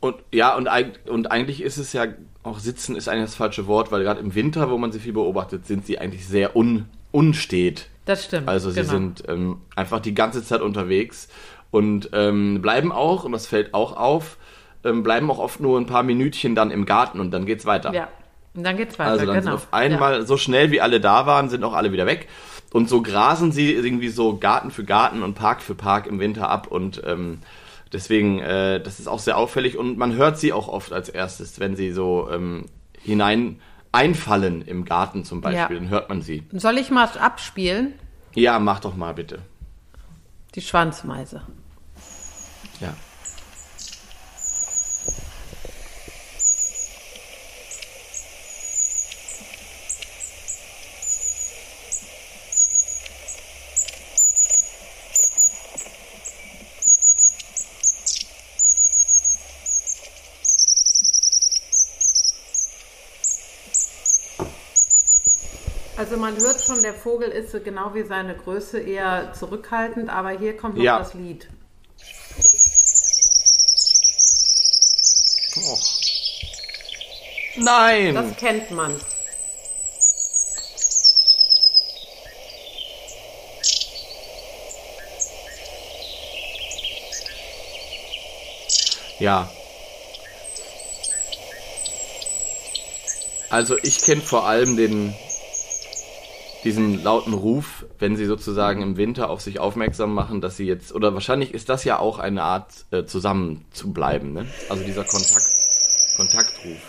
und 0.00 0.16
ja, 0.32 0.56
und, 0.56 0.68
und 1.08 1.30
eigentlich 1.30 1.62
ist 1.62 1.76
es 1.76 1.92
ja, 1.92 2.06
auch 2.42 2.58
sitzen 2.58 2.96
ist 2.96 3.08
eigentlich 3.08 3.26
das 3.26 3.34
falsche 3.34 3.66
Wort, 3.66 3.90
weil 3.90 4.02
gerade 4.02 4.20
im 4.20 4.34
Winter, 4.34 4.70
wo 4.70 4.78
man 4.78 4.92
sie 4.92 5.00
viel 5.00 5.12
beobachtet, 5.12 5.66
sind 5.66 5.86
sie 5.86 5.98
eigentlich 5.98 6.26
sehr 6.26 6.56
un, 6.56 6.86
unstet. 7.10 7.88
Das 8.04 8.24
stimmt. 8.24 8.48
Also 8.48 8.70
sie 8.70 8.80
genau. 8.80 8.92
sind 8.92 9.24
ähm, 9.28 9.60
einfach 9.76 10.00
die 10.00 10.14
ganze 10.14 10.42
Zeit 10.42 10.60
unterwegs 10.60 11.28
und 11.70 12.10
ähm, 12.12 12.62
bleiben 12.62 12.92
auch, 12.92 13.24
und 13.24 13.32
das 13.32 13.46
fällt 13.46 13.74
auch 13.74 13.96
auf, 13.96 14.38
ähm, 14.84 15.02
bleiben 15.02 15.30
auch 15.30 15.38
oft 15.38 15.60
nur 15.60 15.78
ein 15.78 15.86
paar 15.86 16.02
Minütchen 16.02 16.54
dann 16.54 16.70
im 16.70 16.86
Garten 16.86 17.20
und 17.20 17.32
dann 17.32 17.44
geht's 17.44 17.66
weiter. 17.66 17.92
Ja, 17.92 18.08
und 18.54 18.64
dann 18.64 18.76
geht's 18.76 18.98
weiter. 18.98 19.10
Also 19.10 19.26
dann 19.26 19.34
genau. 19.34 19.44
sind 19.44 19.54
auf 19.54 19.68
einmal, 19.72 20.26
so 20.26 20.36
schnell 20.36 20.70
wie 20.70 20.80
alle 20.80 21.00
da 21.00 21.26
waren, 21.26 21.48
sind 21.48 21.64
auch 21.64 21.74
alle 21.74 21.92
wieder 21.92 22.06
weg. 22.06 22.28
Und 22.72 22.88
so 22.88 23.00
grasen 23.02 23.50
sie 23.52 23.72
irgendwie 23.72 24.08
so 24.08 24.36
Garten 24.36 24.70
für 24.70 24.84
Garten 24.84 25.22
und 25.22 25.34
Park 25.34 25.62
für 25.62 25.74
Park 25.74 26.06
im 26.06 26.20
Winter 26.20 26.50
ab. 26.50 26.66
Und 26.66 27.02
ähm, 27.06 27.38
deswegen, 27.92 28.40
äh, 28.40 28.80
das 28.80 29.00
ist 29.00 29.08
auch 29.08 29.20
sehr 29.20 29.38
auffällig. 29.38 29.78
Und 29.78 29.96
man 29.96 30.14
hört 30.14 30.38
sie 30.38 30.52
auch 30.52 30.68
oft 30.68 30.92
als 30.92 31.08
erstes, 31.08 31.60
wenn 31.60 31.76
sie 31.76 31.92
so 31.92 32.28
ähm, 32.30 32.66
hinein 33.00 33.60
einfallen 33.90 34.60
im 34.62 34.84
Garten 34.84 35.24
zum 35.24 35.40
Beispiel, 35.40 35.76
Ja. 35.76 35.80
dann 35.82 35.88
hört 35.88 36.08
man 36.10 36.20
sie. 36.20 36.42
Soll 36.52 36.76
ich 36.76 36.90
mal 36.90 37.08
abspielen? 37.18 37.94
Ja, 38.34 38.58
mach 38.58 38.80
doch 38.80 38.94
mal 38.94 39.14
bitte. 39.14 39.38
Die 40.54 40.60
Schwanzmeise. 40.60 41.42
Ja. 42.80 42.94
Also 65.98 66.16
man 66.16 66.36
hört 66.40 66.60
schon, 66.60 66.80
der 66.80 66.94
Vogel 66.94 67.28
ist 67.28 67.50
so 67.50 67.58
genau 67.58 67.92
wie 67.92 68.04
seine 68.04 68.36
Größe 68.36 68.78
eher 68.78 69.32
zurückhaltend, 69.36 70.08
aber 70.08 70.30
hier 70.30 70.56
kommt 70.56 70.76
noch 70.76 70.84
Ja. 70.84 71.00
das 71.00 71.12
Lied. 71.14 71.48
Och. 75.56 75.98
Nein! 77.56 78.14
Das 78.14 78.36
kennt 78.36 78.70
man. 78.70 78.94
Ja. 89.18 89.50
Also 93.50 93.76
ich 93.78 94.00
kenne 94.02 94.22
vor 94.22 94.46
allem 94.46 94.76
den 94.76 95.12
diesen 96.64 97.02
lauten 97.02 97.34
Ruf, 97.34 97.86
wenn 97.98 98.16
sie 98.16 98.24
sozusagen 98.26 98.82
im 98.82 98.96
Winter 98.96 99.30
auf 99.30 99.40
sich 99.40 99.60
aufmerksam 99.60 100.12
machen, 100.12 100.40
dass 100.40 100.56
sie 100.56 100.66
jetzt 100.66 100.92
oder 100.92 101.14
wahrscheinlich 101.14 101.54
ist 101.54 101.68
das 101.68 101.84
ja 101.84 101.98
auch 101.98 102.18
eine 102.18 102.42
Art 102.42 102.66
äh, 102.90 103.04
zusammen 103.04 103.64
zu 103.70 103.92
bleiben, 103.92 104.32
ne? 104.32 104.46
Also 104.68 104.82
dieser 104.84 105.04
Kontakt 105.04 105.46
Kontaktruf. 106.16 106.80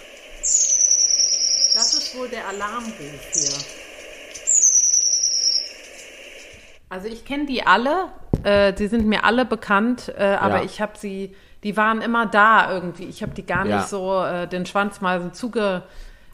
Das 1.76 1.94
ist 1.94 2.18
wohl 2.18 2.28
der 2.30 2.48
Alarmruf 2.48 2.94
hier. 3.34 3.52
Also 6.90 7.08
ich 7.08 7.24
kenne 7.26 7.46
die 7.46 7.66
alle, 7.66 8.08
äh, 8.44 8.74
die 8.74 8.88
sind 8.88 9.06
mir 9.06 9.24
alle 9.24 9.46
bekannt, 9.46 10.12
äh, 10.18 10.24
aber 10.40 10.58
Ja. 10.58 10.64
ich 10.64 10.82
habe 10.82 10.94
sie, 10.98 11.36
die 11.64 11.78
waren 11.78 12.02
immer 12.02 12.26
da 12.26 12.72
irgendwie. 12.74 13.06
Ich 13.06 13.22
habe 13.22 13.34
die 13.34 13.46
gar 13.46 13.66
Ja. 13.68 13.78
nicht 13.78 13.88
so 13.88 14.24
äh, 14.24 14.48
den 14.48 14.66
Schwanzmeisen 14.66 15.34
zuge, 15.34 15.84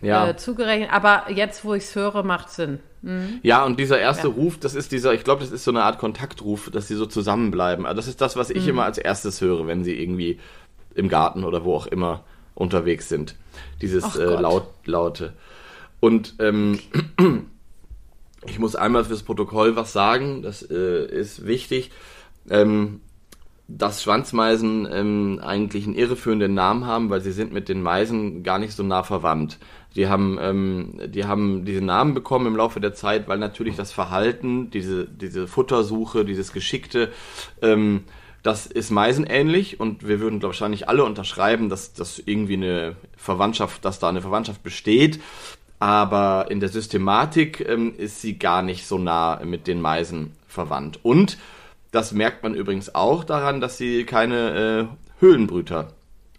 Ja. 0.02 0.30
äh, 0.30 0.38
zugerechnet, 0.38 0.94
aber 0.94 1.24
jetzt, 1.30 1.66
wo 1.66 1.74
ich 1.74 1.84
es 1.84 1.96
höre, 1.96 2.24
macht 2.24 2.50
Sinn. 2.50 2.80
Ja, 3.44 3.64
und 3.64 3.80
dieser 3.80 4.00
erste 4.00 4.28
Ja. 4.28 4.34
Ruf, 4.34 4.58
das 4.60 4.74
ist 4.76 4.92
dieser, 4.92 5.14
ich 5.14 5.24
glaube, 5.24 5.42
das 5.42 5.52
ist 5.52 5.64
so 5.64 5.72
eine 5.72 5.84
Art 5.84 6.00
Kontaktruf, 6.00 6.70
dass 6.72 6.88
sie 6.88 6.96
so 6.96 7.06
zusammenbleiben. 7.06 7.86
Also 7.86 7.98
das 7.98 8.08
ist 8.08 8.22
das, 8.22 8.36
was 8.36 8.50
Mhm. 8.50 8.56
ich 8.56 8.68
immer 8.68 8.84
als 8.86 8.98
erstes 8.98 9.42
höre, 9.42 9.68
wenn 9.68 9.84
sie 9.84 9.94
irgendwie 9.94 10.40
im 10.96 11.08
Garten 11.10 11.44
oder 11.44 11.64
wo 11.64 11.76
auch 11.76 11.88
immer 11.88 12.24
unterwegs 12.56 13.08
sind. 13.10 13.36
Dieses 13.82 14.16
äh, 14.16 14.24
laut, 14.24 14.68
laute. 14.86 15.34
Und 16.00 16.36
ähm, 16.40 16.80
ich 18.48 18.60
muss 18.60 18.76
einmal 18.76 19.06
fürs 19.06 19.24
Protokoll 19.24 19.76
was 19.76 19.94
sagen, 19.94 20.42
das 20.42 20.62
äh, 20.64 21.06
ist 21.06 21.46
wichtig. 21.46 21.92
Ähm, 22.50 23.02
dass 23.68 24.04
Schwanzmeisen 24.04 24.88
ähm, 24.92 25.40
eigentlich 25.44 25.86
einen 25.86 25.96
irreführenden 25.96 26.54
Namen 26.54 26.86
haben, 26.86 27.10
weil 27.10 27.22
sie 27.22 27.32
sind 27.32 27.52
mit 27.52 27.68
den 27.68 27.82
Meisen 27.82 28.44
gar 28.44 28.60
nicht 28.60 28.74
so 28.74 28.84
nah 28.84 29.02
verwandt. 29.02 29.58
Die 29.96 30.08
haben, 30.08 30.38
ähm, 30.42 31.00
die 31.08 31.26
haben 31.26 31.66
diese 31.66 31.84
Namen 31.84 32.14
bekommen 32.14 32.48
im 32.48 32.56
Laufe 32.56 32.80
der 32.80 32.94
Zeit, 32.94 33.28
weil 33.28 33.38
natürlich 33.38 33.76
das 33.76 33.92
Verhalten, 33.92 34.70
diese, 34.70 35.06
diese 35.08 35.48
Futtersuche, 35.48 36.26
dieses 36.26 36.52
Geschickte 36.52 37.12
ähm, 37.62 38.04
Das 38.46 38.68
ist 38.68 38.92
meisenähnlich 38.92 39.80
und 39.80 40.08
wir 40.08 40.20
würden 40.20 40.44
wahrscheinlich 40.44 40.88
alle 40.88 41.04
unterschreiben, 41.04 41.68
dass 41.68 41.94
das 41.94 42.20
irgendwie 42.24 42.54
eine 42.54 42.96
Verwandtschaft, 43.18 43.84
dass 43.84 43.98
da 43.98 44.08
eine 44.08 44.22
Verwandtschaft 44.22 44.62
besteht. 44.62 45.20
Aber 45.80 46.46
in 46.50 46.60
der 46.60 46.70
Systematik 46.70 47.68
ähm, 47.68 47.96
ist 47.98 48.22
sie 48.22 48.38
gar 48.38 48.62
nicht 48.62 48.86
so 48.86 49.00
nah 49.00 49.44
mit 49.44 49.66
den 49.66 49.82
Meisen 49.82 50.34
verwandt. 50.48 51.00
Und 51.02 51.40
das 51.92 52.12
merkt 52.12 52.44
man 52.44 52.54
übrigens 52.54 52.94
auch 52.94 53.24
daran, 53.24 53.62
dass 53.62 53.80
sie 53.80 54.04
keine 54.04 54.90
äh, 54.92 55.22
Höhlenbrüter 55.22 55.94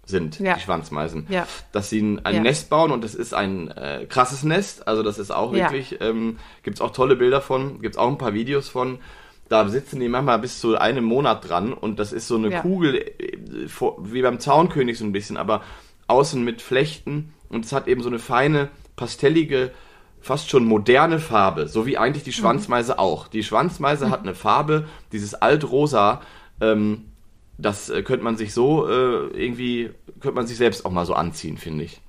sind, 0.07 0.39
Ja. 0.41 0.55
die 0.55 0.61
Schwanzmeisen. 0.61 1.27
Ja. 1.29 1.47
Dass 1.73 1.91
sie 1.91 2.01
ein, 2.01 2.25
ein 2.25 2.37
Ja. 2.37 2.41
Nest 2.43 2.71
bauen 2.71 2.93
und 2.93 3.05
das 3.05 3.15
ist 3.15 3.35
ein 3.35 3.69
äh, 3.73 4.07
krasses 4.09 4.43
Nest. 4.45 4.87
Also 4.89 5.03
das 5.03 5.19
ist 5.19 5.31
auch 5.31 5.53
wirklich, 5.53 6.01
ähm, 6.01 6.39
gibt 6.63 6.77
es 6.79 6.81
auch 6.81 6.93
tolle 6.93 7.17
Bilder 7.17 7.41
von, 7.43 7.81
gibt 7.83 7.97
es 7.97 7.99
auch 7.99 8.09
ein 8.09 8.17
paar 8.19 8.33
Videos 8.33 8.69
von. 8.69 8.99
Da 9.49 9.69
sitzen 9.69 10.01
die 10.01 10.09
manchmal 10.09 10.39
bis 10.39 10.61
zu 10.61 10.77
einem 10.79 11.05
Monat 11.05 11.49
dran 11.49 11.73
und 11.73 11.99
das 11.99 12.13
ist 12.13 12.27
so 12.29 12.37
eine. 12.37 12.51
Kugel, 12.63 12.97
äh, 12.97 13.69
vor- 13.69 13.97
wie 14.01 14.23
beim 14.23 14.41
Zaunkönig 14.41 14.97
so 14.99 15.05
ein 15.05 15.13
bisschen, 15.13 15.37
aber 15.37 15.63
außen 16.09 16.43
mit 16.43 16.63
Flechten 16.63 17.33
und 17.49 17.65
es 17.65 17.73
hat 17.73 17.87
eben 17.89 18.01
so 18.03 18.09
eine 18.09 18.19
feine, 18.19 18.69
pastellige, 18.97 19.73
fast 20.21 20.51
schon 20.51 20.65
moderne 20.65 21.19
Farbe, 21.21 21.69
so 21.69 21.87
wie 21.87 21.99
eigentlich 21.99 22.25
die 22.25 22.33
Schwanzmeise 22.33 22.99
auch. 22.99 23.29
Die 23.29 23.45
Schwanzmeise 23.45 24.11
hat 24.11 24.23
eine 24.23 24.35
Farbe, 24.35 24.87
dieses 25.13 25.35
altrosa, 25.35 26.21
ähm, 26.61 27.05
das 27.59 27.89
äh, 27.91 28.03
könnte 28.03 28.25
man 28.25 28.37
sich 28.37 28.55
so 28.55 28.89
äh, 28.89 29.29
irgendwie, 29.29 29.91
könnte 30.21 30.37
man 30.37 30.47
sich 30.47 30.57
selbst 30.59 30.85
auch 30.87 30.91
mal 30.91 31.07
so 31.07 31.15
anziehen, 31.15 31.59
finde 31.59 31.85
ich. 31.85 32.01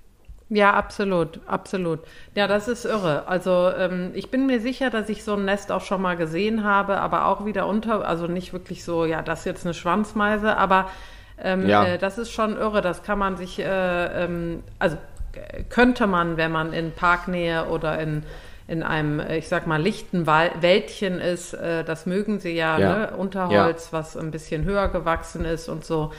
Ja, 0.50 0.74
absolut, 0.76 1.42
absolut. 1.46 2.00
Ja, 2.34 2.48
das 2.48 2.70
ist 2.70 2.86
irre. 2.86 3.28
Also 3.28 3.70
ähm, 3.78 4.12
ich 4.14 4.32
bin 4.32 4.46
mir 4.46 4.62
sicher, 4.62 4.90
dass 4.90 5.10
ich 5.10 5.26
so 5.26 5.34
ein 5.34 5.44
Nest 5.44 5.74
auch 5.74 5.82
schon 5.82 6.02
mal 6.02 6.16
gesehen 6.16 6.64
habe, 6.64 7.00
aber 7.02 7.26
auch 7.28 7.46
wieder 7.46 7.68
unter, 7.68 8.08
also 8.08 8.28
nicht 8.28 8.54
wirklich 8.54 8.86
so, 8.86 9.04
ja, 9.06 9.22
das 9.22 9.40
ist 9.40 9.46
jetzt 9.46 9.66
eine 9.66 9.74
Schwanzmeise, 9.74 10.56
aber 10.56 10.90
ähm, 11.38 11.68
Ja. 11.68 11.86
äh, 11.86 11.98
das 11.98 12.18
ist 12.18 12.32
schon 12.32 12.56
irre. 12.56 12.82
Das 12.82 13.04
kann 13.04 13.20
man 13.20 13.36
sich, 13.36 13.60
äh, 13.60 14.24
ähm, 14.24 14.64
also 14.80 14.96
äh, 15.34 15.64
könnte 15.64 16.08
man, 16.08 16.38
wenn 16.38 16.52
man 16.52 16.72
in 16.72 16.94
Parknähe 16.94 17.66
oder 17.66 18.00
in 18.00 18.24
in 18.68 18.84
einem, 18.84 19.20
äh, 19.20 19.38
ich 19.38 19.48
sag 19.48 19.66
mal, 19.68 19.82
lichten 19.82 20.28
Wäldchen 20.28 21.20
ist, 21.20 21.54
äh, 21.54 21.84
das 21.84 22.06
mögen 22.06 22.40
sie 22.40 22.52
ja, 22.52 22.78
Ja. 22.78 22.98
ne? 22.98 23.18
Unterholz, 23.18 23.94
was 23.94 24.18
ein 24.18 24.32
bisschen 24.32 24.66
höher 24.66 24.90
gewachsen 24.90 25.46
ist 25.46 25.70
und 25.70 25.86
so, 25.86 26.12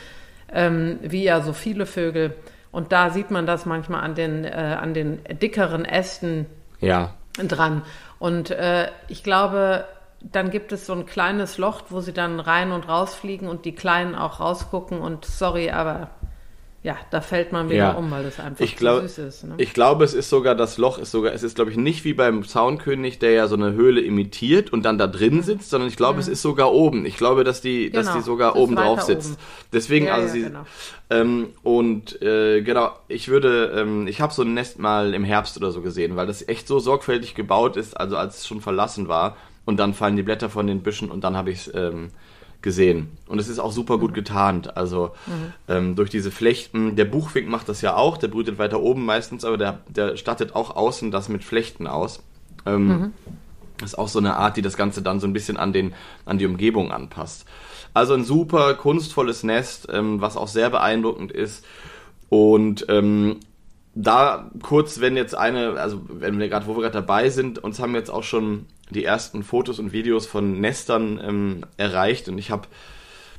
ähm, 0.53 0.99
wie 1.03 1.25
ja 1.25 1.43
so 1.43 1.53
viele 1.53 1.85
Vögel. 1.87 2.35
Und 2.73 2.93
da 2.93 3.11
sieht 3.11 3.31
man 3.31 3.47
das 3.47 3.67
manchmal 3.67 4.03
an 4.03 4.15
den, 4.15 4.45
äh, 4.45 4.77
an 4.81 4.95
den 4.95 5.21
dickeren 5.41 5.85
Ästen 5.85 6.47
Ja. 6.81 7.15
dran. 7.37 7.83
Und 8.19 8.51
äh, 8.51 8.89
ich 9.09 9.23
glaube, 9.23 9.85
dann 10.21 10.51
gibt 10.51 10.73
es 10.73 10.87
so 10.87 10.93
ein 10.95 11.07
kleines 11.07 11.59
Loch, 11.59 11.83
wo 11.91 12.01
sie 12.01 12.13
dann 12.13 12.41
rein 12.41 12.73
und 12.73 12.89
rausfliegen 12.89 13.49
und 13.49 13.65
die 13.65 13.75
Kleinen 13.75 14.15
auch 14.15 14.41
rausgucken. 14.41 15.01
Und 15.01 15.25
sorry, 15.25 15.71
aber 15.71 16.11
ja, 16.85 16.97
da 17.11 17.21
fällt 17.21 17.51
man 17.53 17.67
wieder 17.69 17.77
Ja. 17.77 17.91
um, 17.93 18.09
weil 18.11 18.23
das 18.23 18.39
einfach 18.39 18.65
Ich, 18.65 18.73
zu 18.73 18.77
glaub, 18.79 19.01
süß 19.03 19.19
ist. 19.19 19.45
Ne? 19.45 19.55
ich 19.59 19.75
glaube, 19.75 20.05
es 20.05 20.15
ist 20.15 20.31
sogar, 20.31 20.55
das 20.55 20.79
Loch 20.79 20.99
ist 20.99 21.11
sogar, 21.11 21.33
es 21.33 21.43
ist, 21.43 21.57
glaube 21.57 21.71
ich, 21.73 21.77
nicht 21.77 22.05
wie 22.05 22.15
beim 22.15 22.45
Zaunkönig, 22.47 23.19
der 23.19 23.33
ja 23.33 23.49
so 23.49 23.57
eine 23.57 23.73
Höhle 23.73 24.01
imitiert 24.01 24.73
und 24.73 24.85
dann 24.85 24.97
da 24.97 25.09
drin 25.09 25.43
sitzt, 25.43 25.71
sondern 25.71 25.89
ich 25.89 25.97
glaube, 25.97 26.21
es 26.21 26.29
ist 26.29 26.41
sogar 26.41 26.73
oben. 26.73 27.05
Ich 27.05 27.17
glaube, 27.17 27.43
dass 27.43 27.61
die, 27.61 27.91
dass 27.91 28.07
Genau, 28.07 28.19
die 28.19 28.23
sogar 28.25 28.55
oben 28.57 28.77
drauf 28.77 29.03
sitzt. 29.03 29.33
oben. 29.33 29.39
Deswegen, 29.73 30.07
Ja, 30.07 30.15
also 30.15 30.27
ja, 30.29 30.33
sie, 30.33 30.43
genau. 30.43 30.65
ähm, 31.11 31.49
und 31.65 32.23
äh, 32.23 32.63
genau, 32.63 32.93
ich 33.09 33.29
würde, 33.29 33.73
ähm, 33.77 34.07
ich 34.07 34.21
habe 34.21 34.33
so 34.33 34.43
ein 34.43 34.55
Nest 34.55 34.79
mal 34.79 35.15
im 35.15 35.25
Herbst 35.25 35.57
oder 35.57 35.73
so 35.73 35.81
gesehen, 35.83 36.15
weil 36.15 36.29
das 36.29 36.47
echt 36.49 36.69
so 36.69 36.79
sorgfältig 36.79 37.35
gebaut 37.35 37.77
ist, 37.77 37.97
also 37.99 38.17
als 38.17 38.39
es 38.39 38.47
schon 38.47 38.61
verlassen 38.61 39.09
war 39.09 39.37
und 39.65 39.79
dann 39.79 39.95
fallen 39.95 40.17
die 40.17 40.23
Blätter 40.23 40.49
von 40.49 40.67
den 40.69 40.83
Büschen 40.83 41.11
und 41.11 41.25
dann 41.25 41.37
habe 41.37 41.51
ich 41.51 41.67
es 41.67 41.75
ähm, 41.75 42.11
gesehen. 42.63 43.17
Und 43.29 43.39
es 43.39 43.49
ist 43.49 43.59
auch 43.59 43.73
super 43.73 43.97
Mhm. 43.97 44.01
gut 44.01 44.15
getarnt. 44.15 44.77
Also 44.77 45.13
ähm, 45.69 45.95
durch 45.95 46.11
diese 46.11 46.31
Flechten, 46.31 46.97
der 46.97 47.05
Buchfink 47.05 47.49
macht 47.49 47.69
das 47.69 47.81
ja 47.83 47.95
auch, 47.97 48.17
der 48.17 48.29
brütet 48.29 48.59
weiter 48.59 48.81
oben 48.81 49.05
meistens, 49.05 49.45
aber 49.45 49.57
der, 49.57 49.81
der 49.89 50.17
stattet 50.17 50.55
auch 50.55 50.75
außen 50.75 51.11
das 51.11 51.29
mit 51.29 51.45
Flechten 51.45 51.87
aus. 51.87 52.23
Ähm, 52.67 52.89
Mhm. 52.89 53.13
Das 53.81 53.91
ist 53.93 53.99
auch 53.99 54.09
so 54.09 54.19
eine 54.19 54.37
Art, 54.37 54.57
die 54.57 54.63
das 54.63 54.77
Ganze 54.77 55.03
dann 55.03 55.21
so 55.21 55.29
ein 55.29 55.33
bisschen 55.33 55.57
an, 55.57 55.73
den, 55.73 55.95
an 56.25 56.37
die 56.39 56.47
Umgebung 56.47 56.91
anpasst. 56.91 57.45
Also 57.95 58.15
ein 58.15 58.25
super 58.25 58.75
kunstvolles 58.75 59.45
Nest, 59.45 59.87
ähm, 59.93 60.21
was 60.21 60.37
auch 60.37 60.49
sehr 60.49 60.69
beeindruckend 60.69 61.31
ist. 61.31 61.65
Und 62.29 62.87
ähm, 62.89 63.37
da 64.01 64.51
kurz, 64.63 65.01
wenn 65.01 65.17
jetzt 65.17 65.35
eine, 65.37 65.73
also 65.73 66.01
wenn 66.09 66.39
wir 66.39 66.49
gerade, 66.49 66.67
wo 66.67 66.77
wir 66.77 66.83
gerade 66.83 66.93
dabei 66.93 67.31
sind, 67.31 67.59
uns 67.59 67.81
haben 67.81 67.95
jetzt 67.97 68.11
auch 68.11 68.23
schon 68.23 68.67
die 68.91 69.05
ersten 69.05 69.43
Fotos 69.43 69.81
und 69.81 69.93
Videos 69.93 70.27
von 70.27 70.61
Nestern 70.61 71.21
ähm, 71.23 71.61
erreicht 71.77 72.29
und 72.29 72.39
ich 72.39 72.53
habe 72.53 72.69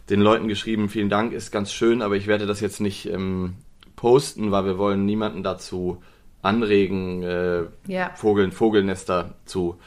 den 0.09 0.19
Leuten 0.19 0.47
geschrieben, 0.49 0.89
vielen 0.89 1.09
Dank, 1.09 1.31
ist 1.31 1.51
ganz 1.51 1.71
schön, 1.71 2.01
aber 2.01 2.17
ich 2.17 2.27
werde 2.27 2.45
das 2.45 2.59
jetzt 2.59 2.81
nicht 2.81 3.05
ähm, 3.05 3.53
posten, 3.95 4.51
weil 4.51 4.65
wir 4.65 4.77
wollen 4.77 5.05
niemanden 5.05 5.43
dazu 5.43 6.03
anregen, 6.41 7.23
äh, 7.23 7.63
Ja. 7.87 8.11
Vogel, 8.15 8.51
Vogelnester 8.51 9.35
zu 9.45 9.77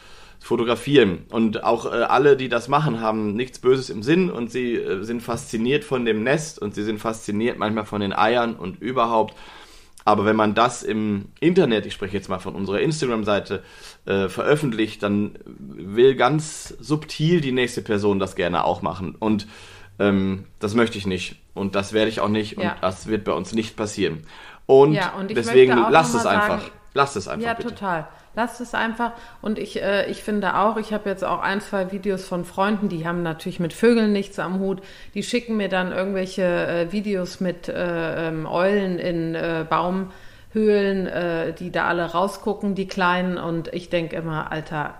fotografieren. 0.41 1.25
Und 1.31 1.65
auch 1.65 1.87
äh, 1.87 2.03
alle, 2.03 2.37
die 2.37 2.49
das 2.49 2.69
machen, 2.69 3.01
haben 3.01 3.35
nichts 3.35 3.59
Böses 3.59 3.91
im 3.91 4.03
Sinn 4.03 4.31
und 4.31 4.51
sie 4.51 4.75
äh, 4.75 5.03
sind 5.03 5.23
fasziniert 5.23 5.85
von 5.85 6.05
dem 6.05 6.23
Nest 6.23 6.59
und 6.61 6.75
sie 6.75 6.83
sind 6.83 6.99
fasziniert 6.99 7.59
manchmal 7.59 7.85
von 7.85 8.01
den 8.01 8.13
Eiern 8.13 8.57
und 8.57 8.81
überhaupt. 8.81 9.35
Aber 10.05 10.25
wenn 10.25 10.37
man 10.37 10.55
das 10.55 10.83
im 10.83 11.27
Internet, 11.41 11.87
ich 11.87 11.93
spreche 11.95 12.17
jetzt 12.17 12.29
mal 12.29 12.39
von 12.39 12.55
unserer 12.55 12.81
Instagram-Seite, 12.81 13.63
äh, 14.07 14.29
veröffentlicht, 14.29 15.03
dann 15.03 15.39
will 15.47 16.15
ganz 16.17 16.69
subtil 16.81 17.41
die 17.41 17.53
nächste 17.53 17.83
Person 17.83 18.19
das 18.19 18.35
gerne 18.37 18.65
auch 18.65 18.83
machen. 18.83 19.15
Und 19.19 19.47
ähm, 19.99 20.45
das 20.59 20.75
möchte 20.75 20.99
ich 20.99 21.07
nicht. 21.07 21.37
Und 21.55 21.75
das 21.75 21.93
werde 21.93 22.09
ich 22.11 22.21
auch 22.21 22.29
nicht. 22.29 22.57
Und 22.57 22.65
Ja. 22.65 22.77
das 22.81 23.07
wird 23.07 23.25
bei 23.25 23.33
uns 23.33 23.53
nicht 23.53 23.77
passieren. 23.77 24.23
Und, 24.67 24.95
Ja, 24.95 25.13
und 25.19 25.31
deswegen 25.37 25.77
lasst 25.91 26.15
es 26.15 26.27
einfach. 26.27 26.61
sagen- 26.63 26.73
lasst 26.95 27.17
es 27.17 27.29
einfach 27.29 27.47
Ja, 27.47 27.55
bitte. 27.55 27.69
total. 27.71 28.07
Lasst 28.35 28.61
es 28.63 28.75
einfach. 28.75 29.13
Und 29.43 29.59
ich, 29.59 29.83
äh, 29.83 30.11
ich 30.11 30.23
finde 30.23 30.57
auch, 30.57 30.79
ich 30.79 30.93
habe 30.95 31.09
jetzt 31.11 31.23
auch 31.25 31.41
ein, 31.41 31.61
zwei 31.61 31.93
Videos 31.93 32.25
von 32.27 32.45
Freunden, 32.47 32.89
die 32.89 33.07
haben 33.07 33.23
natürlich 33.23 33.61
mit 33.61 33.75
Vögeln 33.75 34.13
nichts 34.13 34.39
am 34.39 34.59
Hut. 34.59 34.81
Die 35.15 35.23
schicken 35.23 35.57
mir 35.59 35.69
dann 35.69 35.93
irgendwelche 35.93 36.43
äh, 36.43 36.93
Videos 36.93 37.41
mit 37.41 37.69
äh, 37.69 38.29
ähm, 38.29 38.47
Eulen 38.47 38.99
in 38.99 39.35
äh, 39.35 39.67
Baumhöhlen, 39.69 41.07
äh, 41.07 41.53
die 41.53 41.71
da 41.71 41.87
alle 41.89 42.07
rausgucken, 42.13 42.75
die 42.75 42.89
Kleinen. 42.89 43.37
Und 43.37 43.69
ich 43.75 43.91
denke 43.91 44.17
immer, 44.17 44.51
Alter, 44.51 44.95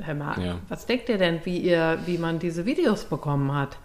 hör 0.00 0.14
mal, 0.14 0.40
Ja. 0.40 0.56
was 0.68 0.86
denkt 0.86 1.08
ihr 1.08 1.18
denn, 1.18 1.40
wie 1.44 1.58
ihr, 1.58 1.98
wie 2.06 2.18
man 2.18 2.38
diese 2.38 2.66
Videos 2.66 3.04
bekommen 3.04 3.52
hat? 3.54 3.78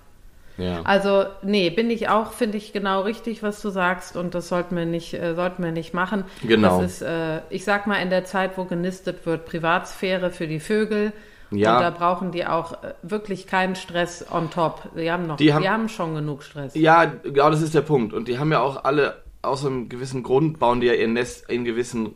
Ja. 0.60 0.82
Also, 0.84 1.26
nee, 1.42 1.70
bin 1.70 1.90
ich 1.90 2.10
auch, 2.10 2.34
finde 2.34 2.58
ich 2.58 2.74
genau 2.74 3.02
richtig, 3.02 3.42
was 3.42 3.62
du 3.62 3.70
sagst 3.70 4.16
und 4.18 4.36
das 4.36 4.50
sollten 4.50 4.76
wir 4.76 4.86
nicht, 4.86 5.14
äh, 5.14 5.34
sollten 5.36 5.64
wir 5.64 5.72
nicht 5.72 5.94
machen. 5.94 6.26
Genau. 6.46 6.82
Das 6.82 6.92
ist, 6.94 7.02
äh, 7.02 7.42
ich 7.50 7.64
sag 7.64 7.88
mal, 7.88 7.96
in 7.98 8.10
der 8.10 8.26
Zeit, 8.26 8.58
wo 8.58 8.66
genistet 8.66 9.26
wird, 9.26 9.46
Privatsphäre 9.46 10.32
für 10.32 10.48
die 10.48 10.60
Vögel. 10.60 11.14
Ja. 11.52 11.78
Und 11.78 11.82
da 11.82 11.90
brauchen 11.90 12.32
die 12.32 12.46
auch 12.46 12.74
äh, 12.84 12.94
wirklich 13.02 13.48
keinen 13.48 13.76
Stress 13.76 14.24
on 14.32 14.52
top. 14.52 14.90
Die 14.96 15.12
haben 15.12 15.26
noch, 15.26 15.38
Die 15.38 15.46
die 15.46 15.54
haben- 15.54 15.68
haben, 15.68 15.90
schon 15.90 16.14
genug 16.14 16.44
Stress. 16.44 16.76
Ja, 16.76 17.06
genau 17.06 17.50
das 17.50 17.62
ist 17.64 17.74
der 17.74 17.82
Punkt. 17.82 18.14
Und 18.14 18.28
die 18.28 18.38
haben 18.38 18.52
ja 18.52 18.60
auch 18.60 18.84
alle, 18.84 19.24
aus 19.42 19.66
einem 19.66 19.90
gewissen 19.90 20.22
Grund, 20.22 20.60
bauen 20.60 20.80
die 20.82 20.88
ja 20.88 20.94
ihr 20.94 21.08
Nest 21.08 21.50
in 21.50 21.66
gewissen 21.66 22.14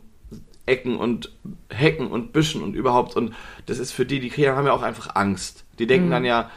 Ecken 0.66 0.96
und 0.96 1.32
Hecken 1.68 2.06
und 2.06 2.32
Büschen 2.32 2.62
und 2.62 2.74
überhaupt. 2.74 3.16
Und 3.16 3.34
das 3.66 3.78
ist 3.78 3.92
für 3.92 4.06
die, 4.06 4.20
die 4.20 4.30
haben 4.48 4.66
ja 4.66 4.72
auch 4.72 4.82
einfach 4.82 5.14
Angst. 5.16 5.64
Die 5.78 5.84
Mhm. 5.84 5.88
denken 5.88 6.10
dann 6.10 6.24
ja, 6.24 6.50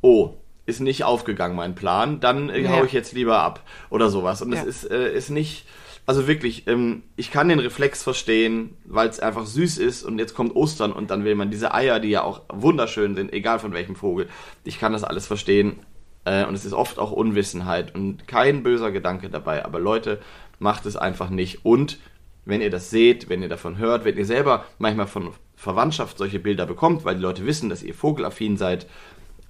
oh, 0.00 0.30
ist 0.66 0.80
nicht 0.80 1.04
aufgegangen 1.04 1.56
mein 1.56 1.74
Plan, 1.74 2.20
dann 2.20 2.48
äh, 2.50 2.60
Ja. 2.60 2.70
hau 2.72 2.84
ich 2.84 2.92
jetzt 2.92 3.12
lieber 3.12 3.40
ab 3.40 3.60
oder 3.90 4.08
sowas. 4.10 4.40
Und 4.42 4.50
das 4.50 4.60
Ja. 4.62 4.66
ist, 4.66 4.90
äh, 4.90 5.12
ist 5.14 5.30
nicht, 5.30 5.66
also 6.06 6.26
wirklich, 6.26 6.66
ähm, 6.66 7.02
ich 7.16 7.30
kann 7.30 7.48
den 7.48 7.58
Reflex 7.58 8.02
verstehen, 8.02 8.76
weil 8.84 9.08
es 9.08 9.20
einfach 9.20 9.46
süß 9.46 9.78
ist 9.78 10.02
und 10.04 10.18
jetzt 10.18 10.34
kommt 10.34 10.54
Ostern 10.56 10.92
und 10.92 11.10
dann 11.10 11.24
will 11.24 11.34
man 11.34 11.50
diese 11.50 11.74
Eier, 11.74 12.00
die 12.00 12.10
ja 12.10 12.22
auch 12.22 12.42
wunderschön 12.52 13.14
sind, 13.14 13.32
egal 13.32 13.58
von 13.58 13.72
welchem 13.72 13.96
Vogel. 13.96 14.28
Ich 14.64 14.78
kann 14.78 14.92
das 14.92 15.04
alles 15.04 15.26
verstehen. 15.26 15.80
Äh, 16.26 16.46
und 16.46 16.54
es 16.54 16.64
ist 16.64 16.72
oft 16.72 16.98
auch 16.98 17.12
Unwissenheit 17.12 17.94
und 17.94 18.26
kein 18.26 18.62
böser 18.62 18.90
Gedanke 18.90 19.28
dabei. 19.28 19.62
Aber 19.66 19.78
Leute, 19.78 20.20
macht 20.58 20.86
es 20.86 20.96
einfach 20.96 21.28
nicht. 21.28 21.66
Und 21.66 21.98
wenn 22.46 22.62
ihr 22.62 22.70
das 22.70 22.88
seht, 22.88 23.28
wenn 23.28 23.42
ihr 23.42 23.48
davon 23.50 23.76
hört, 23.76 24.06
wenn 24.06 24.16
ihr 24.16 24.24
selber 24.24 24.64
manchmal 24.78 25.06
von 25.06 25.32
Verwandtschaft 25.56 26.16
solche 26.16 26.38
Bilder 26.38 26.64
bekommt, 26.64 27.04
weil 27.04 27.16
die 27.16 27.20
Leute 27.22 27.44
wissen, 27.46 27.68
dass 27.68 27.82
ihr 27.82 27.92
vogelaffin 27.94 28.56
seid, 28.56 28.86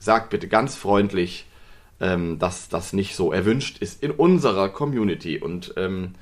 sagt 0.05 0.31
bitte 0.31 0.49
ganz 0.49 0.77
freundlich, 0.77 1.47
ähm, 2.01 2.39
dass 2.39 2.69
das 2.69 2.93
nicht 2.93 3.17
so 3.17 3.33
erwünscht 3.33 3.79
ist 3.79 4.03
in 4.03 4.11
unserer 4.11 4.69
Community. 4.69 5.39
Und 5.39 5.75
ähm, 5.77 6.15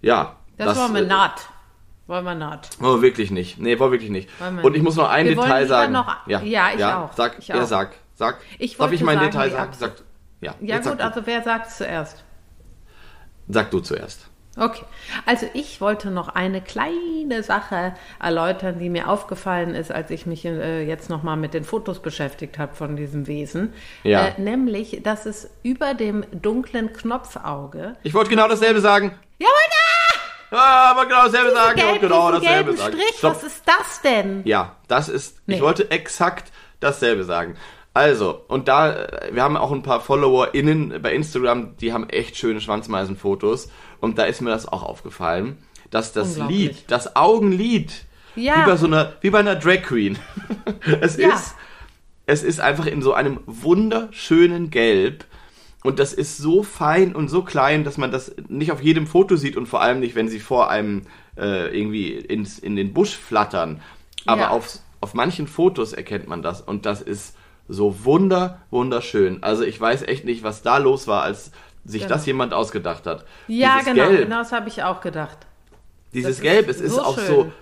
ja, 0.00 0.36
Das, 0.56 0.78
wollen 0.78 0.94
wir 0.94 1.02
äh, 1.02 1.06
naht. 1.06 1.48
Wollen 2.06 2.24
wir 2.24 2.34
naht. 2.34 2.70
Wollen 2.80 2.96
wir 2.96 3.02
wirklich 3.02 3.30
nicht. 3.30 3.58
Nee, 3.58 3.78
wollen 3.78 3.90
wir 3.92 3.98
wirklich 3.98 4.10
nicht. 4.10 4.28
Wir 4.40 4.64
Und 4.64 4.74
ich 4.76 4.82
muss 4.82 4.96
noch 4.96 5.08
ein 5.08 5.26
Wir 5.26 5.36
Detail 5.36 5.66
sagen. 5.68 5.92
noch- 5.92 6.26
ja, 6.26 6.40
ich 6.74 6.84
auch. 6.84 7.12
Sag, 7.12 7.38
Ich 7.38 7.48
ja, 7.48 7.62
auch. 7.62 7.66
sag, 7.66 7.96
sag. 8.14 8.40
Ich 8.58 8.76
Darf 8.76 8.90
ich 8.92 9.00
wollte 9.00 9.04
mein 9.04 9.18
sagen, 9.18 9.30
Detail 9.30 9.50
sagen? 9.50 9.72
Sag, 9.78 9.92
ja, 10.40 10.54
Ja 10.60 10.78
gut, 10.78 11.00
also 11.00 11.20
wer 11.26 11.42
sagt 11.42 11.70
zuerst? 11.70 12.24
Sag 13.48 13.70
du 13.70 13.80
zuerst. 13.80 14.29
Okay, 14.56 14.82
also 15.26 15.46
ich 15.54 15.80
wollte 15.80 16.10
noch 16.10 16.28
eine 16.28 16.60
kleine 16.60 17.42
Sache 17.42 17.94
erläutern, 18.20 18.78
die 18.80 18.90
mir 18.90 19.08
aufgefallen 19.08 19.74
ist, 19.76 19.92
als 19.92 20.10
ich 20.10 20.26
mich 20.26 20.44
äh, 20.44 20.82
jetzt 20.82 21.08
nochmal 21.08 21.36
mit 21.36 21.54
den 21.54 21.64
Fotos 21.64 22.00
beschäftigt 22.02 22.58
habe 22.58 22.74
von 22.74 22.96
diesem 22.96 23.26
Wesen. 23.28 23.72
Ja. 24.02 24.26
Äh, 24.28 24.40
nämlich, 24.40 25.02
dass 25.04 25.24
es 25.24 25.48
über 25.62 25.94
dem 25.94 26.24
dunklen 26.32 26.92
Knopfauge. 26.92 27.94
Ich 28.02 28.12
wollte 28.12 28.30
genau 28.30 28.48
dasselbe 28.48 28.80
sagen. 28.80 29.12
Jawohl, 29.38 29.52
Ah, 30.52 30.90
aber 30.90 31.06
genau 31.06 31.24
dasselbe 31.26 31.52
sagen. 31.52 31.76
gelb, 31.76 31.92
und 31.92 32.00
genau 32.00 32.30
diesen 32.32 32.42
dasselbe 32.44 32.64
gelben 32.64 32.76
sagen. 32.76 32.92
Strich, 32.98 33.18
Stopp. 33.18 33.34
was 33.36 33.44
ist 33.44 33.62
das 33.66 34.02
denn? 34.02 34.42
Ja, 34.44 34.74
das 34.88 35.08
ist. 35.08 35.36
Ich 35.46 35.56
Nee. 35.56 35.60
wollte 35.60 35.88
exakt 35.92 36.50
dasselbe 36.80 37.22
sagen. 37.22 37.56
Also, 37.92 38.40
und 38.48 38.68
da, 38.68 38.92
äh, 38.92 39.34
wir 39.34 39.42
haben 39.42 39.56
auch 39.56 39.72
ein 39.72 39.82
paar 39.82 40.00
FollowerInnen 40.00 41.02
bei 41.02 41.12
Instagram, 41.12 41.76
die 41.78 41.92
haben 41.92 42.08
echt 42.08 42.36
schöne 42.36 42.60
Schwanzmeisenfotos. 42.60 43.70
Und 44.00 44.18
da 44.18 44.24
ist 44.24 44.40
mir 44.40 44.50
das 44.50 44.66
auch 44.68 44.82
aufgefallen, 44.82 45.58
dass 45.90 46.12
das. 46.12 46.36
Lied, 46.38 46.84
das 46.88 47.16
Augenlid, 47.16 48.04
Ja. 48.36 48.62
wie 48.62 48.70
bei 48.70 48.76
so 48.76 48.86
einer, 48.86 49.14
wie 49.20 49.30
bei 49.30 49.40
einer 49.40 49.56
Drag 49.56 49.82
Queen. 49.82 50.18
es 51.00 51.16
Ja. 51.16 51.34
ist, 51.34 51.54
es 52.26 52.42
ist 52.44 52.60
einfach 52.60 52.86
in 52.86 53.02
so 53.02 53.12
einem 53.12 53.40
wunderschönen 53.46 54.70
Gelb. 54.70 55.24
Und 55.82 55.98
das 55.98 56.12
ist 56.12 56.36
so 56.36 56.62
fein 56.62 57.14
und 57.14 57.28
so 57.28 57.42
klein, 57.42 57.84
dass 57.84 57.96
man 57.96 58.12
das 58.12 58.34
nicht 58.48 58.70
auf 58.70 58.82
jedem 58.82 59.06
Foto 59.06 59.36
sieht 59.36 59.56
und 59.56 59.66
vor 59.66 59.80
allem 59.80 59.98
nicht, 60.00 60.14
wenn 60.14 60.28
sie 60.28 60.38
vor 60.38 60.68
einem 60.70 61.06
äh, 61.38 61.74
irgendwie 61.76 62.12
ins, 62.12 62.58
in 62.58 62.76
den 62.76 62.92
Busch 62.92 63.16
flattern. 63.16 63.80
Aber 64.26 64.42
Ja. 64.42 64.48
auf, 64.50 64.78
auf 65.00 65.14
manchen 65.14 65.46
Fotos 65.48 65.94
erkennt 65.94 66.28
man 66.28 66.42
das 66.42 66.60
und 66.60 66.84
das 66.84 67.00
ist 67.00 67.34
so 67.70 68.04
wunder, 68.04 68.60
wunderschön. 68.70 69.42
Also 69.42 69.62
ich 69.64 69.80
weiß 69.80 70.02
echt 70.02 70.24
nicht, 70.24 70.42
was 70.42 70.62
da 70.62 70.78
los 70.78 71.06
war, 71.06 71.22
als 71.22 71.52
sich 71.84 72.02
Genau. 72.02 72.14
das 72.14 72.26
jemand 72.26 72.52
ausgedacht 72.52 73.06
hat. 73.06 73.24
Ja, 73.48 73.78
Dieses 73.78 73.92
genau, 73.94 74.08
Gelb, 74.08 74.22
genau 74.24 74.38
das 74.38 74.52
habe 74.52 74.68
ich 74.68 74.82
auch 74.82 75.00
gedacht. 75.00 75.38
dieses 76.12 76.36
Das 76.36 76.42
Gelb, 76.42 76.68
es 76.68 76.80
ist 76.80 76.94
so 76.94 77.02
auch 77.02 77.18
schön. 77.18 77.26
so. 77.26 77.52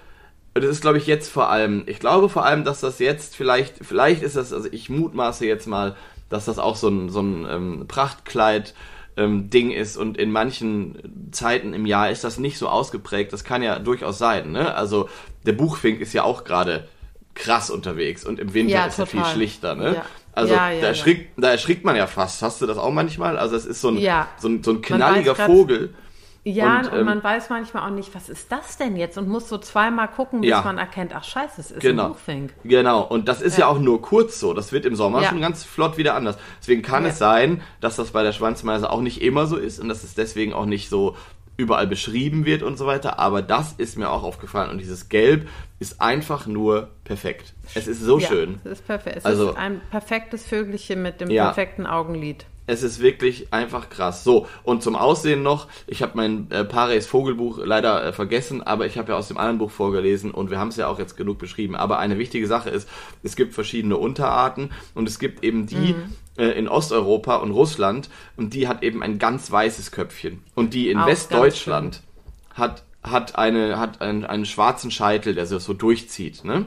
Das 0.54 0.64
ist, 0.64 0.80
glaube 0.80 0.98
ich, 0.98 1.06
jetzt 1.06 1.30
vor 1.30 1.50
allem. 1.50 1.84
Ich 1.86 2.00
glaube 2.00 2.28
vor 2.28 2.44
allem, 2.44 2.64
dass 2.64 2.80
das 2.80 2.98
jetzt 2.98 3.36
vielleicht, 3.36 3.76
vielleicht 3.84 4.22
ist 4.22 4.34
das, 4.36 4.52
also 4.52 4.68
ich 4.72 4.90
mutmaße 4.90 5.46
jetzt 5.46 5.66
mal, 5.68 5.94
dass 6.30 6.46
das 6.46 6.59
auch 6.59 6.74
so 6.76 6.88
ein, 6.88 7.11
so 7.11 7.20
ein 7.20 7.46
ähm, 7.48 7.84
Prachtkleid. 7.88 8.74
Ähm, 9.16 9.50
Ding 9.50 9.72
ist 9.72 9.96
und 9.96 10.16
in 10.16 10.30
manchen 10.30 11.30
Zeiten 11.32 11.74
im 11.74 11.86
Jahr 11.86 12.09
ist 12.09 12.22
das 12.22 12.38
nicht 12.38 12.56
so 12.56 12.68
ausgeprägt. 12.68 13.32
Das 13.32 13.42
kann 13.42 13.64
ja 13.64 13.80
durchaus 13.80 14.16
sein. 14.16 14.52
Ne? 14.52 14.72
Also 14.76 15.09
der 15.44 15.54
Buchfink 15.54 16.00
ist 16.00 16.12
ja 16.12 16.22
auch 16.22 16.44
gerade 16.44 16.86
krass 17.39 17.70
unterwegs 17.70 18.24
und 18.26 18.39
im 18.39 18.53
Winter 18.55 18.74
Ja, 18.74 18.86
ist 18.86 18.99
er 18.99 19.07
viel 19.07 19.20
total. 19.20 19.34
schlichter. 19.34 19.74
Ne? 19.74 19.95
Ja. 19.97 20.03
Also 20.34 20.55
Ja, 20.55 20.70
da, 20.70 20.86
erschrickt, 20.89 21.32
da 21.36 21.51
erschrickt 21.51 21.84
man 21.84 21.97
ja 21.97 22.07
fast. 22.07 22.43
Hast 22.43 22.61
du 22.61 22.66
das 22.66 22.78
auch 22.78 22.91
manchmal? 22.93 23.39
Also 23.39 23.57
es 23.57 23.64
ist 23.66 23.80
so 23.80 23.89
ein, 23.89 23.99
so 24.39 24.49
ein, 24.49 24.62
so 24.62 24.72
ein 24.72 24.82
knalliger 24.82 25.34
Vogel. 25.34 25.95
Ja, 26.45 26.78
Und, 26.78 26.93
und, 26.93 26.99
ähm, 27.01 27.05
man 27.05 27.22
weiß 27.22 27.51
manchmal 27.51 27.82
auch 27.91 27.95
nicht, 27.95 28.14
was 28.14 28.28
ist 28.30 28.51
das 28.51 28.78
denn 28.78 28.97
jetzt? 28.97 29.18
Und 29.18 29.28
muss 29.28 29.49
so 29.49 29.59
zweimal 29.59 30.09
gucken, 30.09 30.41
bis 30.41 30.51
Ja. 30.51 30.62
man 30.62 30.78
erkennt, 30.78 31.12
ach 31.14 31.24
scheiße, 31.24 31.61
es 31.61 31.70
ist 31.72 31.80
Genau. 31.80 32.05
ein 32.05 32.09
Buchfink. 32.12 32.55
Genau, 32.64 33.03
und 33.03 33.28
das 33.28 33.43
ist 33.43 33.59
ja. 33.59 33.66
Ja. 33.66 33.66
auch 33.66 33.78
nur 33.80 34.01
kurz 34.01 34.41
so. 34.41 34.55
Das 34.55 34.72
wird 34.72 34.86
im 34.86 34.95
Sommer 34.95 35.20
Ja. 35.22 35.28
schon 35.28 35.41
ganz 35.43 35.64
flott 35.64 35.99
wieder 35.99 36.14
anders. 36.14 36.39
Deswegen 36.61 36.80
kann 36.82 37.05
es 37.05 37.18
sein, 37.18 37.61
dass 37.80 37.97
das 37.97 38.12
bei 38.12 38.22
der 38.22 38.32
Schwanzmeise 38.32 38.89
auch 38.91 39.01
nicht 39.03 39.20
immer 39.20 39.47
so 39.47 39.57
ist 39.57 39.78
und 39.80 39.89
dass 39.89 40.05
es 40.05 40.14
deswegen 40.14 40.55
auch 40.55 40.64
nicht 40.66 40.89
so 40.89 41.16
überall 41.59 41.86
beschrieben 41.88 42.46
wird 42.46 42.62
und 42.62 42.78
so 42.78 42.86
weiter. 42.86 43.18
Aber 43.18 43.42
das 43.42 43.72
ist 43.72 43.98
mir 43.98 44.09
auch 44.11 44.22
aufgefallen 44.22 44.70
und 44.70 44.78
dieses 44.78 45.09
Gelb 45.11 45.48
ist 45.80 46.00
einfach 46.00 46.46
nur 46.46 46.88
perfekt. 47.04 47.52
Es 47.74 47.86
ist 47.86 48.00
so 48.00 48.18
ja, 48.18 48.28
schön. 48.28 48.61
Es 48.64 48.78
ist 48.78 48.86
perfekt. 48.86 49.16
Es 49.18 49.24
Also- 49.26 49.50
ist 49.50 49.56
ein 49.59 49.80
perfektes 49.90 50.46
Vögelchen 50.46 51.02
mit 51.02 51.20
dem 51.20 51.30
Ja. 51.30 51.46
perfekten 51.46 51.84
Augenlid. 51.86 52.46
Es 52.70 52.82
ist 52.82 53.00
wirklich 53.00 53.50
einfach 53.52 53.88
krass. 53.88 54.24
So, 54.24 54.46
und 54.62 54.82
zum 54.82 54.94
Aussehen 54.94 55.42
noch, 55.42 55.68
ich 55.86 56.02
habe 56.02 56.12
mein 56.16 56.50
äh, 56.50 56.64
Pares 56.64 57.06
Vogelbuch 57.06 57.59
leider 57.64 58.04
äh, 58.04 58.12
vergessen, 58.12 58.62
aber 58.62 58.84
ich 58.84 58.98
habe 58.98 59.12
ja 59.12 59.18
aus 59.18 59.28
dem 59.28 59.38
anderen 59.38 59.56
Buch 59.56 59.70
vorgelesen 59.70 60.30
und 60.32 60.50
wir 60.50 60.59
haben 60.59 60.68
es 60.68 60.76
ja 60.76 60.86
auch 60.86 60.98
jetzt 60.98 61.16
genug 61.16 61.38
beschrieben. 61.38 61.74
Aber 61.74 61.98
eine 61.98 62.18
wichtige 62.18 62.46
Sache 62.46 62.68
ist, 62.68 62.86
es 63.22 63.36
gibt 63.36 63.54
verschiedene 63.54 63.96
Unterarten 63.96 64.70
und 64.94 65.09
es 65.09 65.18
gibt 65.18 65.42
eben 65.44 65.66
die 65.66 65.92
äh, 65.92 65.94
in 66.45 66.68
Osteuropa 66.68 67.36
und 67.36 67.51
Russland 67.51 68.09
und 68.36 68.55
die 68.55 68.68
hat 68.68 68.82
eben 68.82 69.03
ein 69.03 69.18
ganz 69.18 69.51
weißes 69.51 69.91
Köpfchen. 69.93 70.43
Und 70.55 70.74
die 70.74 70.89
in 70.91 70.99
Auch 70.99 71.07
Westdeutschland 71.07 72.03
hat, 72.55 72.84
hat, 73.03 73.36
eine, 73.36 73.78
hat 73.78 74.01
einen, 74.01 74.24
einen 74.24 74.47
schwarzen 74.47 74.91
Scheitel, 74.91 75.34
der 75.34 75.47
sich 75.47 75.62
so 75.62 75.74
durchzieht. 75.74 76.45
Ne? 76.45 76.66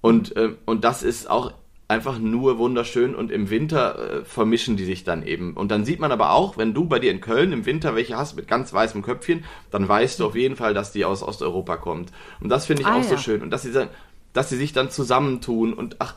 Und, 0.00 0.36
äh, 0.36 0.54
und 0.64 0.84
das 0.84 1.02
ist 1.02 1.28
auch 1.30 1.52
einfach 1.86 2.18
nur 2.18 2.58
wunderschön 2.58 3.14
und 3.14 3.30
im 3.30 3.50
Winter 3.50 4.20
äh, 4.20 4.24
vermischen 4.24 4.76
die 4.76 4.84
sich 4.84 5.04
dann 5.04 5.24
eben. 5.26 5.54
Und 5.54 5.70
dann 5.70 5.84
sieht 5.84 6.00
man 6.00 6.12
aber 6.12 6.32
auch, 6.32 6.56
wenn 6.56 6.72
du 6.74 6.86
bei 6.86 6.98
dir 6.98 7.10
in 7.10 7.20
Köln 7.20 7.52
im 7.52 7.66
Winter 7.66 7.94
welche 7.94 8.16
hast 8.16 8.36
mit 8.36 8.48
ganz 8.48 8.72
weißem 8.72 9.02
Köpfchen, 9.02 9.44
dann 9.70 9.86
weißt 9.88 10.18
du 10.20 10.26
auf 10.26 10.34
jeden 10.34 10.56
Fall, 10.56 10.72
dass 10.74 10.92
die 10.92 11.04
aus 11.04 11.22
Osteuropa 11.22 11.76
kommt. 11.76 12.10
Und 12.40 12.48
das 12.48 12.66
finde 12.66 12.82
ich 12.82 12.88
Ah, 12.88 12.98
auch 12.98 13.02
so 13.02 13.14
ja. 13.14 13.18
schön. 13.18 13.42
Und 13.42 13.50
dass 13.50 13.62
sie, 13.62 13.72
dass 14.32 14.48
sie 14.48 14.56
sich 14.56 14.72
dann 14.72 14.90
zusammentun 14.90 15.74
und 15.74 15.96
ach, 16.00 16.14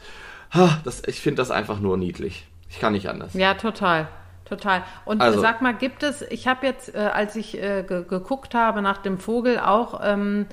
ha, 0.54 0.80
das, 0.84 1.04
ich 1.08 1.20
finde 1.22 1.38
das 1.42 1.52
einfach 1.52 1.80
nur 1.80 1.98
niedlich. 1.98 2.46
Ich 2.70 2.80
kann 2.80 2.94
nicht 2.94 3.10
anders. 3.10 3.34
Ja, 3.34 3.54
total. 3.54 4.08
Total. 4.46 4.84
Und 5.06 5.22
Also- 5.22 5.42
sag 5.42 5.62
mal, 5.62 5.74
gibt 5.74 6.04
es, 6.04 6.22
ich 6.22 6.48
habe 6.48 6.66
jetzt, 6.66 6.96
äh, 6.96 7.00
als 7.00 7.36
ich 7.36 7.62
äh, 7.62 7.84
ge 7.88 8.06
geguckt 8.08 8.54
habe 8.54 8.82
nach 8.82 8.98
dem 9.00 9.18
Vogel, 9.18 9.60
auch 9.60 10.00
ähm, 10.04 10.46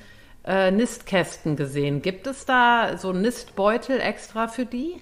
äh, 0.43 0.69
Nistkästen 0.71 1.55
gesehen. 1.55 2.01
Gibt 2.01 2.27
es 2.27 2.45
da 2.45 2.97
so 2.97 3.13
Nistbeutel 3.13 3.99
extra 4.01 4.47
für 4.49 4.65
die? 4.65 5.01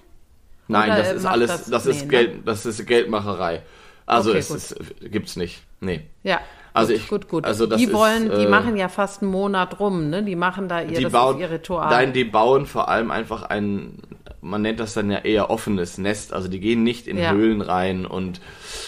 Nein, 0.68 0.90
Oder, 0.90 0.98
das 0.98 1.08
äh, 1.12 1.16
ist 1.16 1.24
alles, 1.26 1.50
das- 1.50 1.64
das, 1.66 1.84
nee, 1.86 1.90
ist 1.90 2.02
ne? 2.02 2.08
Geld, 2.08 2.48
das 2.48 2.66
ist 2.66 2.86
Geldmacherei. 2.86 3.62
Also 4.06 4.30
Okay, 4.30 4.38
es 4.38 4.50
ist, 4.50 4.76
gibt's 5.00 5.34
nicht. 5.36 5.62
Nee. 5.80 6.04
Ja. 6.22 6.40
Also 6.74 6.92
gut, 6.92 7.00
ich- 7.02 7.08
gut, 7.08 7.28
gut. 7.28 7.44
also 7.44 7.66
das 7.66 7.78
die 7.78 7.84
ist, 7.84 7.92
wollen, 7.92 8.24
die 8.30 8.44
äh, 8.44 8.48
machen 8.48 8.76
ja 8.76 8.88
fast 8.88 9.22
einen 9.22 9.30
Monat 9.30 9.78
rum, 9.80 10.10
ne? 10.10 10.22
Die 10.22 10.36
machen 10.36 10.68
da 10.68 10.80
ihr, 10.82 10.88
die 10.98 11.04
das 11.04 11.12
bauen, 11.12 11.36
ist 11.36 11.40
ihr 11.42 11.50
Ritual. 11.50 11.88
Nein, 11.88 12.12
die 12.12 12.24
bauen 12.24 12.66
vor 12.66 12.88
allem 12.88 13.10
einfach 13.12 13.44
ein, 13.44 13.98
man 14.40 14.60
nennt 14.62 14.80
das 14.80 14.92
dann 14.92 15.10
ja 15.10 15.18
eher 15.18 15.50
offenes 15.50 15.98
Nest. 15.98 16.32
Also 16.32 16.48
die 16.48 16.58
gehen 16.60 16.82
nicht 16.82 17.06
in 17.06 17.16
Ja. 17.16 17.30
Höhlen 17.32 17.60
rein 17.62 18.04
und 18.06 18.40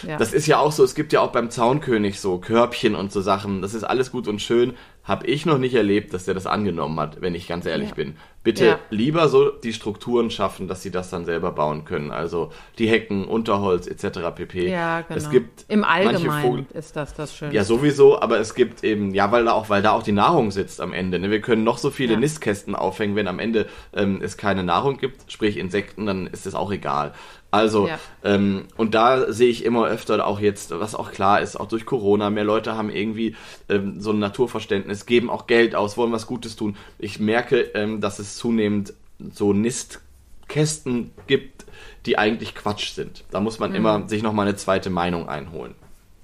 Ja. 0.07 0.17
das 0.19 0.33
ist 0.35 0.47
ja 0.47 0.59
auch 0.59 0.73
so, 0.73 0.83
es 0.85 0.95
gibt 0.97 1.13
ja 1.13 1.21
auch 1.21 1.31
beim 1.33 1.49
Zaunkönig 1.49 2.21
so 2.21 2.39
Körbchen 2.39 2.95
und 2.97 3.13
so 3.13 3.21
Sachen. 3.21 3.63
Das 3.63 3.73
ist 3.73 3.85
alles 3.85 4.11
gut 4.11 4.27
und 4.29 4.43
schön. 4.43 4.75
Habe 5.05 5.27
ich 5.29 5.47
noch 5.47 5.59
nicht 5.59 5.75
erlebt, 5.77 6.13
dass 6.13 6.25
der 6.25 6.35
das 6.35 6.47
angenommen 6.49 6.99
hat, 6.99 7.21
wenn 7.21 7.37
ich 7.37 7.47
ganz 7.47 7.65
ehrlich 7.67 7.91
Ja. 7.91 7.95
bin. 7.95 8.17
Bitte 8.47 8.65
Ja. 8.67 8.79
lieber 8.91 9.29
so 9.29 9.51
die 9.51 9.73
Strukturen 9.73 10.31
schaffen, 10.31 10.69
dass 10.69 10.81
sie 10.81 10.93
das 10.93 11.11
dann 11.11 11.25
selber 11.25 11.51
bauen 11.51 11.85
können. 11.85 12.13
Also 12.13 12.51
die 12.79 12.87
Hecken, 12.89 13.25
Unterholz 13.27 13.89
etc. 13.89 14.21
pp. 14.37 14.71
ja, 14.71 15.01
genau. 15.01 15.17
Es 15.19 15.29
gibt 15.31 15.65
Im 15.67 15.83
Allgemeinen 15.83 16.67
ist 16.73 16.95
das 16.95 17.13
das 17.13 17.37
Schöne. 17.37 17.53
ja, 17.53 17.65
sowieso, 17.65 18.21
aber 18.21 18.39
es 18.39 18.55
gibt 18.55 18.85
eben, 18.85 19.13
ja, 19.15 19.33
weil 19.33 19.47
da 19.47 19.53
auch, 19.53 19.69
weil 19.69 19.83
da 19.83 19.91
auch 19.91 20.05
die 20.05 20.13
Nahrung 20.13 20.53
sitzt 20.53 20.81
am 20.81 20.93
Ende. 20.93 21.19
Ne? 21.19 21.31
Wir 21.33 21.41
können 21.41 21.65
noch 21.65 21.79
so 21.79 21.91
viele 21.91 22.13
Ja. 22.15 22.21
Nistkästen 22.21 22.77
aufhängen, 22.77 23.17
wenn 23.17 23.27
am 23.27 23.41
Ende 23.41 23.67
ähm, 23.93 24.21
es 24.23 24.37
keine 24.37 24.63
Nahrung 24.63 24.99
gibt, 24.99 25.31
sprich 25.31 25.57
Insekten, 25.57 26.07
dann 26.07 26.29
ist 26.29 26.47
es 26.47 26.55
auch 26.55 26.71
egal. 26.71 27.15
Also, 27.51 27.87
Ja. 27.89 27.99
ähm, 28.25 28.65
und 28.77 28.95
da 28.95 29.33
sehe 29.33 29.49
ich 29.49 29.65
immer 29.65 29.87
öfter 29.87 30.27
auch 30.27 30.41
jetzt, 30.41 30.79
was 30.79 30.95
auch 30.95 31.13
klar 31.13 31.41
ist, 31.41 31.57
auch 31.57 31.69
durch 31.69 31.87
Corona, 31.87 32.29
mehr 32.29 32.45
Leute 32.45 32.75
haben 32.75 32.91
irgendwie 32.91 33.35
ähm, 33.69 34.01
so 34.01 34.11
ein 34.11 34.19
Naturverständnis, 34.19 35.07
geben 35.07 35.31
auch 35.31 35.47
Geld 35.47 35.75
aus, 35.75 35.97
wollen 35.97 36.13
was 36.13 36.27
Gutes 36.27 36.57
tun. 36.57 36.77
Ich 36.99 37.19
merke, 37.21 37.61
ähm, 37.75 38.01
dass 38.01 38.19
es 38.19 38.37
zunehmend 38.37 38.93
so 39.33 39.53
Nistkästen 39.53 41.13
gibt, 41.27 41.65
die 42.05 42.19
eigentlich 42.19 42.55
Quatsch 42.55 42.91
sind. 42.93 43.25
Da 43.31 43.41
muss 43.41 43.59
Mhm. 43.59 43.67
man 43.67 43.75
immer 43.75 44.09
sich 44.09 44.23
nochmal 44.23 44.47
eine 44.47 44.57
zweite 44.57 44.91
Meinung 44.91 45.29
einholen. 45.29 45.75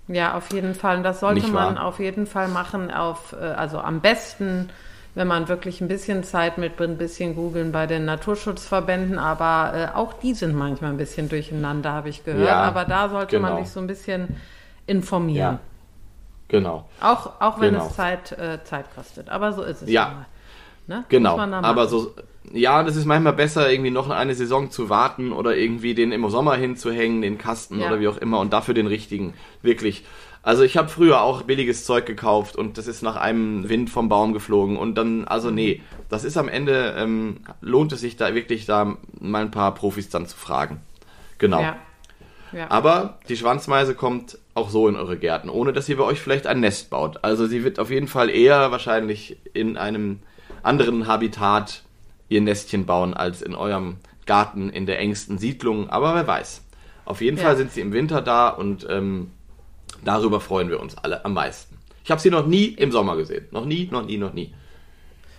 Ja, 0.08 0.36
auf 0.36 0.52
jeden 0.52 0.74
Fall. 0.74 0.98
Und 0.98 1.02
das 1.04 1.20
sollte 1.20 1.46
man 1.46 1.78
auf 1.78 1.98
jeden 2.00 2.26
Fall 2.26 2.48
machen. 2.48 2.90
Auf, 2.90 3.32
äh, 3.32 3.36
also 3.36 3.78
am 3.78 4.00
besten, 4.00 4.68
wenn 5.14 5.28
man 5.28 5.48
wirklich 5.48 5.80
ein 5.80 5.88
bisschen 5.88 6.24
Zeit 6.24 6.58
mitbringt, 6.58 6.94
ein 6.94 6.98
bisschen 6.98 7.34
googeln 7.34 7.70
bei 7.72 7.86
den 7.86 8.04
Naturschutzverbänden. 8.04 9.18
Aber 9.18 9.76
äh, 9.76 9.96
auch 9.96 10.14
die 10.14 10.34
sind 10.34 10.54
manchmal 10.54 10.90
ein 10.90 10.96
bisschen 10.96 11.28
durcheinander, 11.28 11.92
habe 11.92 12.08
ich 12.08 12.24
gehört. 12.24 12.48
Ja, 12.48 12.62
aber 12.62 12.84
da 12.84 13.08
sollte 13.08 13.38
man 13.38 13.52
genau. 13.52 13.62
sich 13.64 13.72
so 13.72 13.80
ein 13.80 13.86
bisschen 13.86 14.36
informieren. 14.86 15.54
Ja. 15.54 15.58
Genau. 16.48 16.88
Auch, 17.00 17.40
auch 17.40 17.60
wenn 17.60 17.72
Genau. 17.74 17.86
es 17.86 17.96
Zeit, 17.96 18.32
äh, 18.32 18.62
Zeit 18.64 18.86
kostet. 18.94 19.28
Aber 19.28 19.52
so 19.52 19.62
ist 19.62 19.82
es. 19.82 19.88
Ja. 19.90 20.04
mal. 20.04 20.26
Ne? 20.86 21.04
Genau, 21.08 21.36
man 21.36 21.54
aber 21.54 21.86
so, 21.86 22.12
ja, 22.52 22.82
das 22.82 22.96
ist 22.96 23.04
manchmal 23.06 23.32
besser, 23.34 23.70
irgendwie 23.70 23.90
noch 23.90 24.10
eine 24.10 24.34
Saison 24.34 24.70
zu 24.70 24.90
warten 24.90 25.32
oder 25.32 25.56
irgendwie 25.56 25.94
den 25.94 26.10
im 26.12 26.28
Sommer 26.28 26.56
hinzuhängen, 26.56 27.22
den 27.22 27.38
Kasten 27.38 27.78
Ja. 27.80 27.86
oder 27.86 28.00
wie 28.00 28.08
auch 28.08 28.16
immer 28.16 28.40
und 28.40 28.52
dafür 28.52 28.74
den 28.74 28.86
richtigen, 28.88 29.34
wirklich. 29.62 30.04
Also 30.42 30.64
ich 30.64 30.76
habe 30.76 30.88
früher 30.88 31.22
auch 31.22 31.42
billiges 31.42 31.84
Zeug 31.84 32.04
gekauft 32.04 32.56
und 32.56 32.76
das 32.76 32.88
ist 32.88 33.02
nach 33.02 33.14
einem 33.16 33.68
Wind 33.68 33.90
vom 33.90 34.08
Baum 34.08 34.32
geflogen 34.32 34.76
und 34.76 34.96
dann, 34.96 35.24
also 35.26 35.48
Mhm. 35.50 35.54
nee, 35.54 35.82
das 36.08 36.24
ist 36.24 36.36
am 36.36 36.48
Ende, 36.48 36.94
ähm, 36.98 37.38
lohnt 37.60 37.92
es 37.92 38.00
sich 38.00 38.16
da 38.16 38.34
wirklich 38.34 38.66
da 38.66 38.96
mal 39.20 39.42
ein 39.42 39.50
paar 39.52 39.72
Profis 39.74 40.08
dann 40.08 40.26
zu 40.26 40.36
fragen. 40.36 40.80
Genau. 41.38 41.60
Ja. 41.60 41.76
Ja. 42.52 42.70
Aber 42.70 43.18
die 43.28 43.36
Schwanzmeise 43.36 43.94
kommt 43.94 44.36
auch 44.54 44.68
so 44.68 44.86
in 44.88 44.96
eure 44.96 45.16
Gärten, 45.16 45.48
ohne 45.48 45.72
dass 45.72 45.86
sie 45.86 45.94
bei 45.94 46.04
euch 46.04 46.20
vielleicht 46.20 46.46
ein 46.46 46.60
Nest 46.60 46.90
baut. 46.90 47.20
Also 47.24 47.46
sie 47.46 47.64
wird 47.64 47.78
auf 47.78 47.90
jeden 47.90 48.08
Fall 48.08 48.28
eher 48.28 48.70
wahrscheinlich 48.70 49.38
in 49.54 49.76
einem 49.78 50.18
anderen 50.62 51.06
Habitat 51.06 51.82
ihr 52.28 52.40
Nestchen 52.42 52.84
bauen 52.84 53.14
als 53.14 53.40
in 53.42 53.54
eurem 53.54 53.96
Garten 54.26 54.68
in 54.70 54.84
der 54.86 54.98
engsten 54.98 55.38
Siedlung. 55.38 55.88
Aber 55.88 56.14
wer 56.14 56.26
weiß. 56.26 56.62
Auf 57.06 57.20
jeden 57.22 57.38
Ja. 57.38 57.44
Fall 57.44 57.56
sind 57.56 57.72
sie 57.72 57.80
im 57.80 57.92
Winter 57.94 58.20
da 58.20 58.48
und 58.48 58.86
ähm, 58.90 59.30
darüber 60.04 60.40
freuen 60.40 60.68
wir 60.70 60.80
uns 60.80 60.96
alle 60.98 61.24
am 61.24 61.34
meisten. 61.34 61.76
Ich 62.04 62.10
habe 62.10 62.20
sie 62.20 62.30
noch 62.30 62.46
nie 62.46 62.66
im 62.66 62.90
Sommer 62.92 63.16
gesehen. 63.16 63.46
Noch 63.52 63.64
nie, 63.64 63.88
noch 63.90 64.04
nie, 64.04 64.18
noch 64.18 64.32
nie. 64.32 64.52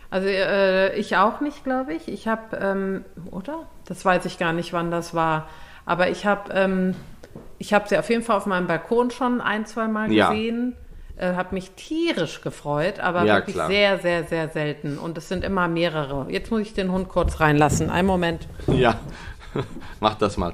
Also 0.09 0.27
äh, 0.27 0.95
ich 0.95 1.17
auch 1.17 1.41
nicht, 1.41 1.63
glaube 1.63 1.93
ich. 1.93 2.07
Ich 2.07 2.27
habe, 2.27 2.55
ähm, 2.57 3.05
oder? 3.31 3.67
Das 3.85 4.05
weiß 4.05 4.25
ich 4.25 4.37
gar 4.37 4.53
nicht, 4.53 4.71
wann 4.71 4.91
das 4.91 5.13
war. 5.13 5.49
Aber 5.85 6.09
ich 6.09 6.25
habe, 6.25 6.53
ähm, 6.53 6.95
ich 7.57 7.73
habe 7.73 7.89
sie 7.89 7.97
auf 7.97 8.09
jeden 8.09 8.23
Fall 8.23 8.37
auf 8.37 8.45
meinem 8.45 8.67
Balkon 8.67 9.11
schon 9.11 9.41
ein, 9.41 9.65
zwei 9.65 9.87
Mal 9.87 10.11
Ja. 10.11 10.29
gesehen. 10.29 10.75
Äh, 11.15 11.33
habe 11.35 11.53
mich 11.53 11.71
tierisch 11.71 12.41
gefreut, 12.41 12.99
aber 12.99 13.23
Ja, 13.23 13.35
wirklich 13.35 13.55
klar. 13.55 13.67
sehr, 13.67 13.99
sehr, 13.99 14.23
sehr 14.23 14.49
selten. 14.49 14.97
Und 14.97 15.17
es 15.17 15.29
sind 15.29 15.43
immer 15.43 15.67
mehrere. 15.67 16.27
Jetzt 16.29 16.49
muss 16.49 16.61
ich 16.61 16.73
den 16.73 16.91
Hund 16.91 17.09
kurz 17.09 17.39
reinlassen. 17.39 17.89
Einen 17.89 18.07
Moment. 18.07 18.47
Ja, 18.67 18.99
mach 19.99 20.15
das 20.15 20.37
mal. 20.37 20.53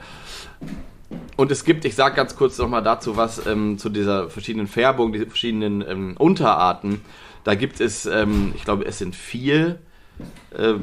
Und 1.40 1.52
es 1.52 1.64
gibt, 1.64 1.86
ich 1.86 1.96
sage 1.96 2.18
ganz 2.18 2.36
kurz 2.36 2.58
nochmal 2.58 2.84
dazu 2.84 3.16
was 3.16 3.48
ähm, 3.48 3.78
zu 3.78 3.88
dieser 3.88 4.30
verschiedenen 4.30 4.68
Färbung, 4.68 5.14
diese 5.14 5.26
verschiedenen 5.26 5.82
ähm, 5.88 6.16
Unterarten. 6.18 7.00
Da 7.46 7.56
gibt 7.56 7.80
es, 7.80 8.06
ähm, 8.06 8.52
ich 8.58 8.66
glaube, 8.66 8.86
es 8.86 8.98
sind 8.98 9.16
vier 9.16 9.80
äh, 10.52 10.74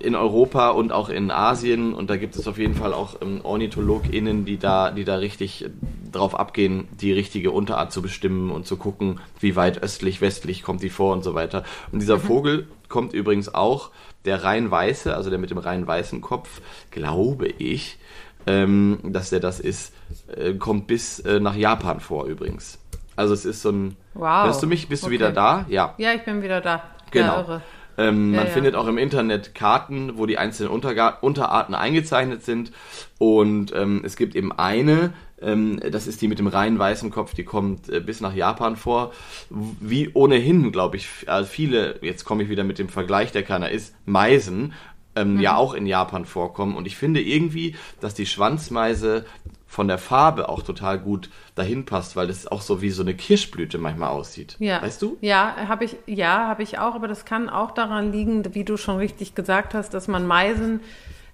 in 0.00 0.16
Europa 0.16 0.70
und 0.70 0.90
auch 0.90 1.08
in 1.08 1.30
Asien. 1.30 1.94
Und 1.94 2.10
da 2.10 2.16
gibt 2.16 2.34
es 2.34 2.48
auf 2.48 2.58
jeden 2.58 2.74
Fall 2.74 2.92
auch 2.92 3.22
ähm, 3.22 3.42
OrnithologInnen, 3.44 4.44
die 4.44 4.56
da, 4.56 4.90
die 4.90 5.04
da 5.04 5.18
richtig 5.18 5.66
drauf 6.10 6.36
abgehen, 6.36 6.88
die 7.00 7.12
richtige 7.12 7.52
Unterart 7.52 7.92
zu 7.92 8.02
bestimmen 8.02 8.50
und 8.50 8.66
zu 8.66 8.76
gucken, 8.76 9.20
wie 9.38 9.54
weit 9.54 9.80
östlich, 9.80 10.20
westlich 10.20 10.64
kommt 10.64 10.82
die 10.82 10.90
vor 10.90 11.12
und 11.12 11.22
so 11.22 11.34
weiter. 11.34 11.62
Und 11.92 12.02
dieser 12.02 12.18
Vogel 12.18 12.66
kommt 12.88 13.12
übrigens 13.12 13.54
auch, 13.54 13.92
der 14.24 14.42
rein 14.42 14.68
weiße, 14.68 15.14
also 15.14 15.30
der 15.30 15.38
mit 15.38 15.50
dem 15.50 15.58
rein 15.58 15.86
weißen 15.86 16.20
Kopf, 16.20 16.60
glaube 16.90 17.46
ich, 17.46 17.98
ähm, 18.46 18.98
dass 19.04 19.30
der 19.30 19.40
das 19.40 19.60
ist, 19.60 19.92
äh, 20.36 20.54
kommt 20.54 20.86
bis 20.86 21.20
äh, 21.20 21.40
nach 21.40 21.56
Japan 21.56 22.00
vor 22.00 22.26
übrigens. 22.26 22.78
Also 23.16 23.32
es 23.34 23.44
ist 23.44 23.62
so 23.62 23.70
ein. 23.70 23.96
Wow. 24.14 24.46
Hörst 24.46 24.62
du 24.62 24.66
mich? 24.66 24.88
Bist 24.88 25.02
du 25.04 25.06
Okay. 25.06 25.14
wieder 25.14 25.32
da? 25.32 25.66
Ja. 25.68 25.94
Ja, 25.98 26.12
ich 26.14 26.24
bin 26.24 26.42
wieder 26.42 26.60
da. 26.60 26.82
Genau. 27.10 27.44
Ja. 27.48 27.62
Ähm, 27.96 28.34
Ja, 28.34 28.40
man 28.40 28.46
ja. 28.48 28.52
findet 28.52 28.74
auch 28.74 28.88
im 28.88 28.98
Internet 28.98 29.54
Karten, 29.54 30.18
wo 30.18 30.26
die 30.26 30.36
einzelnen 30.36 30.70
Unterga 30.72 31.10
Unterarten 31.20 31.76
eingezeichnet 31.76 32.44
sind. 32.44 32.72
Und 33.18 33.72
ähm, 33.72 34.02
es 34.04 34.16
gibt 34.16 34.34
eben 34.34 34.50
eine, 34.50 35.12
ähm, 35.40 35.78
das 35.92 36.08
ist 36.08 36.20
die 36.20 36.26
mit 36.26 36.40
dem 36.40 36.48
rein 36.48 36.76
weißen 36.76 37.10
Kopf, 37.10 37.34
die 37.34 37.44
kommt 37.44 37.88
äh, 37.88 38.00
bis 38.00 38.20
nach 38.20 38.34
Japan 38.34 38.74
vor. 38.74 39.12
Wie 39.48 40.10
ohnehin, 40.12 40.72
glaube 40.72 40.96
ich, 40.96 41.06
also 41.26 41.48
viele, 41.48 42.00
jetzt 42.02 42.24
komme 42.24 42.42
ich 42.42 42.48
wieder 42.48 42.64
mit 42.64 42.80
dem 42.80 42.88
Vergleich, 42.88 43.30
der 43.30 43.44
keiner 43.44 43.70
ist, 43.70 43.94
Meisen. 44.06 44.72
Ähm, 45.16 45.40
ja 45.40 45.56
auch 45.56 45.74
in 45.74 45.86
Japan 45.86 46.24
vorkommen. 46.24 46.76
Und 46.76 46.86
ich 46.86 46.96
finde 46.96 47.20
irgendwie, 47.20 47.76
dass 48.00 48.14
die 48.14 48.26
Schwanzmeise 48.26 49.24
von 49.66 49.88
der 49.88 49.98
Farbe 49.98 50.48
auch 50.48 50.62
total 50.62 50.98
gut 50.98 51.30
dahin 51.56 51.84
passt, 51.84 52.14
weil 52.16 52.28
das 52.28 52.46
auch 52.46 52.60
so 52.62 52.80
wie 52.80 52.90
so 52.90 53.02
eine 53.02 53.14
Kirschblüte 53.14 53.78
manchmal 53.78 54.10
aussieht. 54.10 54.56
Ja. 54.60 54.80
Weißt 54.82 55.02
du? 55.02 55.16
Ja, 55.20 55.54
habe 55.68 55.84
ich, 55.84 55.96
ja, 56.06 56.46
habe 56.46 56.62
ich 56.62 56.78
auch, 56.78 56.94
aber 56.94 57.08
das 57.08 57.24
kann 57.24 57.48
auch 57.48 57.72
daran 57.72 58.12
liegen, 58.12 58.54
wie 58.54 58.64
du 58.64 58.76
schon 58.76 58.96
richtig 58.98 59.34
gesagt 59.34 59.74
hast, 59.74 59.92
dass 59.94 60.06
man 60.06 60.26
Meisen 60.26 60.80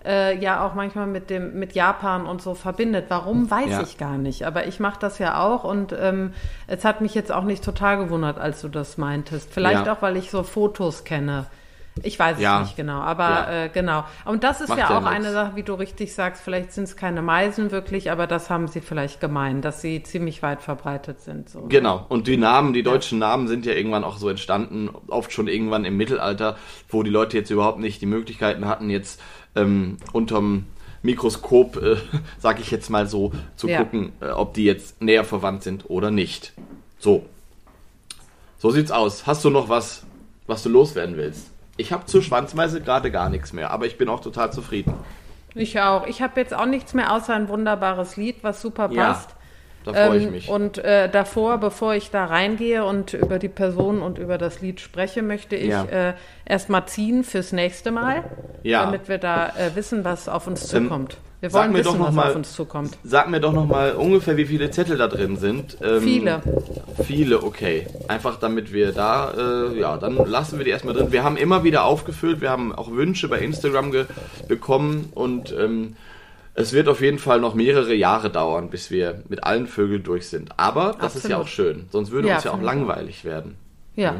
äh, 0.07 0.39
ja 0.43 0.65
auch 0.67 0.73
manchmal 0.75 1.07
mit 1.07 1.29
dem 1.29 1.59
mit 1.59 1.75
Japan 1.75 2.25
und 2.25 2.41
so 2.41 2.55
verbindet. 2.55 3.07
Warum 3.09 3.51
weiß 3.51 3.69
Ja. 3.71 3.83
ich 3.83 3.99
gar 3.99 4.17
nicht, 4.17 4.45
aber 4.47 4.67
ich 4.67 4.81
mache 4.81 4.99
das 4.99 5.19
ja 5.19 5.43
auch 5.45 5.65
und 5.65 5.95
ähm, 5.99 6.33
es 6.67 6.87
hat 6.87 7.03
mich 7.03 7.15
jetzt 7.15 7.31
auch 7.31 7.45
nicht 7.45 7.63
total 7.63 7.99
gewundert, 7.99 8.39
als 8.39 8.63
du 8.63 8.69
das 8.69 8.97
meintest. 8.97 9.53
Vielleicht 9.53 9.85
Ja. 9.85 9.93
auch, 9.93 10.01
weil 10.01 10.17
ich 10.17 10.31
so 10.31 10.43
Fotos 10.43 11.05
kenne. 11.05 11.45
Ich 12.03 12.19
weiß 12.19 12.37
es 12.37 12.43
Ja. 12.43 12.61
nicht 12.61 12.77
genau, 12.77 13.01
aber 13.01 13.29
Ja. 13.29 13.65
äh, 13.65 13.69
genau. 13.69 14.05
Und 14.25 14.43
das 14.45 14.61
ist 14.61 14.69
Macht 14.69 14.79
ja 14.79 14.91
ja 14.91 14.99
auch 14.99 15.05
eine. 15.05 15.33
Sache, 15.33 15.57
wie 15.57 15.63
du 15.63 15.75
richtig 15.75 16.15
sagst, 16.15 16.43
vielleicht 16.43 16.73
sind 16.73 16.85
es 16.85 16.97
keine 16.97 17.21
Meisen 17.21 17.73
wirklich, 17.73 18.11
aber 18.11 18.27
das 18.27 18.49
haben 18.49 18.69
sie 18.69 18.81
vielleicht 18.81 19.21
gemeint, 19.21 19.65
dass 19.65 19.81
sie 19.83 20.03
ziemlich 20.03 20.43
weit 20.43 20.63
verbreitet 20.63 21.21
sind. 21.21 21.51
So. 21.51 21.63
Genau. 21.69 22.07
Und 22.09 22.27
die 22.27 22.37
Namen, 22.37 22.73
die 22.73 22.83
deutschen 22.83 23.19
Namen 23.19 23.49
sind 23.49 23.67
ja 23.67 23.75
irgendwann 23.75 24.05
auch 24.05 24.17
so 24.19 24.29
entstanden, 24.29 24.89
oft 25.09 25.33
schon 25.33 25.47
irgendwann 25.49 25.85
im 25.85 25.97
Mittelalter, 25.97 26.57
wo 26.89 27.03
die 27.03 27.11
Leute 27.11 27.37
jetzt 27.37 27.51
überhaupt 27.51 27.81
nicht 27.81 28.01
die 28.01 28.07
Möglichkeiten 28.07 28.67
hatten, 28.67 28.89
jetzt 28.89 29.21
ähm, 29.57 29.99
unterm 30.13 30.67
Mikroskop, 31.03 31.77
äh, 31.83 31.97
sag 32.39 32.61
ich 32.61 32.71
jetzt 32.71 32.89
mal 32.89 33.07
so, 33.09 33.33
zu 33.57 33.69
Ja. 33.69 33.79
gucken, 33.79 34.13
äh, 34.21 34.29
ob 34.31 34.55
die 34.55 34.65
jetzt 34.65 35.03
näher 35.03 35.25
verwandt 35.25 35.65
sind 35.65 35.91
oder 35.91 36.11
nicht. 36.11 36.53
So. 36.99 37.27
So 38.59 38.71
sieht's 38.71 38.91
aus. 38.91 39.27
Hast 39.27 39.45
du 39.45 39.51
noch 39.51 39.69
was, 39.69 40.05
was 40.47 40.63
du 40.63 40.69
loswerden 40.69 41.17
willst? 41.17 41.51
Ich 41.81 41.93
habe 41.93 42.05
zur 42.07 42.23
Schwanzmeise 42.23 42.81
gerade 42.81 43.11
gar 43.11 43.31
nichts 43.31 43.53
mehr, 43.53 43.71
aber 43.71 43.87
ich 43.87 43.97
bin 43.99 44.09
auch 44.09 44.21
total 44.21 44.53
zufrieden. 44.53 44.93
Ich 45.55 45.81
auch. 45.81 46.07
Ich 46.07 46.23
habe 46.23 46.39
jetzt 46.41 46.55
auch 46.55 46.67
nichts 46.67 46.95
mehr 46.95 47.13
außer 47.13 47.35
ein 47.35 47.49
wunderbares 47.49 48.17
Lied, 48.17 48.37
was 48.45 48.61
super 48.63 48.89
Ja, 48.93 49.07
passt. 49.07 49.31
Da 49.85 49.95
freue 49.95 50.19
ich 50.19 50.25
Ähm, 50.27 50.31
mich. 50.33 50.49
Und 50.49 50.77
äh, 50.79 51.09
davor, 51.09 51.57
bevor 51.59 51.95
ich 51.95 52.11
da 52.11 52.27
reingehe 52.27 52.85
und 52.85 53.15
über 53.15 53.39
die 53.39 53.49
Person 53.49 54.03
und 54.03 54.19
über 54.19 54.37
das 54.37 54.61
Lied 54.61 54.79
spreche, 54.81 55.23
möchte 55.23 55.57
ich 55.57 55.71
Ja. 55.71 55.85
äh, 55.87 56.15
erstmal 56.45 56.85
ziehen 56.87 57.25
fürs 57.25 57.53
nächste 57.53 57.91
Mal, 57.91 58.23
Ja. 58.63 58.85
damit 58.85 59.09
wir 59.09 59.17
da 59.19 59.49
äh, 59.49 59.75
wissen, 59.75 60.05
was 60.05 60.29
auf 60.29 60.47
uns 60.47 60.73
Ähm, 60.75 60.91
Wir 61.41 61.49
sag 61.51 61.63
wollen 61.63 61.73
mir 61.73 61.83
doch 61.83 61.93
wissen, 61.93 61.99
noch 62.01 62.09
was 62.09 62.15
mal- 62.15 62.31
auf 62.31 62.37
uns 62.37 62.55
zukommt. 62.55 62.99
Sag 63.03 63.31
mir 63.31 63.41
doch 63.41 63.53
noch 63.53 63.67
mal 63.67 63.93
ungefähr, 63.93 64.37
wie 64.37 64.45
viele 64.45 64.71
Zettel 64.71 64.99
da 64.99 65.09
drin 65.09 65.37
sind. 65.37 65.79
Ähm, 65.83 66.01
Viele. 66.03 66.43
Viele, 67.05 67.43
okay. 67.43 67.87
Einfach 68.09 68.37
damit 68.39 68.73
wir 68.73 68.93
da, 68.93 69.33
äh, 69.71 69.79
ja, 69.79 69.97
dann 69.97 70.17
lassen 70.17 70.59
wir 70.59 70.65
die 70.67 70.71
erstmal 70.71 70.93
drin. 70.95 71.13
Wir 71.13 71.25
haben 71.25 71.37
immer 71.39 71.65
wieder 71.65 71.85
aufgefüllt, 71.85 72.41
wir 72.43 72.51
haben 72.51 72.75
auch 72.75 72.91
Wünsche 72.91 73.27
bei 73.29 73.39
Instagram 73.41 73.93
bekommen 74.49 75.11
und 75.15 75.53
ähm, 75.59 75.97
es 76.55 76.73
wird 76.75 76.89
auf 76.89 77.01
jeden 77.01 77.19
Fall 77.19 77.41
noch 77.41 77.55
mehrere 77.55 77.95
Jahre 77.95 78.29
dauern, 78.29 78.69
bis 78.69 78.91
wir 78.91 79.23
mit 79.29 79.45
allen 79.45 79.67
Vögeln 79.67 80.03
durch 80.03 80.29
sind. 80.29 80.51
Aber 80.59 80.95
das 81.01 81.17
ist 81.17 81.29
ja 81.29 81.39
Absolut. 81.39 81.45
auch 81.47 81.49
schön, 81.49 81.87
sonst 81.91 82.11
würde 82.11 82.29
Ja, 82.29 82.35
uns 82.35 82.45
ja 82.45 82.53
auch 82.53 82.61
langweilig 82.61 83.25
werden. 83.25 83.57
Ja. 83.97 84.17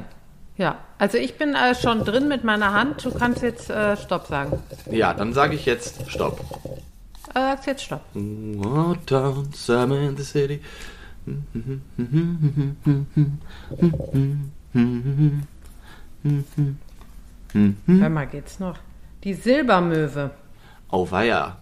Ja, 0.57 0.77
also 0.99 1.17
ich 1.17 1.37
bin 1.39 1.55
äh, 1.55 1.75
schon 1.75 2.05
drin 2.05 2.29
mit 2.29 2.45
meiner 2.45 2.73
Hand. 2.75 3.05
Du 3.05 3.11
kannst 3.13 3.43
jetzt 3.43 3.71
äh, 3.71 3.97
Stopp 3.97 4.27
sagen. 4.27 4.59
Ja, 4.91 5.13
dann 5.15 5.33
sage 5.33 5.55
ich 5.55 5.65
jetzt 5.67 6.11
Stopp. 6.11 6.41
Äh, 7.29 7.33
sagst 7.35 7.67
jetzt 7.67 7.83
Stopp. 7.85 8.03
Town, 9.07 9.49
summer 9.53 10.01
in 10.01 10.17
the 10.17 10.25
city. 10.25 10.61
Hör 17.87 18.09
mal, 18.09 18.27
geht's 18.27 18.61
noch? 18.61 18.77
Die 19.25 19.35
Silbermöwe. 19.35 20.31
Oh 20.91 21.11
weia. 21.11 21.59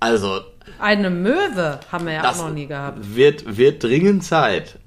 Also, 0.00 0.40
Eine 0.78 1.10
Möwe 1.10 1.80
haben 1.90 2.06
wir 2.06 2.12
ja 2.14 2.30
auch 2.30 2.36
noch 2.36 2.50
nie 2.52 2.66
gehabt. 2.66 2.98
wird, 3.14 3.56
wird 3.56 3.82
dringend 3.82 4.24
Zeit. 4.24 4.78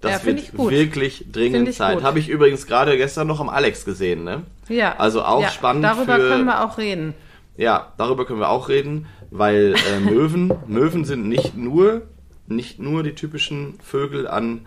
Das 0.00 0.12
Ja, 0.20 0.24
wird 0.26 0.38
ich 0.40 0.52
gut. 0.52 0.70
wirklich 0.70 1.26
dringend 1.32 1.72
Zeit. 1.74 2.02
Habe 2.02 2.18
ich 2.18 2.28
übrigens 2.28 2.66
gerade 2.66 2.96
gestern 2.96 3.26
noch 3.26 3.40
am 3.40 3.48
Alex 3.48 3.84
gesehen, 3.84 4.24
ne? 4.24 4.42
Ja. 4.68 4.96
Also 4.98 5.22
auch 5.24 5.42
ja, 5.42 5.48
spannend 5.50 5.84
Darüber 5.84 6.16
für- 6.16 6.28
können 6.28 6.44
wir 6.44 6.64
auch 6.64 6.76
reden. 6.78 7.14
Ja, 7.56 7.92
darüber 7.96 8.26
können 8.26 8.40
wir 8.40 8.48
auch 8.50 8.68
reden, 8.68 9.06
weil 9.34 9.74
äh, 9.74 9.98
Möwen, 9.98 10.52
Möwen 10.68 11.04
sind 11.04 11.28
nicht 11.28 11.56
nur, 11.56 12.02
nicht 12.46 12.78
nur 12.78 13.02
die 13.02 13.16
typischen 13.16 13.74
Vögel 13.82 14.28
an, 14.28 14.66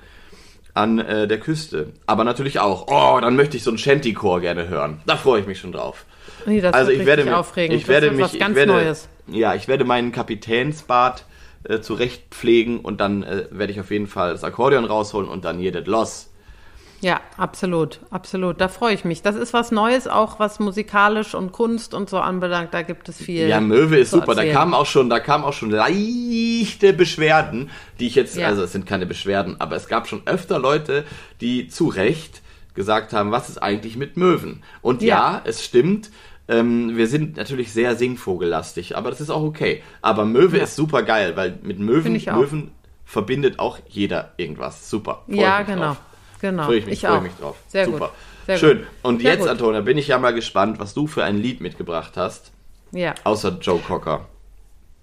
an 0.73 0.99
äh, 0.99 1.25
der 1.25 1.39
Küste, 1.39 1.93
aber 2.05 2.25
natürlich 2.25 2.59
auch. 2.59 2.87
Oh, 2.89 3.17
dann 3.21 3.37
möchte 3.37 3.55
ich 3.55 3.63
so 3.63 3.71
einen 3.71 3.77
Shanty-Chor 3.77 4.41
gerne 4.41 4.67
hören. 4.67 4.99
Da 5.05 5.15
freue 5.15 5.39
ich 5.39 5.47
mich 5.47 5.59
schon 5.59 5.71
drauf. 5.71 6.05
Nee, 6.45 6.59
das 6.59 6.73
also 6.73 6.91
ich 6.91 7.05
werde 7.05 7.23
mich, 7.23 7.33
aufregend. 7.33 7.79
ich 7.79 7.87
werde 7.87 8.07
das 8.07 8.33
mich, 8.33 8.41
ich 8.41 8.55
werde, 8.55 8.73
Neues. 8.73 9.07
ja, 9.27 9.55
ich 9.55 9.69
werde 9.69 9.85
meinen 9.85 10.11
Kapitänsbart 10.11 11.23
äh, 11.63 11.79
zurecht 11.79 12.23
pflegen 12.31 12.81
und 12.81 12.99
dann 12.99 13.23
äh, 13.23 13.45
werde 13.51 13.71
ich 13.71 13.79
auf 13.79 13.89
jeden 13.89 14.07
Fall 14.07 14.33
das 14.33 14.43
Akkordeon 14.43 14.83
rausholen 14.83 15.29
und 15.29 15.45
dann 15.45 15.61
jedet 15.61 15.87
los. 15.87 16.29
Ja, 16.99 17.21
absolut, 17.37 17.99
absolut. 18.09 18.59
Da 18.59 18.67
freue 18.69 18.93
ich 18.95 19.05
mich. 19.05 19.21
Das 19.21 19.35
ist 19.35 19.53
was 19.53 19.71
Neues, 19.71 20.07
auch 20.07 20.39
was 20.39 20.59
musikalisch 20.59 21.35
und 21.35 21.51
Kunst 21.51 21.93
und 21.93 22.09
so 22.09 22.17
anbelangt. 22.19 22.73
Da 22.73 22.81
gibt 22.81 23.07
es 23.07 23.17
viel. 23.17 23.47
Ja, 23.47 23.61
Möwe 23.61 23.97
ist 23.97 24.11
super. 24.11 24.33
Da 24.33 24.41
erzählen. 24.41 24.55
kamen 24.55 24.73
auch 24.73 24.87
schon, 24.87 25.09
da 25.09 25.19
kamen 25.19 25.43
auch 25.43 25.53
schon 25.53 25.69
leichte 25.69 26.93
Beschwerden, 26.93 27.69
die 27.99 28.07
ich 28.07 28.15
jetzt, 28.15 28.35
Ja. 28.35 28.47
also 28.47 28.63
es 28.63 28.71
sind 28.71 28.85
keine 28.87 29.05
Beschwerden, 29.05 29.57
aber 29.59 29.75
es 29.75 29.87
gab 29.87 30.07
schon 30.07 30.23
öfter 30.25 30.57
Leute, 30.59 31.03
die 31.39 31.67
zu 31.67 31.87
Recht 31.87 32.41
gesagt 32.73 33.13
haben, 33.13 33.31
was 33.31 33.49
ist 33.49 33.57
eigentlich 33.61 33.95
mit 33.95 34.17
Möwen? 34.17 34.63
Und 34.81 35.01
ja, 35.01 35.07
Ja. 35.33 35.41
es 35.45 35.63
stimmt. 35.63 36.09
Ähm, 36.49 36.95
wir 36.95 37.07
sind 37.07 37.35
natürlich 37.37 37.73
sehr 37.73 37.95
singvogellastig, 37.95 38.95
aber 38.97 39.09
das 39.09 39.19
ist 39.21 39.29
auch 39.29 39.43
okay. 39.43 39.83
Aber 40.01 40.25
Möwe 40.25 40.57
Ja. 40.57 40.63
ist 40.63 40.75
super 40.75 41.03
geil, 41.03 41.33
weil 41.35 41.59
mit 41.61 41.77
Möwen. 41.79 42.13
Möwen 42.13 42.71
verbindet 43.05 43.59
auch 43.59 43.79
jeder 43.87 44.33
irgendwas. 44.37 44.89
Super. 44.89 45.23
Ja, 45.27 45.61
genau. 45.63 45.87
Drauf. 45.87 45.97
Genau. 46.41 46.65
Freue 46.65 46.77
ich 46.77 46.85
mich, 46.85 46.93
ich 46.95 46.99
freue 47.01 47.17
auch. 47.17 47.21
mich 47.21 47.33
drauf. 47.35 47.55
Sehr 47.67 47.85
super. 47.85 47.99
gut. 47.99 48.09
Sehr 48.45 48.57
Schön. 48.57 48.87
Und 49.01 49.21
Sehr 49.21 49.31
jetzt, 49.33 49.41
gut. 49.41 49.49
Antonia, 49.49 49.81
bin 49.81 49.97
ich 49.97 50.07
ja 50.07 50.17
mal 50.19 50.33
gespannt, 50.33 50.79
was 50.79 50.93
du 50.93 51.07
für 51.07 51.23
ein 51.23 51.37
Lied 51.37 51.59
mitgebracht 51.61 52.13
hast, 52.15 52.51
Ja. 52.91 53.13
außer 53.25 53.57
Joe 53.61 53.79
Cocker. 53.79 54.25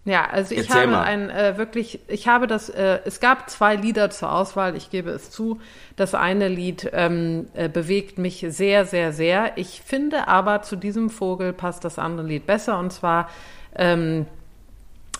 Ja, 0.06 0.26
also 0.30 0.52
ich 0.52 0.68
Erzähl 0.68 0.82
habe 0.82 0.90
mal. 0.92 1.02
ein 1.02 1.30
äh, 1.30 1.56
wirklich, 1.56 1.98
ich 2.08 2.28
habe 2.28 2.46
das, 2.46 2.68
äh, 2.68 2.98
es 3.06 3.20
gab 3.20 3.48
zwei 3.48 3.74
Lieder 3.74 4.10
zur 4.10 4.32
Auswahl, 4.32 4.76
ich 4.76 4.90
gebe 4.90 5.10
es 5.10 5.30
zu. 5.30 5.60
Das 5.96 6.14
eine 6.14 6.48
Lied 6.48 6.90
ähm, 6.92 7.48
äh, 7.54 7.70
bewegt 7.70 8.18
mich 8.18 8.44
sehr, 8.48 8.84
sehr, 8.84 9.12
sehr. 9.14 9.56
Ich 9.56 9.80
finde 9.82 10.28
aber 10.28 10.60
zu 10.60 10.76
diesem 10.76 11.08
Vogel 11.08 11.54
passt 11.54 11.84
das 11.84 11.98
andere 11.98 12.26
Lied 12.26 12.46
besser 12.46 12.78
und 12.78 12.92
zwar 12.92 13.30
ähm, 13.76 14.26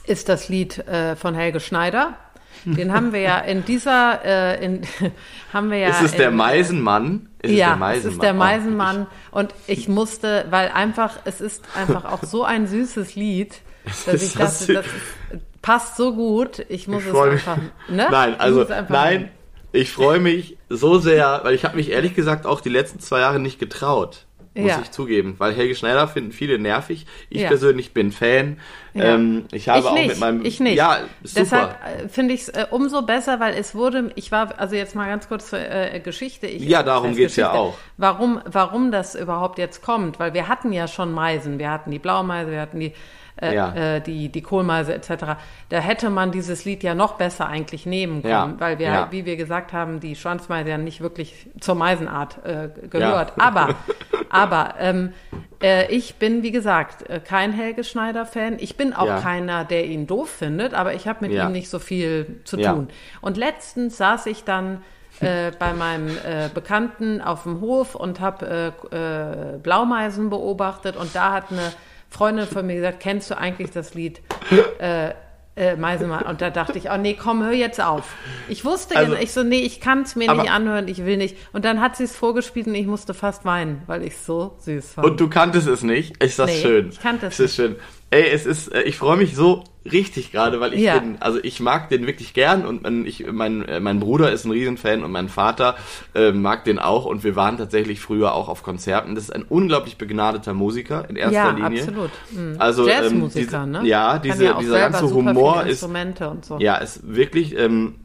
ist 0.06 0.28
das 0.28 0.50
Lied 0.50 0.86
äh, 0.86 1.16
von 1.16 1.34
Helge 1.34 1.60
Schneider. 1.60 2.14
Den 2.64 2.92
haben 2.92 3.12
wir 3.12 3.20
ja 3.20 3.38
in 3.38 3.64
dieser, 3.64 4.24
äh, 4.24 4.64
in, 4.64 4.82
haben 5.52 5.70
wir 5.70 5.78
ja. 5.78 5.88
Ist 5.88 6.02
es 6.02 6.12
in, 6.12 6.18
der 6.18 6.30
Meisenmann? 6.30 7.28
Ist 7.42 7.52
ja, 7.52 7.92
es, 7.92 7.98
es 7.98 8.12
ist 8.12 8.22
der 8.22 8.34
Meisenmann. 8.34 9.06
Oh, 9.32 9.40
und 9.40 9.54
ich 9.66 9.88
musste, 9.88 10.46
weil 10.50 10.68
einfach, 10.68 11.18
es 11.24 11.40
ist 11.40 11.64
einfach 11.76 12.04
auch 12.04 12.22
so 12.22 12.44
ein 12.44 12.66
süßes 12.66 13.16
Lied, 13.16 13.60
dass 14.06 14.22
ich 14.22 14.32
dachte, 14.32 14.74
das 14.74 14.86
ist, 14.86 15.62
passt 15.62 15.96
so 15.96 16.14
gut. 16.14 16.64
Ich 16.68 16.88
muss 16.88 17.02
ich 17.02 17.10
es 17.10 17.16
einfach. 17.16 17.58
Ne? 17.88 18.08
Nein, 18.10 18.40
also 18.40 18.66
nein, 18.88 19.30
ich 19.72 19.92
freue 19.92 20.20
mich 20.20 20.56
so 20.68 20.98
sehr, 20.98 21.40
weil 21.42 21.54
ich 21.54 21.64
habe 21.64 21.76
mich 21.76 21.90
ehrlich 21.90 22.14
gesagt 22.14 22.46
auch 22.46 22.60
die 22.60 22.68
letzten 22.70 23.00
zwei 23.00 23.20
Jahre 23.20 23.40
nicht 23.40 23.58
getraut 23.58 24.26
muss 24.54 24.70
ja. 24.70 24.80
ich 24.82 24.90
zugeben, 24.92 25.34
weil 25.38 25.52
Helge 25.52 25.74
Schneider 25.74 26.06
finden 26.06 26.30
viele 26.30 26.58
nervig. 26.58 27.06
Ich 27.28 27.42
ja. 27.42 27.48
persönlich 27.48 27.92
bin 27.92 28.12
Fan. 28.12 28.58
Ja. 28.92 29.14
Ähm, 29.14 29.46
ich 29.50 29.68
habe 29.68 29.80
ich 29.80 29.86
auch 29.86 29.94
nicht. 29.94 30.08
mit 30.08 30.20
meinem 30.20 30.44
ich 30.44 30.60
nicht. 30.60 30.76
Ja, 30.76 31.00
super. 31.24 31.40
Deshalb 31.40 31.78
äh, 32.04 32.08
finde 32.08 32.34
ich 32.34 32.42
es 32.42 32.48
äh, 32.50 32.66
umso 32.70 33.02
besser, 33.02 33.40
weil 33.40 33.54
es 33.54 33.74
wurde, 33.74 34.12
ich 34.14 34.30
war, 34.30 34.58
also 34.58 34.76
jetzt 34.76 34.94
mal 34.94 35.08
ganz 35.08 35.28
kurz 35.28 35.50
zur 35.50 35.58
äh, 35.58 35.98
Geschichte. 35.98 36.46
Ich, 36.46 36.62
ja, 36.62 36.84
darum 36.84 37.16
geht's 37.16 37.36
ja 37.36 37.52
auch. 37.52 37.76
Warum, 37.96 38.40
warum 38.44 38.92
das 38.92 39.16
überhaupt 39.16 39.58
jetzt 39.58 39.82
kommt, 39.82 40.20
weil 40.20 40.34
wir 40.34 40.46
hatten 40.46 40.72
ja 40.72 40.86
schon 40.86 41.12
Meisen, 41.12 41.58
wir 41.58 41.70
hatten 41.70 41.90
die 41.90 41.98
Blaumeise, 41.98 42.52
wir 42.52 42.60
hatten 42.60 42.78
die 42.78 42.92
äh, 43.40 43.54
ja. 43.54 43.74
äh, 43.74 44.00
die, 44.00 44.28
die 44.28 44.42
Kohlmeise 44.42 44.94
etc. 44.94 45.36
Da 45.68 45.78
hätte 45.78 46.10
man 46.10 46.30
dieses 46.30 46.64
Lied 46.64 46.82
ja 46.82 46.94
noch 46.94 47.14
besser 47.14 47.48
eigentlich 47.48 47.86
nehmen 47.86 48.22
können, 48.22 48.32
ja. 48.32 48.54
weil 48.58 48.78
wir, 48.78 48.86
ja. 48.86 49.08
wie 49.10 49.24
wir 49.24 49.36
gesagt 49.36 49.72
haben, 49.72 50.00
die 50.00 50.14
Schwanzmeise 50.14 50.70
ja 50.70 50.78
nicht 50.78 51.00
wirklich 51.00 51.48
zur 51.60 51.74
Meisenart 51.74 52.44
äh, 52.44 52.68
gehört. 52.88 53.32
Aber, 53.38 53.74
aber 54.30 54.74
ähm, 54.78 55.12
äh, 55.62 55.92
ich 55.92 56.16
bin, 56.16 56.42
wie 56.42 56.52
gesagt, 56.52 57.08
äh, 57.08 57.20
kein 57.20 57.52
Helge 57.52 57.84
Schneider-Fan. 57.84 58.56
Ich 58.60 58.76
bin 58.76 58.92
auch 58.92 59.20
keiner, 59.20 59.64
der 59.64 59.86
ihn 59.86 60.06
doof 60.06 60.30
findet, 60.30 60.74
aber 60.74 60.94
ich 60.94 61.08
habe 61.08 61.26
mit 61.26 61.32
ihm 61.32 61.52
nicht 61.52 61.68
so 61.70 61.78
viel 61.78 62.40
zu 62.44 62.56
tun. 62.56 62.88
Und 63.20 63.36
letztens 63.36 63.96
saß 63.96 64.26
ich 64.26 64.44
dann 64.44 64.82
äh, 65.20 65.50
bei 65.58 65.72
meinem 65.72 66.08
äh, 66.08 66.48
Bekannten 66.52 67.20
auf 67.20 67.44
dem 67.44 67.60
Hof 67.60 67.94
und 67.94 68.20
habe 68.20 68.72
äh, 68.92 68.96
äh, 68.96 69.58
Blaumeisen 69.58 70.30
beobachtet 70.30 70.96
und 70.96 71.14
da 71.14 71.32
hat 71.32 71.50
eine 71.50 71.72
Freundin 72.14 72.46
von 72.46 72.64
mir 72.64 72.76
gesagt, 72.76 73.00
kennst 73.00 73.30
du 73.30 73.36
eigentlich 73.36 73.72
das 73.72 73.94
Lied 73.94 74.20
äh, 74.78 75.10
äh, 75.56 75.74
Meisenmann? 75.76 76.24
Und 76.26 76.40
da 76.40 76.50
dachte 76.50 76.78
ich, 76.78 76.88
oh 76.88 76.96
nee, 76.96 77.14
komm, 77.14 77.42
hör 77.42 77.52
jetzt 77.52 77.80
auf. 77.80 78.14
Ich 78.48 78.64
wusste, 78.64 78.96
also, 78.96 79.14
ich 79.14 79.32
so, 79.32 79.42
nee, 79.42 79.58
ich 79.58 79.80
kann 79.80 80.02
es 80.02 80.14
mir 80.14 80.32
nicht 80.32 80.50
anhören, 80.50 80.86
ich 80.86 81.04
will 81.04 81.16
nicht. 81.16 81.36
Und 81.52 81.64
dann 81.64 81.80
hat 81.80 81.96
sie 81.96 82.04
es 82.04 82.14
vorgespielt 82.14 82.68
und 82.68 82.76
ich 82.76 82.86
musste 82.86 83.14
fast 83.14 83.44
weinen, 83.44 83.82
weil 83.88 84.04
ich 84.04 84.12
es 84.12 84.26
so 84.26 84.54
süß 84.60 84.92
fand. 84.92 85.06
Und 85.06 85.20
du 85.20 85.28
kanntest 85.28 85.66
es 85.66 85.82
nicht? 85.82 86.22
Ist 86.22 86.38
das 86.38 86.50
nee, 86.50 86.62
schön? 86.62 86.88
Ich 86.90 87.00
kannte 87.00 87.26
es. 87.26 87.40
Ist 87.40 87.40
das 87.40 87.54
schön? 87.56 87.76
Ey, 88.10 88.30
es 88.30 88.46
ist, 88.46 88.68
äh, 88.72 88.82
ich 88.82 88.96
freue 88.96 89.16
mich 89.16 89.34
so 89.34 89.64
richtig 89.90 90.32
gerade, 90.32 90.60
weil 90.60 90.72
ich 90.74 90.80
ja. 90.80 90.98
den, 90.98 91.20
also 91.20 91.38
ich 91.42 91.60
mag 91.60 91.88
den 91.88 92.06
wirklich 92.06 92.32
gern 92.32 92.64
und 92.64 92.82
mein, 92.82 93.04
ich, 93.06 93.30
mein, 93.30 93.64
äh, 93.64 93.80
mein 93.80 94.00
Bruder 94.00 94.32
ist 94.32 94.44
ein 94.44 94.50
Riesenfan 94.50 95.04
und 95.04 95.10
mein 95.10 95.28
Vater 95.28 95.76
äh, 96.14 96.32
mag 96.32 96.64
den 96.64 96.78
auch 96.78 97.04
und 97.04 97.24
wir 97.24 97.36
waren 97.36 97.58
tatsächlich 97.58 98.00
früher 98.00 98.34
auch 98.34 98.48
auf 98.48 98.62
Konzerten. 98.62 99.14
Das 99.14 99.24
ist 99.24 99.34
ein 99.34 99.42
unglaublich 99.42 99.98
begnadeter 99.98 100.54
Musiker 100.54 101.08
in 101.08 101.16
erster 101.16 101.34
ja, 101.34 101.50
Linie. 101.50 101.78
Ja, 101.78 101.84
absolut. 101.84 102.10
Mhm. 102.30 102.56
Also, 102.58 102.88
Jazzmusiker, 102.88 103.64
ähm, 103.64 103.70
ne? 103.70 103.82
Ja, 103.84 104.18
diese, 104.18 104.44
ja 104.44 104.58
dieser 104.58 104.78
ganze 104.78 105.12
Humor 105.12 105.64
ist, 105.64 105.80
so. 106.42 106.58
ja, 106.58 106.76
ist 106.76 107.00
wirklich, 107.04 107.58
ähm, 107.58 107.96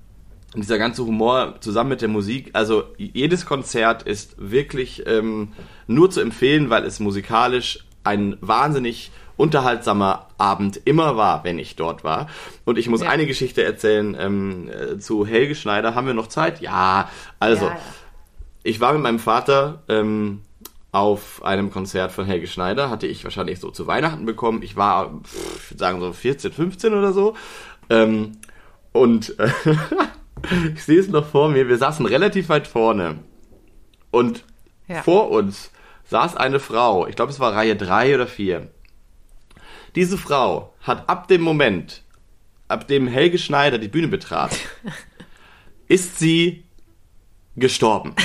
dieser 0.56 0.80
ganze 0.80 1.06
Humor 1.06 1.56
zusammen 1.60 1.92
mit 1.92 2.02
der 2.02 2.10
Musik, 2.10 2.50
also 2.54 2.84
jedes 2.98 3.46
Konzert 3.46 4.04
ist 4.04 4.36
wirklich 4.38 5.04
ähm, 5.06 5.50
nur 5.86 6.10
zu 6.10 6.22
empfehlen, 6.22 6.72
weil 6.72 6.86
es 6.86 7.00
musikalisch 7.00 7.86
ein 8.04 8.38
wahnsinnig 8.42 9.12
unterhaltsamer 9.38 10.28
Abend 10.38 10.82
immer 10.84 11.16
war, 11.16 11.44
wenn 11.44 11.60
ich 11.60 11.76
dort 11.78 12.04
war. 12.04 12.28
Und 12.66 12.78
ich 12.78 12.90
muss 12.90 13.02
ja. 13.02 13.10
eine 13.10 13.26
Geschichte 13.26 13.64
erzählen 13.64 14.16
ähm, 14.20 14.70
äh, 14.70 15.00
zu 15.00 15.26
Helge 15.26 15.56
Schneider. 15.56 15.96
Haben 15.96 16.08
wir 16.08 16.14
noch 16.14 16.28
Zeit? 16.28 16.60
Ja, 16.60 17.10
also 17.40 17.68
ja, 17.68 17.72
ja. 17.72 17.80
ich 18.64 18.82
war 18.82 18.92
mit 18.94 19.02
meinem 19.02 19.20
Vater 19.20 19.84
ähm, 19.88 20.42
auf 20.92 21.44
einem 21.44 21.72
Konzert 21.72 22.12
von 22.12 22.26
Helge 22.26 22.48
Schneider, 22.48 22.90
hatte 22.90 23.08
ich 23.08 23.24
wahrscheinlich 23.24 23.60
so 23.60 23.72
zu 23.72 23.88
Weihnachten 23.88 24.26
bekommen. 24.26 24.62
Ich 24.62 24.76
war, 24.76 25.22
ich 25.24 25.72
würde 25.72 25.80
sagen, 25.80 26.02
so 26.02 26.12
14, 26.12 26.52
15 26.52 26.94
oder 26.94 27.14
so. 27.14 27.36
Ähm, 27.90 28.34
und 28.92 29.40
äh, 29.40 29.50
ich 30.76 30.84
sehe 30.84 31.00
es 31.00 31.08
noch 31.08 31.26
vor 31.26 31.48
mir, 31.48 31.70
wir 31.70 31.78
saßen 31.78 32.06
relativ 32.06 32.50
weit 32.50 32.68
vorne. 32.68 33.20
Und 34.12 34.44
vor 35.04 35.30
uns 35.30 35.72
saß 36.10 36.36
eine 36.36 36.60
Frau, 36.60 37.08
ich 37.08 37.16
glaube 37.16 37.32
es 37.32 37.40
war 37.40 37.54
Reihe 37.54 37.76
3 37.76 38.16
oder 38.16 38.28
4 38.28 38.70
diese 39.96 40.18
Frau 40.18 40.74
hat 40.82 41.10
ab 41.10 41.28
dem 41.28 41.42
Moment, 41.42 42.04
ab 42.68 42.88
dem 42.88 43.08
Helge 43.08 43.38
Schneider 43.38 43.78
die 43.78 43.88
Bühne 43.88 44.08
betrat, 44.08 44.58
ist 45.88 46.20
sie 46.20 46.64
gestorben. 47.56 48.16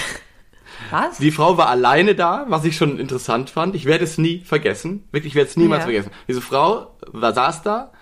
Was? 0.90 1.18
Die 1.18 1.30
Frau 1.30 1.56
war 1.56 1.68
alleine 1.68 2.14
da, 2.14 2.44
was 2.48 2.64
ich 2.64 2.76
schon 2.76 2.98
interessant 2.98 3.50
fand. 3.50 3.74
Ich 3.74 3.86
werde 3.86 4.04
es 4.04 4.18
nie 4.18 4.40
vergessen. 4.40 5.08
Wirklich, 5.12 5.32
ich 5.32 5.34
werde 5.34 5.48
es 5.48 5.56
niemals 5.56 5.80
ja. 5.80 5.84
vergessen. 5.84 6.10
Diese 6.28 6.42
Frau 6.42 6.96
war, 7.06 7.32
saß 7.32 7.62
da, 7.62 7.92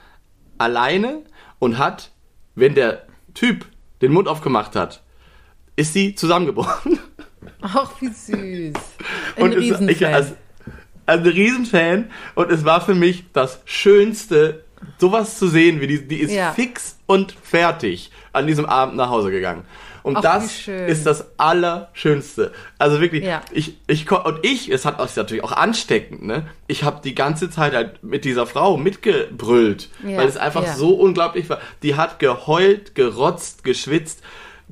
alleine 0.58 1.22
und 1.58 1.78
hat, 1.78 2.10
wenn 2.54 2.74
der 2.74 3.06
Typ 3.34 3.66
den 4.00 4.12
Mund 4.12 4.26
aufgemacht 4.26 4.74
hat, 4.74 5.02
ist 5.76 5.92
sie 5.92 6.14
zusammengebrochen. 6.14 6.98
Ach, 7.60 7.90
wie 8.00 8.08
süß. 8.08 8.74
Ein 9.36 9.42
und 9.42 9.52
es, 9.54 9.80
ich, 9.80 10.06
also, 10.06 10.34
ein 11.06 11.22
Riesenfan 11.22 12.10
und 12.34 12.50
es 12.50 12.64
war 12.64 12.80
für 12.80 12.94
mich 12.94 13.24
das 13.32 13.60
Schönste, 13.64 14.64
sowas 14.98 15.38
zu 15.38 15.48
sehen, 15.48 15.80
wie 15.80 15.86
die, 15.86 16.08
die 16.08 16.16
ist 16.18 16.32
ja. 16.32 16.52
fix 16.52 16.98
und 17.06 17.32
fertig 17.42 18.10
an 18.32 18.46
diesem 18.46 18.66
Abend 18.66 18.96
nach 18.96 19.10
Hause 19.10 19.30
gegangen. 19.30 19.64
Und 20.02 20.16
Ach, 20.16 20.22
das 20.22 20.66
ist 20.66 21.06
das 21.06 21.38
Allerschönste. 21.38 22.52
Also 22.78 23.00
wirklich, 23.00 23.24
ja. 23.24 23.40
ich, 23.52 23.78
ich, 23.86 24.10
und 24.10 24.40
ich, 24.42 24.68
es 24.68 24.84
hat 24.84 25.00
es 25.00 25.14
natürlich 25.14 25.44
auch 25.44 25.52
ansteckend, 25.52 26.24
ne? 26.24 26.48
Ich 26.66 26.82
habe 26.82 27.00
die 27.04 27.14
ganze 27.14 27.50
Zeit 27.50 27.72
halt 27.72 28.02
mit 28.02 28.24
dieser 28.24 28.46
Frau 28.46 28.76
mitgebrüllt, 28.76 29.90
ja. 30.04 30.18
weil 30.18 30.26
es 30.26 30.36
einfach 30.36 30.64
ja. 30.64 30.74
so 30.74 30.94
unglaublich 30.94 31.48
war. 31.48 31.60
Die 31.84 31.94
hat 31.94 32.18
geheult, 32.18 32.96
gerotzt, 32.96 33.62
geschwitzt 33.62 34.22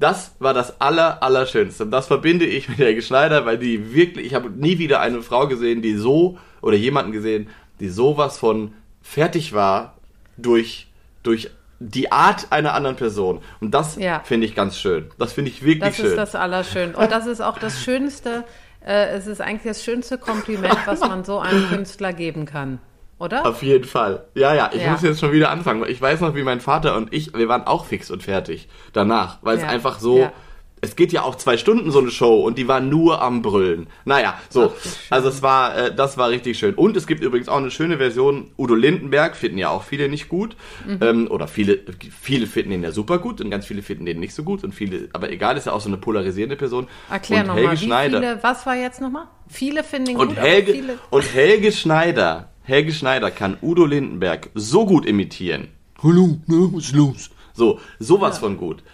das 0.01 0.35
war 0.39 0.55
das 0.55 0.81
aller, 0.81 1.23
allerschönste. 1.23 1.85
Und 1.85 1.91
das 1.91 2.07
verbinde 2.07 2.47
ich 2.47 2.69
mit 2.69 2.79
Helge 2.79 3.03
Schneider, 3.03 3.45
weil 3.45 3.59
die 3.59 3.95
wirklich, 3.95 4.27
ich 4.27 4.35
habe 4.35 4.51
nie 4.51 4.79
wieder 4.79 5.01
eine 5.01 5.23
Frau 5.23 5.47
gesehen, 5.47 5.83
die 5.83 5.95
so, 5.95 6.39
oder 6.63 6.77
jemanden 6.77 7.13
gesehen, 7.13 7.49
die 7.81 7.89
sowas 7.89 8.39
von 8.39 8.73
fertig 9.03 9.53
war 9.53 9.95
durch, 10.37 10.89
durch 11.23 11.51
die 11.79 12.13
Art 12.13 12.51
einer 12.51 12.75
anderen 12.75 12.97
Person. 12.97 13.41
Und 13.61 13.73
das 13.73 13.97
ja. 13.97 14.21
finde 14.21 14.47
ich 14.47 14.55
ganz 14.55 14.79
schön. 14.79 15.11
Das 15.19 15.35
finde 15.35 15.51
ich 15.51 15.63
wirklich 15.63 15.81
das 15.81 15.97
schön. 15.97 16.05
Das 16.05 16.13
ist 16.13 16.35
das 16.35 16.35
Allerschönste. 16.35 16.99
Und 16.99 17.11
das 17.11 17.27
ist 17.27 17.41
auch 17.43 17.59
das 17.59 17.83
Schönste, 17.83 18.45
äh, 18.85 19.09
es 19.11 19.27
ist 19.27 19.41
eigentlich 19.41 19.65
das 19.65 19.85
schönste 19.85 20.17
Kompliment, 20.17 20.79
was 20.87 21.01
man 21.01 21.25
so 21.25 21.39
einem 21.39 21.69
Künstler 21.69 22.13
geben 22.15 22.47
kann 22.47 22.81
oder? 23.21 23.47
Auf 23.47 23.63
jeden 23.63 23.85
Fall. 23.85 24.25
Ja, 24.35 24.55
ja, 24.55 24.71
ich 24.73 24.83
ja. 24.83 24.93
muss 24.93 25.03
jetzt 25.03 25.21
schon 25.21 25.33
wieder 25.33 25.51
anfangen. 25.51 25.85
Ich 25.89 26.01
weiß 26.01 26.21
noch, 26.21 26.35
wie 26.35 26.43
mein 26.43 26.61
Vater 26.61 26.97
und 26.97 27.13
ich, 27.13 27.35
wir 27.35 27.49
waren 27.49 27.65
auch 27.65 27.85
fix 27.85 28.11
und 28.11 28.23
fertig 28.23 28.67
danach, 28.95 29.39
weil 29.43 29.59
ja. 29.59 29.65
es 29.65 29.69
einfach 29.69 30.01
so, 30.01 30.21
ja. 30.21 30.33
es 30.81 30.97
geht 30.97 31.13
ja 31.13 31.23
auch 31.23 31.35
zwei 31.35 31.59
Stunden 31.59 31.91
so 31.91 31.99
eine 31.99 32.11
Show 32.11 32.41
und 32.41 32.57
die 32.57 32.67
war 32.67 32.81
nur 32.81 33.21
am 33.21 33.43
Brüllen. 33.43 33.89
Naja, 34.07 34.41
so. 34.49 34.73
Ach, 34.75 34.97
also 35.11 35.29
es 35.29 35.43
war, 35.43 35.77
äh, 35.77 35.95
das 35.95 36.17
war 36.17 36.31
richtig 36.31 36.59
schön. 36.59 36.75
Und 36.75 36.97
es 36.97 37.07
gibt 37.07 37.23
übrigens 37.23 37.51
auch 37.51 37.59
eine 37.59 37.71
schöne 37.71 37.99
Version. 37.99 38.53
Udo 38.57 38.75
Lindenberg 38.75 39.37
finden 39.37 39.59
ja 39.59 39.69
auch 39.69 39.83
viele 39.83 40.09
nicht 40.09 40.31
gut. 40.31 40.57
Mhm. 40.87 40.99
Ähm, 41.03 41.31
oder 41.31 41.47
viele, 41.47 41.79
viele 42.19 42.47
finden 42.47 42.73
ihn 42.73 42.83
ja 42.83 42.91
super 42.91 43.19
gut 43.19 43.43
und 43.43 43.51
ganz 43.51 43.67
viele 43.67 43.83
finden 43.83 44.07
den 44.07 44.19
nicht 44.19 44.35
so 44.35 44.45
gut 44.45 44.65
und 44.65 44.75
viele, 44.75 45.11
aber 45.13 45.31
egal, 45.31 45.59
ist 45.59 45.67
ja 45.67 45.73
auch 45.73 45.83
so 45.83 45.91
eine 45.91 45.99
polarisierende 45.99 46.57
Person. 46.57 46.89
Erklär 47.11 47.45
nochmal, 47.45 47.73
wie 47.73 47.77
viele, 47.77 48.39
was 48.41 48.65
war 48.65 48.77
jetzt 48.77 49.03
nochmal? 49.03 49.27
Viele 49.47 49.85
finden 49.85 50.13
ihn 50.13 50.17
und 50.17 50.29
gut, 50.29 50.37
Helge, 50.39 50.99
Und 51.11 51.35
Helge 51.35 51.71
Schneider 51.73 52.50
Helge 52.71 52.93
Schneider 52.93 53.33
kann 53.33 53.57
Udo 53.63 53.85
Lindenberg 53.85 54.51
so 54.55 54.87
gut 54.87 55.05
imitieren. 55.05 55.71
Hallo, 56.05 56.39
ne, 56.47 56.71
was 56.73 56.85
ist 56.85 56.95
los? 56.95 57.31
So, 57.53 57.81
sowas 57.99 58.37
ja. 58.37 58.43
von 58.43 58.59
gut. 58.59 58.85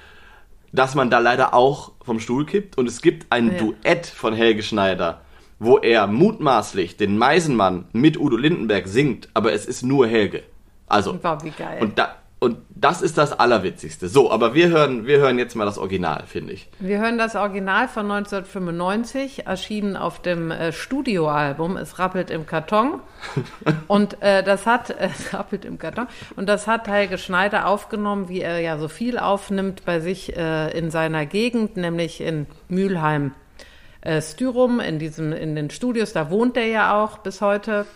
Dass 0.72 0.94
man 0.94 1.10
da 1.10 1.18
leider 1.18 1.52
auch 1.52 1.92
vom 2.02 2.18
Stuhl 2.18 2.46
kippt. 2.46 2.78
Und 2.78 2.88
es 2.88 3.02
gibt 3.02 3.26
ein 3.28 3.52
ja. 3.52 3.58
Duett 3.58 4.06
von 4.06 4.32
Helge 4.32 4.62
Schneider, 4.62 5.20
wo 5.58 5.76
er 5.76 6.06
mutmaßlich 6.06 6.96
den 6.96 7.18
Meisenmann 7.18 7.84
mit 7.92 8.18
Udo 8.18 8.38
Lindenberg 8.38 8.88
singt, 8.88 9.28
aber 9.34 9.52
es 9.52 9.66
ist 9.66 9.82
nur 9.82 10.06
Helge. 10.06 10.42
Also, 10.86 11.18
wow, 11.22 11.44
wie 11.44 11.50
geil. 11.50 11.76
Und 11.82 11.98
da, 11.98 12.16
und 12.38 12.58
das 12.68 13.00
ist 13.00 13.16
das 13.16 13.32
Allerwitzigste. 13.32 14.08
So, 14.08 14.30
aber 14.30 14.52
wir 14.52 14.68
hören, 14.68 15.06
wir 15.06 15.18
hören 15.18 15.38
jetzt 15.38 15.54
mal 15.54 15.64
das 15.64 15.78
Original, 15.78 16.24
finde 16.26 16.52
ich. 16.52 16.68
Wir 16.78 16.98
hören 16.98 17.16
das 17.16 17.34
Original 17.34 17.88
von 17.88 18.10
1995, 18.10 19.46
erschienen 19.46 19.96
auf 19.96 20.20
dem 20.20 20.50
äh, 20.50 20.70
Studioalbum 20.70 21.78
Es 21.78 21.98
rappelt 21.98 22.30
im 22.30 22.44
Karton. 22.44 23.00
und 23.88 24.20
äh, 24.22 24.42
das 24.42 24.66
hat, 24.66 24.90
äh, 24.90 25.08
es 25.18 25.32
rappelt 25.32 25.64
im 25.64 25.78
Karton. 25.78 26.08
Und 26.36 26.46
das 26.46 26.66
hat 26.66 26.88
Helge 26.88 27.16
Schneider 27.16 27.66
aufgenommen, 27.66 28.28
wie 28.28 28.42
er 28.42 28.60
ja 28.60 28.76
so 28.76 28.88
viel 28.88 29.18
aufnimmt 29.18 29.86
bei 29.86 30.00
sich 30.00 30.36
äh, 30.36 30.76
in 30.76 30.90
seiner 30.90 31.24
Gegend, 31.24 31.78
nämlich 31.78 32.20
in 32.20 32.46
Mülheim. 32.68 33.32
Äh, 34.02 34.20
Styrum, 34.20 34.78
in, 34.80 34.98
diesem, 34.98 35.32
in 35.32 35.56
den 35.56 35.70
Studios, 35.70 36.12
da 36.12 36.28
wohnt 36.28 36.58
er 36.58 36.66
ja 36.66 37.02
auch 37.02 37.16
bis 37.18 37.40
heute. 37.40 37.86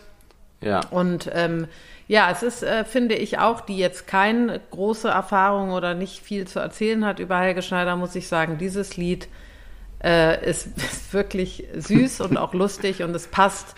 Ja. 0.62 0.80
Und 0.90 1.30
ähm, 1.34 1.68
ja, 2.10 2.28
es 2.32 2.42
ist, 2.42 2.64
äh, 2.64 2.84
finde 2.84 3.14
ich 3.14 3.38
auch, 3.38 3.60
die 3.60 3.78
jetzt 3.78 4.08
keine 4.08 4.60
große 4.72 5.06
Erfahrung 5.06 5.70
oder 5.70 5.94
nicht 5.94 6.18
viel 6.18 6.44
zu 6.44 6.58
erzählen 6.58 7.04
hat 7.06 7.20
über 7.20 7.38
Helge 7.38 7.62
Schneider, 7.62 7.94
muss 7.94 8.16
ich 8.16 8.26
sagen, 8.26 8.58
dieses 8.58 8.96
Lied 8.96 9.28
äh, 10.02 10.44
ist, 10.44 10.76
ist 10.76 11.12
wirklich 11.14 11.68
süß 11.72 12.22
und 12.22 12.36
auch 12.36 12.52
lustig 12.52 13.04
und 13.04 13.14
es 13.14 13.28
passt 13.28 13.76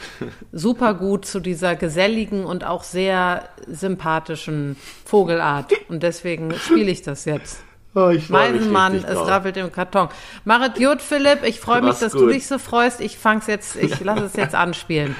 super 0.50 0.94
gut 0.94 1.26
zu 1.26 1.40
dieser 1.40 1.76
geselligen 1.76 2.46
und 2.46 2.64
auch 2.64 2.84
sehr 2.84 3.50
sympathischen 3.66 4.76
Vogelart. 5.04 5.70
Und 5.90 6.02
deswegen 6.02 6.54
spiele 6.54 6.90
ich 6.90 7.02
das 7.02 7.26
jetzt. 7.26 7.62
Oh, 7.94 8.08
ich 8.08 8.30
Meisenmann, 8.30 8.92
richtig 8.92 9.10
es 9.10 9.18
drauf. 9.18 9.28
rappelt 9.28 9.58
im 9.58 9.70
Karton. 9.70 10.08
Marit 10.46 10.78
Jod, 10.78 11.02
Philipp, 11.02 11.40
ich 11.44 11.60
freue 11.60 11.82
mich, 11.82 11.98
dass 11.98 12.12
du 12.12 12.20
gut. 12.20 12.32
dich 12.32 12.46
so 12.46 12.56
freust. 12.56 13.02
Ich 13.02 13.18
fang's 13.18 13.46
jetzt, 13.48 13.76
ich 13.76 14.00
lasse 14.00 14.24
es 14.24 14.34
jetzt 14.34 14.54
anspielen. 14.54 15.14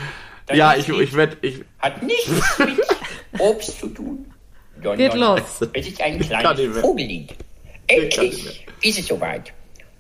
Das 0.53 0.59
Ja, 0.59 0.75
ich, 0.77 0.89
ich 0.89 1.15
werde, 1.15 1.37
ich, 1.41 1.65
Hat 1.79 2.03
nichts 2.03 2.59
mit 2.59 3.41
Obst 3.41 3.81
zu 3.81 3.89
tun. 3.89 4.27
sondern 4.75 4.99
Geht 4.99 5.15
los. 5.15 5.41
Es 5.73 5.87
ist 5.89 6.01
ein 6.01 6.19
kleines. 6.21 6.79
Vogellied. 6.79 7.35
Endlich 7.87 8.67
ist 8.83 8.99
es 8.99 9.07
soweit. 9.07 9.53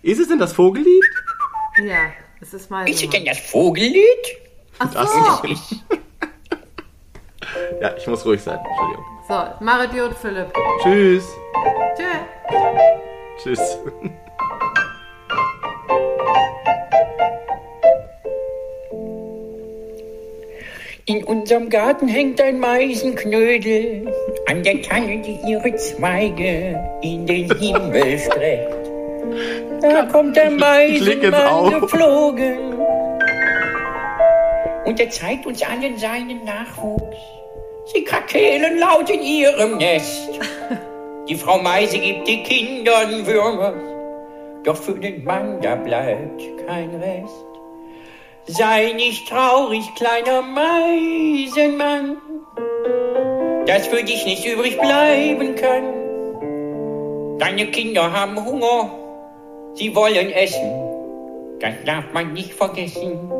ist 0.02 0.20
es 0.20 0.28
denn 0.28 0.38
das 0.38 0.52
Vogellied? 0.52 1.04
Ja, 1.84 2.12
es 2.40 2.52
ist 2.52 2.70
Ist 2.70 3.02
es 3.02 3.10
denn 3.10 3.24
das 3.24 3.38
Vogellied? 3.38 4.04
Ach 4.78 4.92
so. 4.92 5.48
Ist 5.48 5.84
Ja, 7.80 7.96
ich 7.96 8.06
muss 8.06 8.24
ruhig 8.24 8.42
sein. 8.42 8.58
Entschuldigung. 8.58 9.04
So, 9.28 9.64
Marit 9.64 9.94
Jod, 9.94 10.14
Philipp. 10.20 10.52
Tschüss. 10.82 11.24
Tschö. 11.96 12.04
Tschüss. 13.42 13.78
In 21.04 21.24
unserem 21.24 21.68
Garten 21.68 22.06
hängt 22.06 22.40
ein 22.40 22.60
Meisenknödel 22.60 24.06
an 24.48 24.62
der 24.62 24.82
Tanne, 24.82 25.20
die 25.20 25.36
ihre 25.50 25.74
Zweige 25.74 26.78
in 27.02 27.26
den 27.26 27.50
Himmel 27.58 28.18
streckt. 28.20 28.88
Da 29.80 30.04
kommt 30.04 30.36
der. 30.36 30.52
Meisenmann 30.52 31.80
geflogen 31.80 32.74
und 34.84 35.00
er 35.00 35.10
zeigt 35.10 35.44
uns 35.44 35.60
allen 35.62 35.98
seinen 35.98 36.44
Nachwuchs. 36.44 37.16
Sie 37.92 38.04
krakeelen 38.04 38.78
laut 38.78 39.10
in 39.10 39.22
ihrem 39.22 39.78
Nest. 39.78 40.38
Die 41.28 41.34
Frau 41.34 41.58
Meise 41.58 41.98
gibt 41.98 42.28
den 42.28 42.44
Kindern 42.44 43.26
Würmer, 43.26 43.74
doch 44.62 44.76
für 44.76 44.94
den 44.94 45.24
Mann 45.24 45.60
da 45.60 45.74
bleibt 45.74 46.42
kein 46.66 46.90
Rest. 46.94 47.51
Sei 48.46 48.92
nicht 48.96 49.28
traurig, 49.28 49.84
kleiner 49.94 50.42
Meisenmann, 50.42 52.16
dass 53.66 53.86
für 53.86 54.02
dich 54.02 54.26
nicht 54.26 54.44
übrig 54.44 54.76
bleiben 54.80 55.54
kann. 55.54 57.38
Deine 57.38 57.66
Kinder 57.70 58.12
haben 58.12 58.44
Hunger, 58.44 58.90
sie 59.74 59.94
wollen 59.94 60.32
essen, 60.32 60.72
das 61.60 61.74
darf 61.86 62.12
man 62.12 62.32
nicht 62.32 62.52
vergessen. 62.52 63.30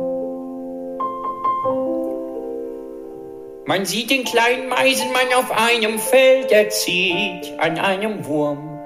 Man 3.65 3.85
sieht 3.85 4.09
den 4.09 4.23
kleinen 4.23 4.69
Meisenmann 4.69 5.33
auf 5.35 5.51
einem 5.51 5.99
Feld, 5.99 6.49
er 6.49 6.69
zieht 6.69 7.51
an 7.59 7.77
einem 7.77 8.25
Wurm, 8.25 8.79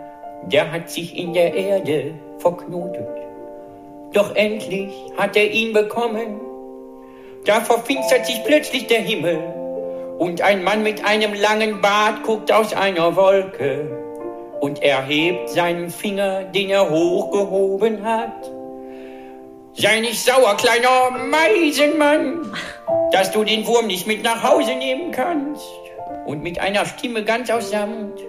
der 0.47 0.72
hat 0.72 0.89
sich 0.89 1.15
in 1.15 1.34
der 1.34 1.53
Erde 1.53 2.15
verknotet. 2.39 3.16
Doch 4.14 4.36
endlich 4.36 4.93
hat 5.18 5.36
er 5.36 5.51
ihn 5.51 5.74
bekommen. 5.74 6.39
Da 7.45 7.62
verfinstert 7.62 8.26
sich 8.26 8.43
plötzlich 8.43 8.88
der 8.88 9.01
Himmel 9.01 9.39
und 10.18 10.41
ein 10.41 10.64
Mann 10.64 10.84
mit 10.84 11.05
einem 11.05 11.34
langen 11.34 11.82
Bart 11.82 12.24
guckt 12.24 12.51
aus 12.51 12.74
einer 12.74 13.16
Wolke 13.16 13.89
und 14.60 14.82
er 14.82 15.03
hebt 15.03 15.49
seinen 15.49 15.89
Finger, 15.89 16.43
den 16.43 16.70
er 16.70 16.89
hochgehoben 16.89 18.03
hat. 18.03 18.51
Sei 19.74 19.99
nicht 19.99 20.24
sauer, 20.24 20.58
kleiner 20.58 21.12
Meisenmann, 21.12 22.51
dass 23.12 23.32
du 23.32 23.43
den 23.43 23.68
Wurm 23.68 23.86
nicht 23.88 24.08
mit 24.08 24.24
nach 24.24 24.41
Hause 24.41 24.74
nehmen 24.74 25.12
kannst. 25.12 25.68
Und 26.26 26.41
mit 26.41 26.60
einer 26.60 26.86
Stimme 26.86 27.24
ganz 27.24 27.49
aus 27.51 27.70
Samt. 27.70 28.20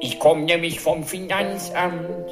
Ich 0.00 0.18
komme 0.18 0.42
nämlich 0.42 0.80
vom 0.80 1.04
Finanzamt. 1.04 2.30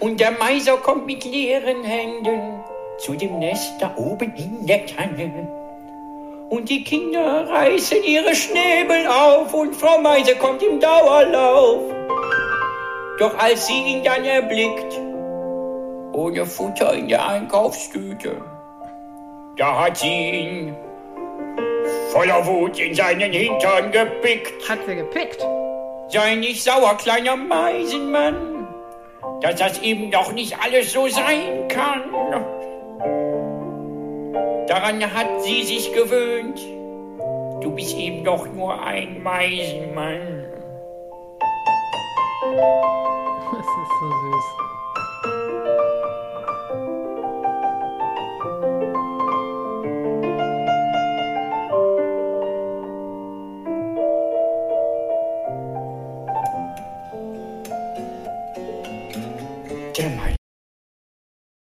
Und 0.00 0.20
der 0.20 0.30
Meiser 0.32 0.76
kommt 0.76 1.06
mit 1.06 1.24
leeren 1.24 1.82
Händen 1.82 2.60
zu 2.98 3.14
dem 3.14 3.38
Nest 3.38 3.72
da 3.80 3.92
oben 3.96 4.32
in 4.36 4.66
der 4.66 4.86
Tanne. 4.86 5.48
Und 6.50 6.68
die 6.68 6.84
Kinder 6.84 7.48
reißen 7.48 8.02
ihre 8.04 8.34
Schnäbel 8.34 9.06
auf 9.06 9.52
und 9.52 9.74
Frau 9.74 9.98
Meise 9.98 10.34
kommt 10.36 10.62
im 10.62 10.80
Dauerlauf. 10.80 11.82
Doch 13.18 13.36
als 13.38 13.66
sie 13.66 13.82
ihn 13.82 14.04
dann 14.04 14.24
erblickt, 14.24 15.00
ohne 16.12 16.46
Futter 16.46 16.94
in 16.94 17.08
der 17.08 17.28
Einkaufstüte, 17.28 18.40
da 19.56 19.84
hat 19.84 19.98
sie 19.98 20.30
ihn 20.30 20.76
voller 22.12 22.46
Wut 22.46 22.78
in 22.78 22.94
seinen 22.94 23.32
Hintern 23.32 23.90
gepickt. 23.90 24.68
Hat 24.68 24.78
sie 24.86 24.94
gepickt. 24.94 25.44
Sei 26.08 26.36
nicht 26.36 26.62
sauer, 26.62 26.96
kleiner 26.96 27.36
Meisenmann, 27.36 28.57
dass 29.40 29.56
das 29.56 29.80
eben 29.82 30.10
doch 30.10 30.32
nicht 30.32 30.56
alles 30.62 30.92
so 30.92 31.08
sein 31.08 31.68
kann. 31.68 32.02
Daran 34.66 35.14
hat 35.14 35.42
sie 35.42 35.62
sich 35.62 35.92
gewöhnt. 35.92 36.60
Du 37.62 37.74
bist 37.74 37.96
eben 37.96 38.24
doch 38.24 38.46
nur 38.46 38.82
ein 38.82 39.22
Meisenmann. 39.22 40.44
Das 43.50 43.66
ist 43.66 43.92
so 44.00 44.08
süß. 44.08 44.67